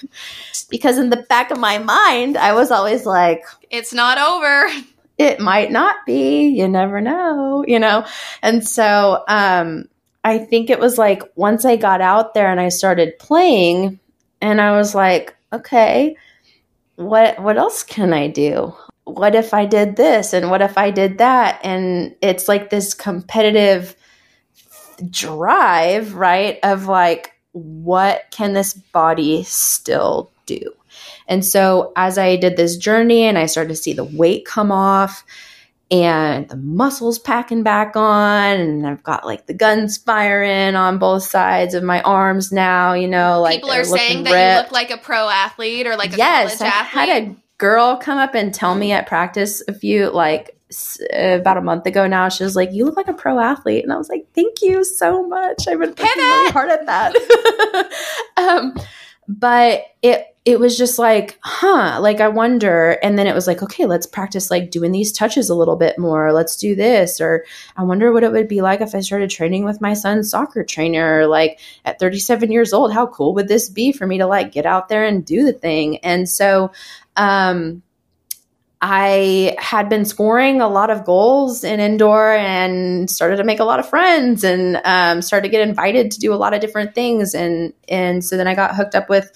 because 0.69 0.97
in 0.97 1.09
the 1.09 1.25
back 1.29 1.51
of 1.51 1.59
my 1.59 1.77
mind 1.77 2.37
i 2.37 2.53
was 2.53 2.71
always 2.71 3.05
like 3.05 3.43
it's 3.69 3.93
not 3.93 4.17
over. 4.17 4.67
it 5.17 5.39
might 5.39 5.71
not 5.71 5.95
be 6.05 6.47
you 6.47 6.67
never 6.67 6.99
know 6.99 7.63
you 7.67 7.79
know? 7.79 8.05
And 8.41 8.67
so 8.67 9.23
um 9.27 9.85
i 10.23 10.37
think 10.37 10.69
it 10.69 10.79
was 10.79 10.97
like 10.97 11.23
once 11.35 11.65
i 11.65 11.75
got 11.75 12.01
out 12.01 12.33
there 12.33 12.49
and 12.49 12.59
i 12.59 12.69
started 12.69 13.17
playing 13.19 13.99
and 14.41 14.59
i 14.59 14.71
was 14.75 14.95
like 14.95 15.35
okay 15.51 16.15
what 16.95 17.39
what 17.41 17.57
else 17.57 17.83
can 17.83 18.13
i 18.13 18.27
do 18.27 18.73
what 19.05 19.35
if 19.35 19.53
I 19.53 19.65
did 19.65 19.95
this 19.95 20.33
and 20.33 20.49
what 20.49 20.61
if 20.61 20.77
I 20.77 20.91
did 20.91 21.17
that? 21.17 21.59
And 21.63 22.15
it's 22.21 22.47
like 22.47 22.69
this 22.69 22.93
competitive 22.93 23.95
drive, 25.09 26.15
right? 26.15 26.59
Of 26.63 26.87
like, 26.87 27.33
what 27.51 28.25
can 28.31 28.53
this 28.53 28.73
body 28.73 29.43
still 29.43 30.31
do? 30.45 30.73
And 31.27 31.45
so 31.45 31.91
as 31.95 32.17
I 32.17 32.35
did 32.35 32.57
this 32.57 32.77
journey 32.77 33.23
and 33.23 33.37
I 33.37 33.45
started 33.45 33.69
to 33.69 33.75
see 33.75 33.93
the 33.93 34.03
weight 34.03 34.45
come 34.45 34.71
off 34.71 35.23
and 35.91 36.49
the 36.49 36.55
muscles 36.55 37.19
packing 37.19 37.61
back 37.61 37.95
on 37.95 38.59
and 38.59 38.87
I've 38.87 39.03
got 39.03 39.25
like 39.25 39.45
the 39.45 39.53
guns 39.53 39.97
firing 39.97 40.75
on 40.75 40.97
both 40.97 41.23
sides 41.23 41.75
of 41.75 41.83
my 41.83 42.01
arms 42.01 42.51
now, 42.51 42.93
you 42.93 43.07
know, 43.07 43.41
like 43.41 43.57
people 43.57 43.71
are 43.71 43.83
saying 43.83 44.23
that 44.23 44.31
ripped. 44.31 44.57
you 44.57 44.63
look 44.63 44.71
like 44.71 44.91
a 44.91 44.97
pro 44.97 45.29
athlete 45.29 45.85
or 45.85 45.95
like 45.95 46.13
a 46.13 46.17
yes, 46.17 46.57
college 46.57 46.73
I 46.73 46.77
athlete. 46.79 47.09
had 47.09 47.23
a 47.23 47.35
girl 47.63 47.95
come 47.95 48.17
up 48.17 48.35
and 48.35 48.53
tell 48.53 48.75
me 48.75 48.91
at 48.91 49.07
practice 49.07 49.63
a 49.69 49.73
few 49.73 50.11
like 50.11 50.59
s- 50.69 50.99
about 51.13 51.55
a 51.55 51.61
month 51.61 51.85
ago 51.85 52.05
now 52.07 52.27
she 52.27 52.43
was 52.43 52.57
like 52.57 52.73
you 52.73 52.83
look 52.83 52.97
like 52.97 53.07
a 53.07 53.13
pro 53.13 53.39
athlete. 53.39 53.85
And 53.85 53.93
i 53.93 53.95
was 53.95 54.09
like 54.09 54.25
thank 54.35 54.61
you 54.61 54.83
so 54.83 55.25
much. 55.25 55.65
I've 55.65 55.79
been 55.79 55.91
working 55.91 56.05
really 56.17 56.51
hard 56.51 56.69
at 56.69 56.85
that. 56.87 57.15
Um, 58.35 58.75
but 59.29 59.83
it 60.01 60.25
it 60.43 60.59
was 60.59 60.77
just 60.77 60.99
like 60.99 61.39
huh. 61.41 61.99
Like 62.01 62.19
i 62.19 62.27
wonder 62.27 62.97
and 63.01 63.17
then 63.17 63.27
it 63.27 63.33
was 63.35 63.47
like 63.47 63.63
okay 63.63 63.85
let's 63.85 64.05
practice 64.05 64.51
like 64.51 64.71
doing 64.71 64.91
these 64.91 65.13
touches 65.13 65.49
a 65.49 65.55
little 65.55 65.77
bit 65.77 65.97
more. 65.97 66.33
Let's 66.33 66.57
do 66.57 66.75
this. 66.75 67.21
Or 67.21 67.45
i 67.77 67.83
wonder 67.83 68.11
what 68.11 68.23
it 68.25 68.33
would 68.33 68.49
be 68.49 68.61
like 68.61 68.81
if 68.81 68.93
i 68.93 68.99
started 68.99 69.29
training 69.29 69.63
with 69.63 69.79
my 69.79 69.93
son's 69.93 70.31
soccer 70.31 70.65
trainer 70.65 71.27
like 71.27 71.59
at 71.85 71.99
37 71.99 72.51
years 72.51 72.73
old. 72.73 72.91
How 72.91 73.07
cool 73.07 73.33
would 73.35 73.47
this 73.47 73.69
be 73.69 73.93
for 73.93 74.05
me 74.05 74.17
to 74.17 74.25
like 74.27 74.51
get 74.51 74.65
out 74.65 74.89
there 74.89 75.05
and 75.05 75.23
do 75.25 75.45
the 75.45 75.53
thing? 75.53 75.99
And 75.99 76.27
so 76.27 76.73
um, 77.15 77.83
I 78.81 79.55
had 79.59 79.87
been 79.87 80.03
scoring 80.03 80.59
a 80.59 80.67
lot 80.67 80.89
of 80.89 81.05
goals 81.05 81.63
in 81.63 81.79
indoor 81.79 82.33
and 82.33 83.09
started 83.09 83.37
to 83.37 83.45
make 83.45 83.61
a 83.61 83.63
lot 83.63 83.79
of 83.79 83.87
friends 83.87 84.43
and 84.43 84.81
um, 84.83 85.21
started 85.21 85.47
to 85.47 85.51
get 85.51 85.65
invited 85.65 86.11
to 86.11 86.19
do 86.19 86.33
a 86.33 86.35
lot 86.35 86.53
of 86.53 86.59
different 86.59 86.93
things. 86.93 87.33
And 87.33 87.73
and 87.87 88.25
so 88.25 88.35
then 88.35 88.45
I 88.45 88.55
got 88.55 88.75
hooked 88.75 88.93
up 88.93 89.07
with 89.07 89.31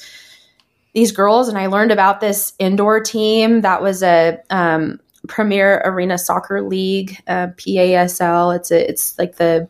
these 0.93 1.13
girls 1.13 1.47
and 1.47 1.57
I 1.57 1.67
learned 1.67 1.91
about 1.91 2.19
this 2.19 2.51
indoor 2.59 2.99
team 2.99 3.61
that 3.61 3.81
was 3.81 4.03
a 4.03 4.39
um, 4.49 4.99
Premier 5.27 5.81
Arena 5.85 6.17
Soccer 6.17 6.61
League, 6.61 7.17
uh, 7.25 7.47
PASL. 7.55 8.53
It's 8.55 8.71
a, 8.71 8.89
it's 8.89 9.17
like 9.17 9.37
the 9.37 9.69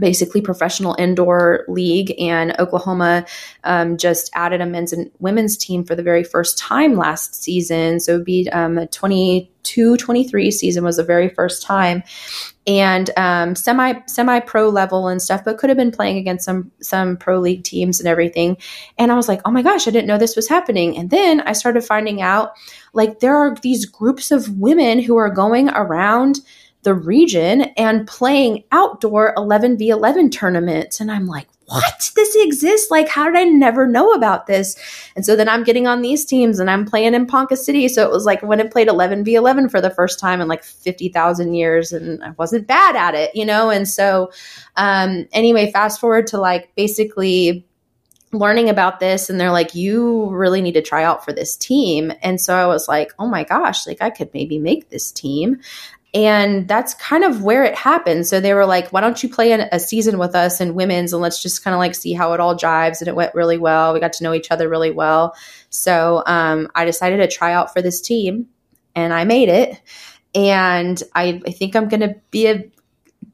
basically 0.00 0.40
professional 0.40 0.96
indoor 0.98 1.64
league 1.68 2.14
and 2.20 2.58
oklahoma 2.58 3.24
um, 3.64 3.96
just 3.96 4.30
added 4.34 4.60
a 4.60 4.66
men's 4.66 4.92
and 4.92 5.10
women's 5.18 5.56
team 5.56 5.84
for 5.84 5.94
the 5.94 6.02
very 6.02 6.24
first 6.24 6.58
time 6.58 6.96
last 6.96 7.34
season. 7.34 8.00
So 8.00 8.14
it 8.14 8.16
would 8.18 8.24
be 8.24 8.48
um, 8.50 8.78
a 8.78 8.86
22 8.86 9.96
23 9.96 10.50
season 10.50 10.84
was 10.84 10.96
the 10.96 11.04
very 11.04 11.28
first 11.28 11.62
time. 11.62 12.02
And 12.66 13.10
um, 13.16 13.54
semi 13.54 13.94
semi 14.06 14.40
pro 14.40 14.68
level 14.68 15.08
and 15.08 15.20
stuff 15.20 15.42
but 15.44 15.58
could 15.58 15.70
have 15.70 15.76
been 15.76 15.90
playing 15.90 16.18
against 16.18 16.44
some 16.44 16.70
some 16.80 17.16
pro 17.16 17.38
league 17.38 17.64
teams 17.64 18.00
and 18.00 18.08
everything. 18.08 18.56
And 18.96 19.10
i 19.12 19.14
was 19.14 19.28
like 19.28 19.40
oh 19.44 19.50
my 19.50 19.62
gosh 19.62 19.88
i 19.88 19.90
didn't 19.90 20.08
know 20.08 20.18
this 20.18 20.36
was 20.36 20.48
happening. 20.48 20.96
And 20.96 21.10
then 21.10 21.40
i 21.42 21.52
started 21.52 21.82
finding 21.82 22.20
out 22.20 22.52
like 22.92 23.20
there 23.20 23.36
are 23.36 23.54
these 23.56 23.86
groups 23.86 24.30
of 24.30 24.58
women 24.58 25.00
who 25.00 25.16
are 25.16 25.30
going 25.30 25.68
around 25.70 26.40
the 26.88 26.94
region 26.94 27.60
and 27.76 28.08
playing 28.08 28.64
outdoor 28.72 29.34
11v11 29.34 30.32
tournaments. 30.32 31.00
And 31.00 31.12
I'm 31.12 31.26
like, 31.26 31.46
what? 31.66 32.10
This 32.16 32.34
exists? 32.34 32.90
Like, 32.90 33.10
how 33.10 33.26
did 33.26 33.36
I 33.36 33.44
never 33.44 33.86
know 33.86 34.12
about 34.12 34.46
this? 34.46 34.74
And 35.14 35.26
so 35.26 35.36
then 35.36 35.50
I'm 35.50 35.64
getting 35.64 35.86
on 35.86 36.00
these 36.00 36.24
teams 36.24 36.58
and 36.58 36.70
I'm 36.70 36.86
playing 36.86 37.12
in 37.12 37.26
Ponca 37.26 37.58
City. 37.58 37.88
So 37.88 38.06
it 38.06 38.10
was 38.10 38.24
like 38.24 38.42
when 38.42 38.58
I 38.58 38.66
played 38.66 38.88
11v11 38.88 39.70
for 39.70 39.82
the 39.82 39.90
first 39.90 40.18
time 40.18 40.40
in 40.40 40.48
like 40.48 40.64
50,000 40.64 41.52
years 41.52 41.92
and 41.92 42.24
I 42.24 42.30
wasn't 42.30 42.66
bad 42.66 42.96
at 42.96 43.14
it, 43.14 43.36
you 43.36 43.44
know? 43.44 43.68
And 43.68 43.86
so, 43.86 44.32
um, 44.76 45.28
anyway, 45.32 45.70
fast 45.70 46.00
forward 46.00 46.26
to 46.28 46.40
like 46.40 46.74
basically 46.74 47.68
learning 48.32 48.68
about 48.68 49.00
this 49.00 49.30
and 49.30 49.40
they're 49.40 49.52
like 49.52 49.74
you 49.74 50.28
really 50.30 50.60
need 50.60 50.72
to 50.72 50.82
try 50.82 51.02
out 51.02 51.24
for 51.24 51.32
this 51.32 51.56
team 51.56 52.12
and 52.20 52.38
so 52.38 52.54
i 52.54 52.66
was 52.66 52.86
like 52.86 53.10
oh 53.18 53.26
my 53.26 53.42
gosh 53.42 53.86
like 53.86 54.02
i 54.02 54.10
could 54.10 54.28
maybe 54.34 54.58
make 54.58 54.90
this 54.90 55.10
team 55.10 55.58
and 56.14 56.66
that's 56.66 56.94
kind 56.94 57.22
of 57.22 57.42
where 57.42 57.64
it 57.64 57.74
happened. 57.74 58.26
So 58.26 58.40
they 58.40 58.54
were 58.54 58.64
like, 58.64 58.92
why 58.92 59.00
don't 59.00 59.22
you 59.22 59.28
play 59.28 59.52
a, 59.52 59.68
a 59.72 59.78
season 59.78 60.18
with 60.18 60.34
us 60.34 60.60
in 60.60 60.74
women's 60.74 61.12
and 61.12 61.20
let's 61.20 61.42
just 61.42 61.62
kind 61.62 61.74
of 61.74 61.78
like 61.78 61.94
see 61.94 62.14
how 62.14 62.32
it 62.32 62.40
all 62.40 62.56
jives. 62.56 63.00
And 63.00 63.08
it 63.08 63.14
went 63.14 63.34
really 63.34 63.58
well. 63.58 63.92
We 63.92 64.00
got 64.00 64.14
to 64.14 64.24
know 64.24 64.32
each 64.32 64.50
other 64.50 64.68
really 64.68 64.90
well. 64.90 65.34
So 65.68 66.22
um, 66.26 66.68
I 66.74 66.84
decided 66.86 67.18
to 67.18 67.28
try 67.28 67.52
out 67.52 67.72
for 67.72 67.82
this 67.82 68.00
team 68.00 68.48
and 68.94 69.12
I 69.12 69.24
made 69.24 69.50
it. 69.50 69.80
And 70.34 71.02
I, 71.14 71.42
I 71.46 71.50
think 71.50 71.76
I'm 71.76 71.88
going 71.88 72.00
to 72.00 72.14
be 72.30 72.46
a 72.46 72.64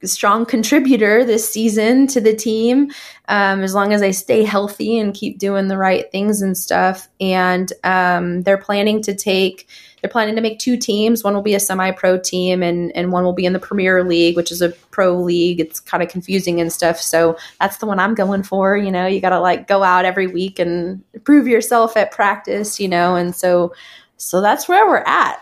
strong 0.05 0.45
contributor 0.47 1.25
this 1.25 1.49
season 1.49 2.09
to 2.09 2.21
the 2.21 2.35
team 2.35 2.91
um, 3.29 3.63
as 3.63 3.75
long 3.75 3.93
as 3.93 4.03
I 4.03 4.11
stay 4.11 4.43
healthy 4.43 4.99
and 4.99 5.15
keep 5.15 5.39
doing 5.39 5.69
the 5.69 5.79
right 5.79 6.11
things 6.11 6.43
and 6.43 6.57
stuff. 6.57 7.09
And 7.21 7.73
um, 7.85 8.43
they're 8.43 8.59
planning 8.59 9.01
to 9.03 9.15
take 9.15 9.69
they're 10.05 10.11
planning 10.11 10.37
to 10.37 10.43
make 10.43 10.59
two 10.59 10.77
teams. 10.77 11.25
One 11.25 11.33
will 11.33 11.41
be 11.41 11.55
a 11.55 11.61
semi-pro 11.61 12.19
team, 12.19 12.63
and 12.63 12.95
and 12.95 13.11
one 13.11 13.25
will 13.25 13.33
be 13.33 13.47
in 13.47 13.55
the 13.55 13.59
Premier 13.59 14.05
League, 14.05 14.37
which 14.37 14.53
is 14.53 14.61
a 14.61 14.69
pro 14.91 15.19
league. 15.19 15.61
It's 15.61 15.81
kind 15.81 16.03
of 16.03 16.11
confusing 16.11 16.61
and 16.61 16.71
stuff. 16.71 17.01
So 17.01 17.39
that's 17.59 17.79
the 17.79 17.87
one 17.87 17.99
I'm 17.99 18.15
going 18.15 18.43
for. 18.43 18.77
You 18.77 18.91
know, 18.91 19.07
you 19.07 19.23
got 19.23 19.31
to 19.31 19.41
like 19.41 19.67
go 19.67 19.83
out 19.83 20.05
every 20.05 20.27
week 20.27 20.59
and 20.59 21.03
prove 21.25 21.49
yourself 21.49 21.97
at 21.97 22.11
practice. 22.13 22.79
You 22.79 22.87
know, 22.87 23.17
and 23.17 23.35
so 23.35 23.73
so 24.19 24.43
that's 24.43 24.69
where 24.69 24.87
we're 24.87 25.05
at. 25.07 25.41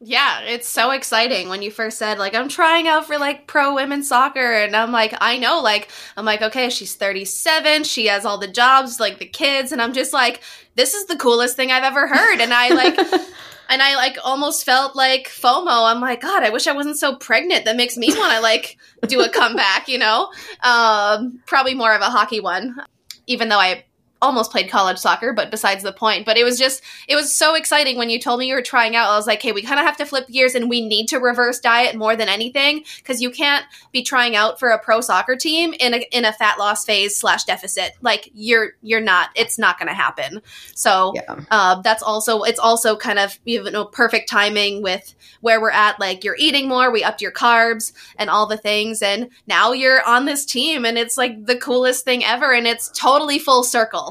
Yeah, 0.00 0.40
it's 0.40 0.68
so 0.68 0.90
exciting 0.92 1.50
when 1.50 1.60
you 1.60 1.70
first 1.70 1.98
said 1.98 2.18
like 2.18 2.34
I'm 2.34 2.48
trying 2.48 2.88
out 2.88 3.06
for 3.06 3.18
like 3.18 3.46
pro 3.46 3.74
women's 3.74 4.08
soccer 4.08 4.54
and 4.54 4.74
I'm 4.74 4.90
like 4.90 5.12
I 5.20 5.36
know 5.36 5.60
like 5.60 5.90
I'm 6.16 6.24
like 6.24 6.40
okay, 6.40 6.70
she's 6.70 6.94
37, 6.94 7.84
she 7.84 8.06
has 8.06 8.24
all 8.24 8.38
the 8.38 8.48
jobs, 8.48 9.00
like 9.00 9.18
the 9.18 9.26
kids 9.26 9.70
and 9.70 9.82
I'm 9.82 9.92
just 9.92 10.14
like 10.14 10.40
this 10.76 10.94
is 10.94 11.04
the 11.08 11.16
coolest 11.16 11.56
thing 11.56 11.70
I've 11.70 11.84
ever 11.84 12.06
heard 12.06 12.40
and 12.40 12.54
I 12.54 12.68
like 12.70 12.96
and 13.68 13.82
I 13.82 13.96
like 13.96 14.18
almost 14.24 14.64
felt 14.64 14.96
like 14.96 15.28
FOMO. 15.28 15.90
I'm 15.90 16.00
like, 16.00 16.20
God, 16.20 16.42
I 16.42 16.50
wish 16.50 16.66
I 16.66 16.72
wasn't 16.72 16.96
so 16.96 17.16
pregnant. 17.16 17.64
That 17.64 17.76
makes 17.76 17.96
me 17.96 18.08
want 18.16 18.32
to 18.32 18.40
like 18.40 18.78
do 19.06 19.20
a 19.20 19.28
comeback, 19.28 19.88
you 19.88 19.98
know? 19.98 20.30
Um, 20.62 21.40
probably 21.46 21.74
more 21.74 21.94
of 21.94 22.00
a 22.00 22.06
hockey 22.06 22.40
one, 22.40 22.76
even 23.26 23.48
though 23.48 23.58
I 23.58 23.84
almost 24.20 24.50
played 24.50 24.68
college 24.68 24.98
soccer, 24.98 25.32
but 25.32 25.50
besides 25.50 25.82
the 25.82 25.92
point. 25.92 26.26
But 26.26 26.36
it 26.36 26.44
was 26.44 26.58
just, 26.58 26.82
it 27.06 27.14
was 27.14 27.36
so 27.36 27.54
exciting 27.54 27.96
when 27.96 28.10
you 28.10 28.18
told 28.18 28.40
me 28.40 28.48
you 28.48 28.54
were 28.54 28.62
trying 28.62 28.96
out. 28.96 29.10
I 29.10 29.16
was 29.16 29.26
like, 29.26 29.40
hey, 29.40 29.52
we 29.52 29.62
kind 29.62 29.78
of 29.78 29.86
have 29.86 29.96
to 29.98 30.06
flip 30.06 30.26
gears 30.28 30.54
and 30.54 30.68
we 30.68 30.86
need 30.86 31.06
to 31.08 31.18
reverse 31.18 31.60
diet 31.60 31.94
more 31.94 32.16
than 32.16 32.28
anything 32.28 32.84
because 32.98 33.20
you 33.20 33.30
can't 33.30 33.64
be 33.92 34.02
trying 34.02 34.34
out 34.34 34.58
for 34.58 34.70
a 34.70 34.78
pro 34.78 35.00
soccer 35.00 35.36
team 35.36 35.72
in 35.78 35.94
a, 35.94 35.98
in 36.10 36.24
a 36.24 36.32
fat 36.32 36.58
loss 36.58 36.84
phase 36.84 37.16
slash 37.16 37.44
deficit. 37.44 37.92
Like 38.00 38.30
you're, 38.34 38.70
you're 38.82 39.00
not, 39.00 39.30
it's 39.36 39.58
not 39.58 39.78
going 39.78 39.88
to 39.88 39.94
happen. 39.94 40.42
So 40.74 41.12
yeah. 41.14 41.40
uh, 41.50 41.80
that's 41.82 42.02
also, 42.02 42.42
it's 42.42 42.58
also 42.58 42.96
kind 42.96 43.18
of, 43.18 43.38
you 43.44 43.70
know, 43.70 43.84
perfect 43.84 44.28
timing 44.28 44.82
with 44.82 45.14
where 45.42 45.60
we're 45.60 45.70
at. 45.70 46.00
Like 46.00 46.24
you're 46.24 46.36
eating 46.38 46.68
more, 46.68 46.90
we 46.90 47.04
upped 47.04 47.22
your 47.22 47.32
carbs 47.32 47.92
and 48.16 48.30
all 48.30 48.46
the 48.46 48.56
things. 48.56 49.00
And 49.00 49.30
now 49.46 49.72
you're 49.72 50.04
on 50.04 50.24
this 50.24 50.44
team 50.44 50.84
and 50.84 50.98
it's 50.98 51.16
like 51.16 51.46
the 51.46 51.56
coolest 51.56 52.04
thing 52.04 52.24
ever. 52.24 52.52
And 52.52 52.66
it's 52.66 52.88
totally 52.90 53.38
full 53.38 53.62
circle. 53.62 54.07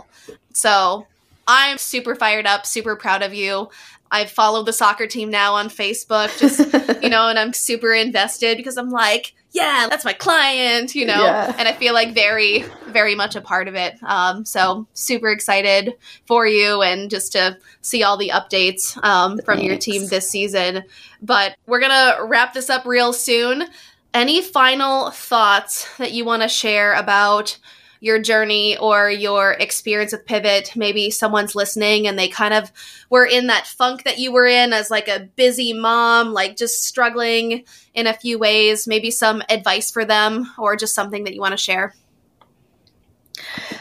So 0.54 1.08
I'm 1.48 1.78
super 1.78 2.16
fired 2.16 2.46
up, 2.46 2.66
super 2.66 2.96
proud 2.96 3.22
of 3.22 3.34
you. 3.34 3.70
I 4.12 4.26
follow 4.26 4.64
the 4.64 4.74
soccer 4.74 5.08
team 5.08 5.30
now 5.30 5.56
on 5.56 5.70
Facebook, 5.70 6.38
just, 6.40 6.60
you 7.04 7.10
know, 7.10 7.28
and 7.28 7.38
I'm 7.38 7.54
super 7.54 7.94
invested 7.94 8.58
because 8.58 8.78
I'm 8.78 8.90
like, 8.90 9.34
yeah, 9.52 9.88
that's 9.90 10.06
my 10.06 10.14
client, 10.14 10.94
you 10.94 11.06
know, 11.06 11.24
yeah. 11.24 11.54
and 11.58 11.68
I 11.68 11.74
feel 11.74 11.94
like 11.94 12.14
very, 12.14 12.64
very 12.88 13.16
much 13.16 13.36
a 13.36 13.42
part 13.42 13.68
of 13.68 13.76
it. 13.76 13.96
Um, 14.04 14.46
so 14.46 14.88
super 14.94 15.30
excited 15.30 15.94
for 16.26 16.46
you 16.46 16.82
and 16.82 17.10
just 17.10 17.32
to 17.34 17.58
see 17.82 18.04
all 18.04 18.18
the 18.18 18.30
updates 18.30 19.02
um, 19.04 19.40
from 19.40 19.60
your 19.60 19.78
team 19.78 20.08
this 20.08 20.30
season. 20.30 20.84
But 21.22 21.56
we're 21.66 21.80
going 21.80 21.92
to 21.92 22.26
wrap 22.26 22.54
this 22.54 22.70
up 22.70 22.86
real 22.86 23.14
soon. 23.14 23.66
Any 24.14 24.42
final 24.42 25.12
thoughts 25.12 25.88
that 25.98 26.12
you 26.12 26.24
want 26.24 26.44
to 26.44 26.50
share 26.50 26.94
about 26.94 27.58
your 28.00 28.20
journey 28.20 28.78
or 28.78 29.10
your 29.10 29.52
experience 29.54 30.12
with 30.12 30.26
pivot. 30.26 30.76
Maybe 30.76 31.10
someone's 31.10 31.56
listening 31.56 32.08
and 32.08 32.18
they 32.18 32.28
kind 32.28 32.54
of 32.54 32.72
were 33.10 33.26
in 33.26 33.48
that 33.48 33.68
funk 33.68 34.04
that 34.04 34.20
you 34.20 34.32
were 34.32 34.46
in 34.46 34.74
as 34.74 34.92
like 34.92 35.08
a 35.08 35.30
busy 35.36 35.74
mom 35.74 36.34
like 36.34 36.58
just 36.58 36.84
struggling 36.84 37.64
in 37.94 38.08
a 38.08 38.14
few 38.14 38.38
ways. 38.40 38.88
Maybe 38.88 39.12
some 39.12 39.42
advice 39.50 39.92
for 39.92 40.06
them 40.06 40.52
or 40.58 40.76
just 40.76 40.96
something 40.96 41.24
that 41.24 41.34
you 41.34 41.42
want 41.42 41.54
to 41.54 41.58
share. 41.58 41.94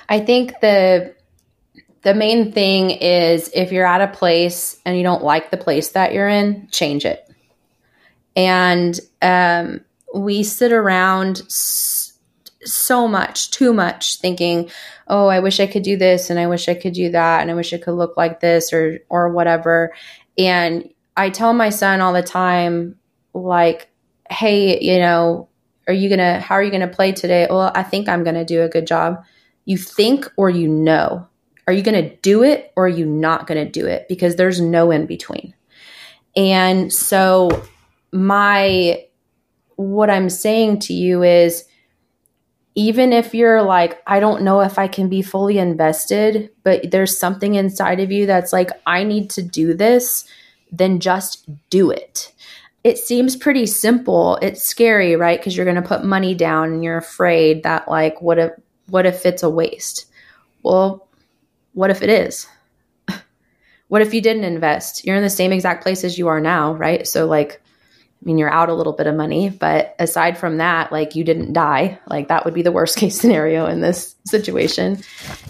I 0.09 0.21
think 0.21 0.61
the 0.61 1.15
the 2.03 2.15
main 2.15 2.53
thing 2.53 2.91
is 2.91 3.51
if 3.53 3.73
you're 3.73 3.87
at 3.87 4.01
a 4.01 4.07
place 4.07 4.79
and 4.85 4.97
you 4.97 5.03
don't 5.03 5.25
like 5.25 5.51
the 5.51 5.57
place 5.57 5.89
that 5.89 6.15
you're 6.15 6.29
in 6.29 6.69
change 6.71 7.05
it. 7.05 7.29
And 8.37 9.01
um, 9.23 9.81
we 10.15 10.45
sit 10.45 10.73
around 10.73 11.39
so 11.51 12.06
much, 13.09 13.51
too 13.51 13.73
much, 13.73 14.19
thinking, 14.19 14.71
"Oh, 15.09 15.29
I 15.29 15.41
wish 15.41 15.61
I 15.61 15.67
could 15.67 15.83
do 15.83 15.97
this 15.97 16.31
and 16.31 16.39
I 16.39 16.47
wish 16.47 16.69
I 16.69 16.75
could 16.75 16.93
do 16.93 17.11
that 17.11 17.43
and 17.43 17.51
I 17.51 17.55
wish 17.55 17.73
I 17.73 17.79
could 17.79 17.95
look 17.95 18.17
like 18.17 18.41
this 18.41 18.73
or 18.73 18.99
or 19.09 19.31
whatever." 19.31 19.95
And 20.39 20.89
I 21.17 21.31
tell 21.31 21.53
my 21.53 21.71
son 21.71 22.01
all 22.01 22.13
the 22.13 22.23
time 22.23 22.97
like, 23.35 23.89
"Hey, 24.31 24.81
you 24.81 24.99
know, 24.99 25.49
are 25.89 25.95
you 25.95 26.09
going 26.09 26.19
to 26.19 26.41
how 26.41 26.57
are 26.57 26.63
you 26.63 26.71
going 26.71 26.89
to 26.89 26.89
play 26.89 27.13
today?" 27.13 27.47
"Well, 27.49 27.73
I 27.75 27.83
think 27.83 28.09
I'm 28.09 28.25
going 28.25 28.37
to 28.37 28.45
do 28.45 28.63
a 28.63 28.69
good 28.69 28.87
job." 28.87 29.25
You 29.65 29.77
think 29.77 30.31
or 30.37 30.49
you 30.49 30.69
know. 30.69 31.27
Are 31.67 31.73
you 31.73 31.83
going 31.83 32.01
to 32.01 32.15
do 32.19 32.45
it 32.45 32.73
or 32.77 32.85
are 32.85 32.89
you 32.89 33.05
not 33.05 33.49
going 33.49 33.65
to 33.65 33.71
do 33.71 33.87
it? 33.87 34.07
Because 34.09 34.37
there's 34.37 34.61
no 34.61 34.93
in 34.93 35.07
between. 35.07 35.53
And 36.37 36.93
so 36.93 37.65
my 38.13 39.05
what 39.77 40.09
I'm 40.09 40.31
saying 40.31 40.81
to 40.81 40.95
you 40.95 41.23
is 41.23 41.66
even 42.77 43.11
if 43.11 43.35
you're 43.35 43.63
like, 43.63 44.03
I 44.07 44.21
don't 44.21 44.43
know 44.43 44.61
if 44.61 44.79
I 44.79 44.87
can 44.87 45.09
be 45.09 45.23
fully 45.23 45.59
invested, 45.59 46.51
but 46.63 46.91
there's 46.91 47.19
something 47.19 47.55
inside 47.55 48.01
of 48.01 48.13
you 48.13 48.27
that's 48.27 48.53
like, 48.53 48.71
I 48.87 49.03
need 49.03 49.31
to 49.31 49.43
do 49.43 49.73
this, 49.73 50.29
then 50.71 51.01
just 51.01 51.49
do 51.71 51.91
it. 51.91 52.33
It 52.85 52.99
seems 52.99 53.35
pretty 53.35 53.65
simple. 53.65 54.37
It's 54.43 54.63
scary, 54.63 55.17
right? 55.17 55.41
Because 55.41 55.57
you're 55.57 55.65
going 55.65 55.83
to 55.83 55.89
put 55.89 56.05
money 56.05 56.35
down 56.35 56.71
and 56.71 56.85
you're 56.85 56.99
afraid 56.99 57.63
that, 57.63 57.89
like, 57.89 58.21
what 58.21 58.39
if, 58.39 58.53
what 58.89 59.07
if 59.07 59.25
it's 59.25 59.43
a 59.43 59.51
waste? 59.51 60.05
Well, 60.63 61.09
what 61.73 61.91
if 61.91 62.03
it 62.03 62.11
is? 62.11 62.47
what 63.89 64.03
if 64.03 64.13
you 64.13 64.21
didn't 64.21 64.45
invest? 64.45 65.05
You're 65.07 65.17
in 65.17 65.23
the 65.23 65.31
same 65.31 65.51
exact 65.51 65.83
place 65.83 66.05
as 66.05 66.19
you 66.19 66.29
are 66.29 66.41
now, 66.41 66.75
right? 66.75 67.07
So, 67.09 67.25
like, 67.27 67.63
I 68.21 68.25
mean, 68.25 68.39
you're 68.39 68.51
out 68.51 68.69
a 68.69 68.75
little 68.75 68.93
bit 68.93 69.07
of 69.07 69.15
money, 69.15 69.51
but 69.51 69.95
aside 69.99 70.39
from 70.39 70.57
that, 70.57 70.91
like 70.91 71.15
you 71.15 71.23
didn't 71.23 71.53
die. 71.53 71.99
Like 72.09 72.29
that 72.29 72.45
would 72.45 72.55
be 72.55 72.63
the 72.63 72.73
worst 72.73 72.97
case 72.99 73.21
scenario 73.21 73.67
in 73.67 73.81
this 73.81 74.17
situation. 74.25 74.99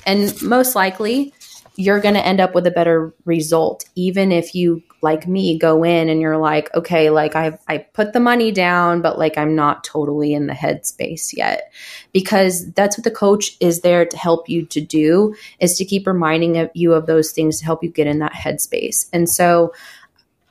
And 0.04 0.40
most 0.42 0.74
likely, 0.74 1.32
you're 1.76 2.00
going 2.00 2.14
to 2.14 2.26
end 2.26 2.40
up 2.40 2.54
with 2.54 2.66
a 2.66 2.70
better 2.70 3.14
result, 3.26 3.84
even 3.94 4.32
if 4.32 4.54
you, 4.54 4.82
like 5.02 5.28
me, 5.28 5.58
go 5.58 5.84
in 5.84 6.08
and 6.08 6.22
you're 6.22 6.38
like, 6.38 6.74
okay, 6.74 7.10
like 7.10 7.36
I 7.36 7.58
I 7.68 7.78
put 7.78 8.14
the 8.14 8.20
money 8.20 8.50
down, 8.50 9.02
but 9.02 9.18
like 9.18 9.36
I'm 9.36 9.54
not 9.54 9.84
totally 9.84 10.32
in 10.32 10.46
the 10.46 10.54
headspace 10.54 11.36
yet, 11.36 11.70
because 12.12 12.72
that's 12.72 12.96
what 12.96 13.04
the 13.04 13.10
coach 13.10 13.56
is 13.60 13.82
there 13.82 14.06
to 14.06 14.16
help 14.16 14.48
you 14.48 14.64
to 14.66 14.80
do 14.80 15.34
is 15.60 15.76
to 15.76 15.84
keep 15.84 16.06
reminding 16.06 16.70
you 16.74 16.94
of 16.94 17.06
those 17.06 17.30
things 17.30 17.58
to 17.58 17.66
help 17.66 17.84
you 17.84 17.90
get 17.90 18.06
in 18.06 18.20
that 18.20 18.32
headspace. 18.32 19.06
And 19.12 19.28
so 19.28 19.74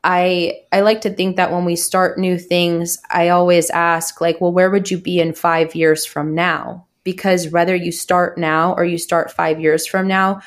I 0.06 0.60
I 0.72 0.82
like 0.82 1.01
to 1.01 1.10
think 1.10 1.36
that 1.36 1.51
when 1.51 1.66
we 1.66 1.76
start 1.76 2.20
new 2.20 2.38
things, 2.38 2.99
I 3.10 3.30
always 3.30 3.72
ask 3.72 4.22
like, 4.22 4.39
well, 4.39 4.53
where 4.53 4.70
would 4.70 4.91
you 4.91 4.99
be 4.99 5.20
in 5.20 5.34
5 5.34 5.76
years 5.76 6.06
from 6.06 6.36
now? 6.36 6.86
Because 7.03 7.49
whether 7.49 7.76
you 7.76 7.91
start 7.91 8.38
now 8.38 8.76
or 8.76 8.86
you 8.86 8.99
start 8.99 9.32
5 9.32 9.60
years 9.60 9.88
from 9.88 10.08
now, 10.08 10.41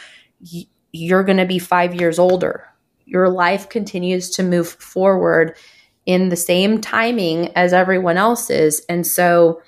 you're 0.92 1.24
going 1.24 1.38
to 1.38 1.44
be 1.44 1.58
5 1.58 1.94
years 1.96 2.20
older. 2.20 2.64
Your 3.04 3.28
life 3.28 3.68
continues 3.68 4.30
to 4.30 4.44
move 4.44 4.68
forward 4.68 5.56
in 6.06 6.28
the 6.28 6.36
same 6.36 6.80
timing 6.80 7.48
as 7.56 7.72
everyone 7.72 8.16
else's. 8.16 8.80
And 8.88 9.04
so 9.04 9.60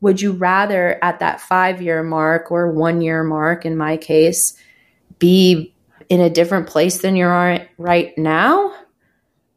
would 0.00 0.20
you 0.20 0.32
rather 0.32 0.98
at 1.02 1.18
that 1.18 1.40
5 1.40 1.82
year 1.82 2.04
mark 2.04 2.52
or 2.52 2.70
1 2.70 3.00
year 3.00 3.24
mark 3.24 3.66
in 3.66 3.76
my 3.76 3.96
case 3.96 4.54
be 5.18 5.74
in 6.08 6.20
a 6.20 6.30
different 6.30 6.68
place 6.68 7.02
than 7.02 7.16
you 7.16 7.26
are 7.26 7.66
right 7.76 8.16
now? 8.16 8.72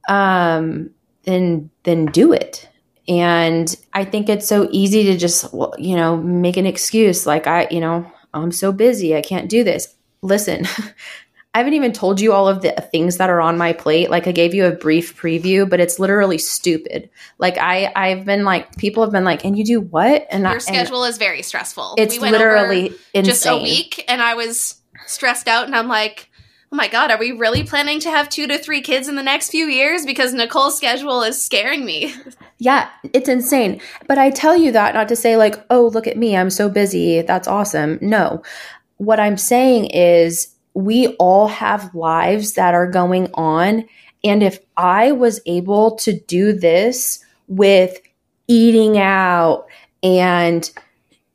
Um, 0.07 0.91
then 1.23 1.69
then 1.83 2.05
do 2.07 2.33
it. 2.33 2.69
And 3.07 3.73
I 3.93 4.03
think 4.03 4.29
it's 4.29 4.47
so 4.47 4.67
easy 4.71 5.03
to 5.05 5.17
just 5.17 5.53
you 5.77 5.95
know 5.95 6.17
make 6.17 6.57
an 6.57 6.65
excuse 6.65 7.25
like 7.25 7.47
I 7.47 7.67
you 7.69 7.79
know 7.79 8.11
I'm 8.33 8.51
so 8.51 8.71
busy 8.71 9.15
I 9.15 9.21
can't 9.21 9.49
do 9.49 9.63
this. 9.63 9.93
Listen, 10.21 10.65
I 11.55 11.59
haven't 11.59 11.75
even 11.75 11.93
told 11.93 12.19
you 12.19 12.33
all 12.33 12.49
of 12.49 12.61
the 12.61 12.73
things 12.91 13.15
that 13.15 13.29
are 13.29 13.39
on 13.39 13.57
my 13.57 13.71
plate. 13.71 14.09
Like 14.09 14.27
I 14.27 14.33
gave 14.33 14.53
you 14.53 14.65
a 14.65 14.71
brief 14.71 15.15
preview, 15.15 15.67
but 15.67 15.79
it's 15.79 15.99
literally 15.99 16.37
stupid. 16.37 17.09
Like 17.37 17.57
I, 17.57 17.93
I've 17.95 18.25
been 18.25 18.43
like, 18.43 18.75
people 18.75 19.03
have 19.03 19.13
been 19.13 19.23
like, 19.23 19.45
and 19.45 19.57
you 19.57 19.63
do 19.63 19.79
what? 19.79 20.27
And 20.29 20.43
your 20.43 20.55
I, 20.55 20.57
schedule 20.57 21.05
is 21.05 21.17
very 21.17 21.41
stressful. 21.43 21.95
It's 21.97 22.19
we 22.19 22.29
literally 22.29 22.87
insane. 23.13 23.23
Just 23.23 23.45
a 23.45 23.55
week, 23.55 24.03
and 24.09 24.21
I 24.21 24.33
was 24.33 24.81
stressed 25.07 25.47
out, 25.47 25.65
and 25.65 25.73
I'm 25.73 25.87
like, 25.87 26.29
oh 26.75 26.77
my 26.77 26.89
god, 26.89 27.09
are 27.09 27.17
we 27.17 27.31
really 27.31 27.63
planning 27.63 28.01
to 28.01 28.09
have 28.09 28.27
two 28.27 28.47
to 28.47 28.57
three 28.57 28.81
kids 28.81 29.07
in 29.07 29.15
the 29.15 29.23
next 29.23 29.49
few 29.49 29.67
years? 29.67 30.05
Because 30.05 30.33
Niccole's 30.33 30.75
schedule 30.75 31.23
is 31.23 31.41
scaring 31.41 31.85
me. 31.85 32.13
Yeah, 32.57 32.89
it's 33.13 33.29
insane. 33.29 33.81
But 34.07 34.17
I 34.17 34.29
tell 34.29 34.57
you 34.57 34.71
that 34.73 34.93
not 34.93 35.07
to 35.09 35.15
say, 35.15 35.37
like, 35.37 35.61
oh, 35.69 35.87
look 35.87 36.07
at 36.07 36.17
me, 36.17 36.35
I'm 36.35 36.49
so 36.49 36.69
busy. 36.69 37.21
That's 37.21 37.47
awesome. 37.47 37.97
No. 38.01 38.43
What 38.97 39.19
I'm 39.19 39.37
saying 39.37 39.85
is, 39.85 40.53
we 40.73 41.07
all 41.15 41.47
have 41.47 41.93
lives 41.95 42.53
that 42.53 42.73
are 42.73 42.89
going 42.89 43.29
on. 43.35 43.85
And 44.23 44.43
if 44.43 44.59
I 44.75 45.13
was 45.13 45.39
able 45.45 45.95
to 45.97 46.11
do 46.13 46.51
this 46.51 47.23
with 47.47 47.99
eating 48.47 48.97
out 48.97 49.67
and 50.01 50.69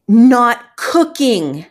not 0.09 0.77
cooking, 0.77 1.65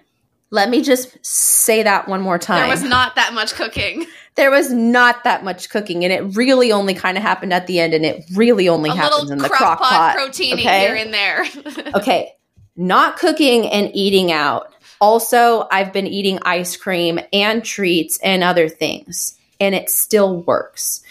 let 0.52 0.70
me 0.70 0.82
just 0.82 1.24
say 1.26 1.84
that 1.84 2.08
one 2.08 2.22
more 2.22 2.40
time. 2.40 2.62
There 2.62 2.70
was 2.70 2.84
not 2.84 3.16
that 3.16 3.34
much 3.34 3.54
cooking. 3.54 4.06
There 4.36 4.52
was 4.52 4.72
not 4.72 5.24
that 5.26 5.44
much 5.44 5.70
cooking, 5.70 6.04
and 6.04 6.14
it 6.14 6.36
really 6.36 6.72
only 6.72 6.94
kind 6.94 7.18
of 7.18 7.24
happened 7.24 7.54
at 7.54 7.68
the 7.68 7.80
end, 7.80 7.94
and 7.94 8.06
it 8.06 8.24
really 8.34 8.70
only 8.70 8.90
A 8.90 8.96
happens 8.96 9.30
in 9.30 9.38
the 9.38 9.50
crock, 9.50 9.80
crock 9.80 9.80
pot. 9.82 10.16
protein 10.16 10.54
okay? 10.54 10.88
here 10.88 10.96
and 10.96 11.14
there. 11.14 11.46
okay, 11.96 12.32
not 12.76 13.18
cooking 13.18 13.68
and 13.68 13.92
eating 13.94 14.32
out. 14.32 14.74
Also, 15.02 15.68
I've 15.72 15.94
been 15.94 16.08
eating 16.08 16.40
ice 16.44 16.76
cream 16.78 17.20
and 17.34 17.64
treats 17.64 18.18
and 18.20 18.44
other 18.44 18.70
things, 18.70 19.38
and 19.60 19.76
it 19.76 19.90
still 19.90 20.42
works. 20.44 21.04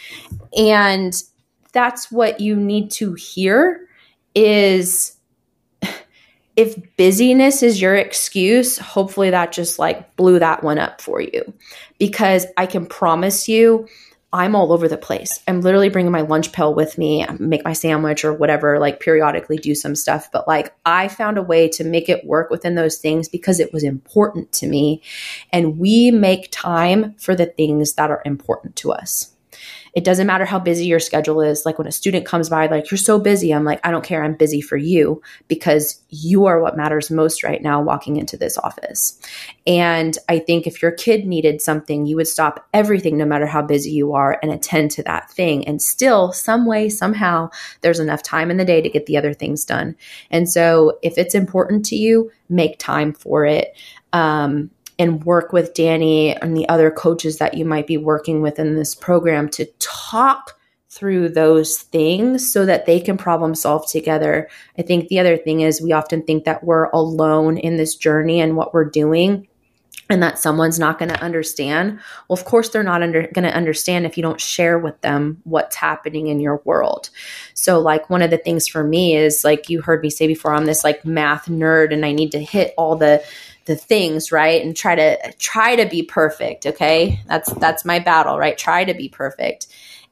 And 0.56 1.14
that's 1.72 2.10
what 2.10 2.40
you 2.40 2.56
need 2.56 2.90
to 2.92 3.14
hear 3.14 3.86
is 4.34 5.17
if 6.58 6.76
busyness 6.96 7.62
is 7.62 7.80
your 7.80 7.94
excuse, 7.94 8.78
hopefully 8.78 9.30
that 9.30 9.52
just 9.52 9.78
like 9.78 10.16
blew 10.16 10.40
that 10.40 10.64
one 10.64 10.76
up 10.76 11.00
for 11.00 11.20
you. 11.20 11.54
Because 12.00 12.46
I 12.56 12.66
can 12.66 12.84
promise 12.84 13.48
you, 13.48 13.86
I'm 14.32 14.56
all 14.56 14.72
over 14.72 14.88
the 14.88 14.96
place. 14.96 15.38
I'm 15.46 15.60
literally 15.60 15.88
bringing 15.88 16.10
my 16.10 16.22
lunch 16.22 16.50
pail 16.50 16.74
with 16.74 16.98
me, 16.98 17.24
make 17.38 17.64
my 17.64 17.74
sandwich 17.74 18.24
or 18.24 18.32
whatever, 18.34 18.80
like 18.80 18.98
periodically 18.98 19.56
do 19.56 19.76
some 19.76 19.94
stuff. 19.94 20.32
But 20.32 20.48
like 20.48 20.74
I 20.84 21.06
found 21.06 21.38
a 21.38 21.42
way 21.42 21.68
to 21.68 21.84
make 21.84 22.08
it 22.08 22.26
work 22.26 22.50
within 22.50 22.74
those 22.74 22.98
things 22.98 23.28
because 23.28 23.60
it 23.60 23.72
was 23.72 23.84
important 23.84 24.50
to 24.54 24.66
me. 24.66 25.00
And 25.52 25.78
we 25.78 26.10
make 26.10 26.48
time 26.50 27.14
for 27.18 27.36
the 27.36 27.46
things 27.46 27.92
that 27.94 28.10
are 28.10 28.22
important 28.24 28.74
to 28.76 28.90
us. 28.90 29.32
It 29.98 30.04
doesn't 30.04 30.28
matter 30.28 30.44
how 30.44 30.60
busy 30.60 30.86
your 30.86 31.00
schedule 31.00 31.40
is. 31.40 31.66
Like 31.66 31.76
when 31.76 31.88
a 31.88 31.92
student 31.92 32.24
comes 32.24 32.48
by, 32.48 32.68
like, 32.68 32.88
you're 32.88 32.98
so 32.98 33.18
busy. 33.18 33.52
I'm 33.52 33.64
like, 33.64 33.80
I 33.82 33.90
don't 33.90 34.04
care. 34.04 34.22
I'm 34.22 34.36
busy 34.36 34.60
for 34.60 34.76
you 34.76 35.20
because 35.48 36.00
you 36.08 36.46
are 36.46 36.60
what 36.60 36.76
matters 36.76 37.10
most 37.10 37.42
right 37.42 37.60
now 37.60 37.82
walking 37.82 38.16
into 38.16 38.36
this 38.36 38.56
office. 38.58 39.20
And 39.66 40.16
I 40.28 40.38
think 40.38 40.68
if 40.68 40.80
your 40.80 40.92
kid 40.92 41.26
needed 41.26 41.60
something, 41.60 42.06
you 42.06 42.14
would 42.14 42.28
stop 42.28 42.64
everything, 42.72 43.18
no 43.18 43.24
matter 43.24 43.44
how 43.44 43.60
busy 43.60 43.90
you 43.90 44.12
are, 44.12 44.38
and 44.40 44.52
attend 44.52 44.92
to 44.92 45.02
that 45.02 45.32
thing. 45.32 45.66
And 45.66 45.82
still, 45.82 46.32
some 46.32 46.64
way, 46.64 46.88
somehow, 46.88 47.50
there's 47.80 47.98
enough 47.98 48.22
time 48.22 48.52
in 48.52 48.56
the 48.56 48.64
day 48.64 48.80
to 48.80 48.88
get 48.88 49.06
the 49.06 49.16
other 49.16 49.34
things 49.34 49.64
done. 49.64 49.96
And 50.30 50.48
so 50.48 51.00
if 51.02 51.18
it's 51.18 51.34
important 51.34 51.84
to 51.86 51.96
you, 51.96 52.30
make 52.48 52.78
time 52.78 53.12
for 53.14 53.44
it. 53.44 53.76
Um, 54.12 54.70
and 54.98 55.24
work 55.24 55.52
with 55.52 55.74
Dani 55.74 56.36
and 56.40 56.56
the 56.56 56.68
other 56.68 56.90
coaches 56.90 57.38
that 57.38 57.54
you 57.54 57.64
might 57.64 57.86
be 57.86 57.96
working 57.96 58.42
with 58.42 58.58
in 58.58 58.74
this 58.74 58.94
program 58.94 59.48
to 59.50 59.66
talk 59.78 60.58
through 60.90 61.28
those 61.28 61.78
things 61.78 62.50
so 62.50 62.64
that 62.64 62.86
they 62.86 62.98
can 62.98 63.16
problem 63.16 63.54
solve 63.54 63.88
together. 63.88 64.48
I 64.78 64.82
think 64.82 65.08
the 65.08 65.20
other 65.20 65.36
thing 65.36 65.60
is 65.60 65.82
we 65.82 65.92
often 65.92 66.22
think 66.22 66.44
that 66.44 66.64
we're 66.64 66.86
alone 66.86 67.58
in 67.58 67.76
this 67.76 67.94
journey 67.94 68.40
and 68.40 68.56
what 68.56 68.72
we're 68.72 68.88
doing 68.88 69.46
and 70.10 70.22
that 70.22 70.38
someone's 70.38 70.78
not 70.78 70.98
going 70.98 71.10
to 71.10 71.22
understand. 71.22 72.00
Well, 72.28 72.38
of 72.38 72.44
course, 72.44 72.70
they're 72.70 72.82
not 72.82 73.02
under, 73.02 73.22
going 73.28 73.44
to 73.44 73.54
understand 73.54 74.06
if 74.06 74.16
you 74.16 74.22
don't 74.22 74.40
share 74.40 74.78
with 74.78 74.98
them 75.02 75.40
what's 75.44 75.76
happening 75.76 76.28
in 76.28 76.40
your 76.40 76.62
world. 76.64 77.10
So, 77.54 77.78
like, 77.78 78.08
one 78.08 78.22
of 78.22 78.30
the 78.30 78.38
things 78.38 78.66
for 78.66 78.82
me 78.82 79.16
is 79.16 79.44
like 79.44 79.68
you 79.68 79.82
heard 79.82 80.02
me 80.02 80.08
say 80.08 80.26
before, 80.26 80.54
I'm 80.54 80.64
this 80.64 80.84
like 80.84 81.04
math 81.04 81.46
nerd 81.46 81.92
and 81.92 82.06
I 82.06 82.12
need 82.12 82.32
to 82.32 82.40
hit 82.40 82.72
all 82.78 82.96
the 82.96 83.22
the 83.68 83.76
things 83.76 84.32
right 84.32 84.64
and 84.64 84.76
try 84.76 84.96
to 84.96 85.32
try 85.38 85.76
to 85.76 85.86
be 85.86 86.02
perfect 86.02 86.66
okay 86.66 87.20
that's 87.26 87.52
that's 87.54 87.84
my 87.84 88.00
battle 88.00 88.36
right 88.36 88.58
try 88.58 88.82
to 88.82 88.94
be 88.94 89.08
perfect 89.08 89.68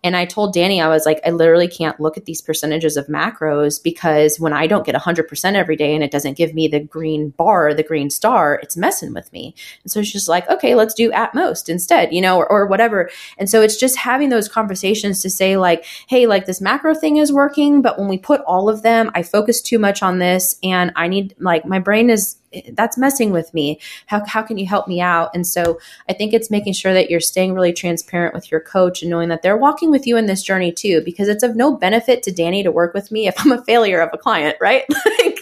and 0.06 0.16
I 0.16 0.24
told 0.24 0.54
Dani, 0.54 0.80
I 0.80 0.86
was 0.86 1.04
like, 1.04 1.20
I 1.26 1.30
literally 1.30 1.66
can't 1.66 1.98
look 1.98 2.16
at 2.16 2.26
these 2.26 2.40
percentages 2.40 2.96
of 2.96 3.08
macros 3.08 3.82
because 3.82 4.38
when 4.38 4.52
I 4.52 4.68
don't 4.68 4.86
get 4.86 4.94
100% 4.94 5.54
every 5.54 5.74
day 5.74 5.96
and 5.96 6.04
it 6.04 6.12
doesn't 6.12 6.36
give 6.36 6.54
me 6.54 6.68
the 6.68 6.78
green 6.78 7.30
bar, 7.30 7.74
the 7.74 7.82
green 7.82 8.08
star, 8.08 8.54
it's 8.62 8.76
messing 8.76 9.12
with 9.12 9.32
me. 9.32 9.56
And 9.82 9.90
so 9.90 10.04
she's 10.04 10.28
like, 10.28 10.48
okay, 10.48 10.76
let's 10.76 10.94
do 10.94 11.10
at 11.10 11.34
most 11.34 11.68
instead, 11.68 12.12
you 12.12 12.20
know, 12.20 12.38
or, 12.38 12.48
or 12.48 12.66
whatever. 12.66 13.10
And 13.36 13.50
so 13.50 13.62
it's 13.62 13.76
just 13.76 13.96
having 13.96 14.28
those 14.28 14.48
conversations 14.48 15.22
to 15.22 15.30
say, 15.30 15.56
like, 15.56 15.84
hey, 16.08 16.28
like 16.28 16.46
this 16.46 16.60
macro 16.60 16.94
thing 16.94 17.16
is 17.16 17.32
working, 17.32 17.82
but 17.82 17.98
when 17.98 18.06
we 18.06 18.16
put 18.16 18.42
all 18.42 18.68
of 18.68 18.82
them, 18.82 19.10
I 19.14 19.24
focus 19.24 19.60
too 19.60 19.80
much 19.80 20.04
on 20.04 20.20
this 20.20 20.56
and 20.62 20.92
I 20.94 21.08
need, 21.08 21.34
like, 21.40 21.64
my 21.64 21.80
brain 21.80 22.10
is 22.10 22.36
that's 22.72 22.98
messing 22.98 23.32
with 23.32 23.52
me. 23.52 23.80
How, 24.06 24.24
how 24.26 24.42
can 24.42 24.58
you 24.58 24.66
help 24.66 24.88
me 24.88 25.00
out? 25.00 25.30
And 25.34 25.46
so 25.46 25.78
I 26.08 26.12
think 26.12 26.32
it's 26.32 26.50
making 26.50 26.74
sure 26.74 26.92
that 26.94 27.10
you're 27.10 27.20
staying 27.20 27.54
really 27.54 27.72
transparent 27.72 28.34
with 28.34 28.50
your 28.50 28.60
coach 28.60 29.02
and 29.02 29.10
knowing 29.10 29.28
that 29.28 29.42
they're 29.42 29.56
walking 29.56 29.90
with 29.90 30.06
you 30.06 30.16
in 30.16 30.26
this 30.26 30.42
journey 30.42 30.72
too, 30.72 31.02
because 31.04 31.28
it's 31.28 31.42
of 31.42 31.56
no 31.56 31.76
benefit 31.76 32.22
to 32.24 32.32
Dani 32.32 32.62
to 32.62 32.72
work 32.72 32.94
with 32.94 33.10
me 33.10 33.26
if 33.26 33.34
I'm 33.38 33.52
a 33.52 33.64
failure 33.64 34.00
of 34.00 34.10
a 34.12 34.18
client, 34.18 34.56
right? 34.60 34.84
like 35.18 35.38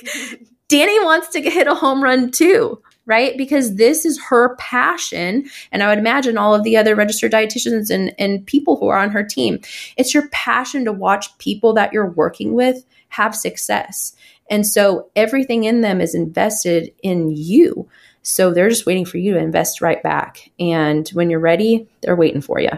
Dani 0.68 1.04
wants 1.04 1.28
to 1.30 1.42
hit 1.42 1.66
a 1.66 1.74
home 1.74 2.02
run 2.02 2.30
too 2.30 2.80
right? 3.06 3.36
Because 3.36 3.76
this 3.76 4.04
is 4.04 4.20
her 4.28 4.56
passion. 4.56 5.44
And 5.72 5.82
I 5.82 5.88
would 5.88 5.98
imagine 5.98 6.38
all 6.38 6.54
of 6.54 6.64
the 6.64 6.76
other 6.76 6.94
registered 6.94 7.32
dietitians 7.32 7.90
and, 7.90 8.14
and 8.18 8.46
people 8.46 8.76
who 8.76 8.88
are 8.88 8.98
on 8.98 9.10
her 9.10 9.22
team. 9.22 9.60
It's 9.96 10.14
your 10.14 10.28
passion 10.28 10.84
to 10.86 10.92
watch 10.92 11.36
people 11.38 11.74
that 11.74 11.92
you're 11.92 12.10
working 12.10 12.54
with 12.54 12.84
have 13.08 13.34
success. 13.34 14.14
And 14.50 14.66
so 14.66 15.10
everything 15.16 15.64
in 15.64 15.80
them 15.80 16.00
is 16.00 16.14
invested 16.14 16.92
in 17.02 17.30
you. 17.30 17.88
So 18.22 18.52
they're 18.52 18.68
just 18.68 18.86
waiting 18.86 19.04
for 19.04 19.18
you 19.18 19.34
to 19.34 19.38
invest 19.38 19.80
right 19.80 20.02
back. 20.02 20.50
And 20.58 21.08
when 21.10 21.30
you're 21.30 21.40
ready, 21.40 21.86
they're 22.00 22.16
waiting 22.16 22.40
for 22.40 22.60
you. 22.60 22.70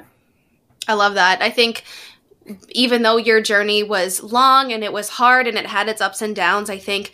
I 0.88 0.94
love 0.94 1.14
that. 1.14 1.42
I 1.42 1.50
think 1.50 1.84
even 2.70 3.02
though 3.02 3.16
your 3.16 3.40
journey 3.40 3.82
was 3.82 4.22
long 4.22 4.72
and 4.72 4.84
it 4.84 4.92
was 4.92 5.08
hard 5.08 5.46
and 5.46 5.58
it 5.58 5.66
had 5.66 5.88
its 5.88 6.00
ups 6.00 6.22
and 6.22 6.34
downs, 6.34 6.70
I 6.70 6.78
think 6.78 7.12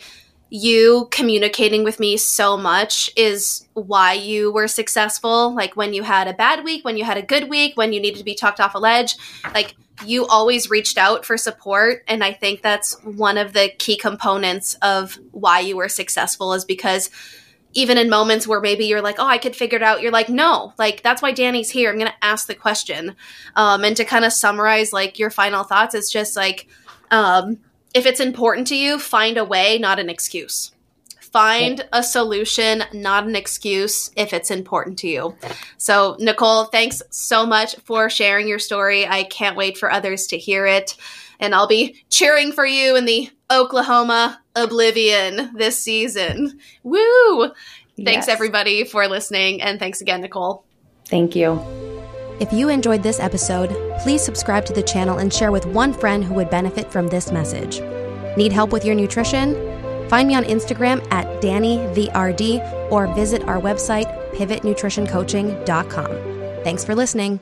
you 0.49 1.07
communicating 1.09 1.83
with 1.83 1.99
me 1.99 2.15
so 2.15 2.55
much 2.55 3.09
is 3.15 3.67
why 3.73 4.13
you 4.13 4.51
were 4.51 4.67
successful. 4.67 5.55
Like 5.55 5.75
when 5.75 5.93
you 5.93 6.03
had 6.03 6.27
a 6.27 6.33
bad 6.33 6.63
week, 6.63 6.85
when 6.85 6.95
you 6.95 7.03
had 7.03 7.17
a 7.17 7.23
good 7.23 7.49
week, 7.49 7.75
when 7.75 7.91
you 7.91 7.99
needed 7.99 8.19
to 8.19 8.23
be 8.23 8.35
talked 8.35 8.59
off 8.59 8.75
a 8.75 8.79
ledge, 8.79 9.15
like 9.55 9.73
you 10.05 10.25
always 10.27 10.69
reached 10.69 10.97
out 10.97 11.25
for 11.25 11.37
support. 11.37 12.03
And 12.07 12.23
I 12.23 12.33
think 12.33 12.61
that's 12.61 12.99
one 13.03 13.37
of 13.37 13.53
the 13.53 13.69
key 13.77 13.97
components 13.97 14.75
of 14.81 15.17
why 15.31 15.59
you 15.59 15.77
were 15.77 15.89
successful 15.89 16.53
is 16.53 16.65
because 16.65 17.09
even 17.73 17.97
in 17.97 18.09
moments 18.09 18.47
where 18.47 18.61
maybe 18.61 18.85
you're 18.85 19.01
like, 19.01 19.15
oh, 19.19 19.25
I 19.25 19.37
could 19.37 19.55
figure 19.55 19.77
it 19.77 19.83
out, 19.83 20.01
you're 20.01 20.11
like, 20.11 20.29
no, 20.29 20.73
like 20.77 21.01
that's 21.01 21.21
why 21.21 21.31
Dani's 21.31 21.69
here. 21.69 21.89
I'm 21.89 21.97
to 21.99 22.25
ask 22.25 22.47
the 22.47 22.55
question. 22.55 23.15
Um, 23.55 23.83
and 23.83 23.97
to 23.97 24.05
kind 24.05 24.25
of 24.25 24.33
summarize 24.33 24.93
like 24.93 25.17
your 25.17 25.31
final 25.31 25.63
thoughts, 25.63 25.95
it's 25.95 26.11
just 26.11 26.35
like, 26.35 26.67
um, 27.09 27.59
if 27.93 28.05
it's 28.05 28.19
important 28.19 28.67
to 28.67 28.75
you, 28.75 28.99
find 28.99 29.37
a 29.37 29.45
way, 29.45 29.77
not 29.79 29.99
an 29.99 30.09
excuse. 30.09 30.72
Find 31.33 31.83
a 31.91 32.03
solution, 32.03 32.83
not 32.93 33.25
an 33.25 33.35
excuse, 33.35 34.11
if 34.15 34.33
it's 34.33 34.51
important 34.51 34.99
to 34.99 35.07
you. 35.07 35.35
So, 35.77 36.15
Niccole, 36.19 36.71
thanks 36.71 37.01
so 37.09 37.43
much 37.43 37.75
for 37.85 38.07
sharing 38.07 38.47
your 38.47 38.59
story. 38.59 39.07
I 39.07 39.23
can't 39.23 39.57
wait 39.57 39.75
for 39.75 39.91
others 39.91 40.27
to 40.27 40.37
hear 40.37 40.67
it. 40.67 40.95
And 41.39 41.55
I'll 41.55 41.67
be 41.67 42.05
cheering 42.09 42.51
for 42.51 42.67
you 42.67 42.95
in 42.95 43.05
the 43.05 43.31
Oklahoma 43.49 44.39
Oblivion 44.55 45.55
this 45.55 45.79
season. 45.79 46.59
Woo! 46.83 47.49
Thanks, 47.97 48.27
yes. 48.27 48.29
everybody, 48.29 48.83
for 48.83 49.07
listening. 49.07 49.59
And 49.59 49.79
thanks 49.79 50.01
again, 50.01 50.21
Niccole. 50.23 50.61
Thank 51.07 51.35
you. 51.35 51.59
If 52.39 52.53
you 52.53 52.69
enjoyed 52.69 53.01
this 53.01 53.19
episode, 53.19 53.69
please 54.01 54.23
subscribe 54.23 54.65
to 54.65 54.73
the 54.73 54.83
channel 54.83 55.17
and 55.17 55.33
share 55.33 55.51
with 55.51 55.65
one 55.65 55.93
friend 55.93 56.23
who 56.23 56.35
would 56.35 56.51
benefit 56.51 56.91
from 56.91 57.07
this 57.07 57.31
message. 57.31 57.81
Need 58.37 58.51
help 58.51 58.71
with 58.71 58.85
your 58.85 58.93
nutrition? 58.93 59.72
Find 60.09 60.27
me 60.27 60.35
on 60.35 60.43
Instagram 60.43 61.05
at 61.11 61.25
Dani 61.41 61.93
the 61.95 62.09
or 62.91 63.07
visit 63.15 63.43
our 63.43 63.59
website, 63.59 64.05
pivotnutritioncoaching.com. 64.33 66.63
Thanks 66.63 66.85
for 66.85 66.95
listening. 66.95 67.39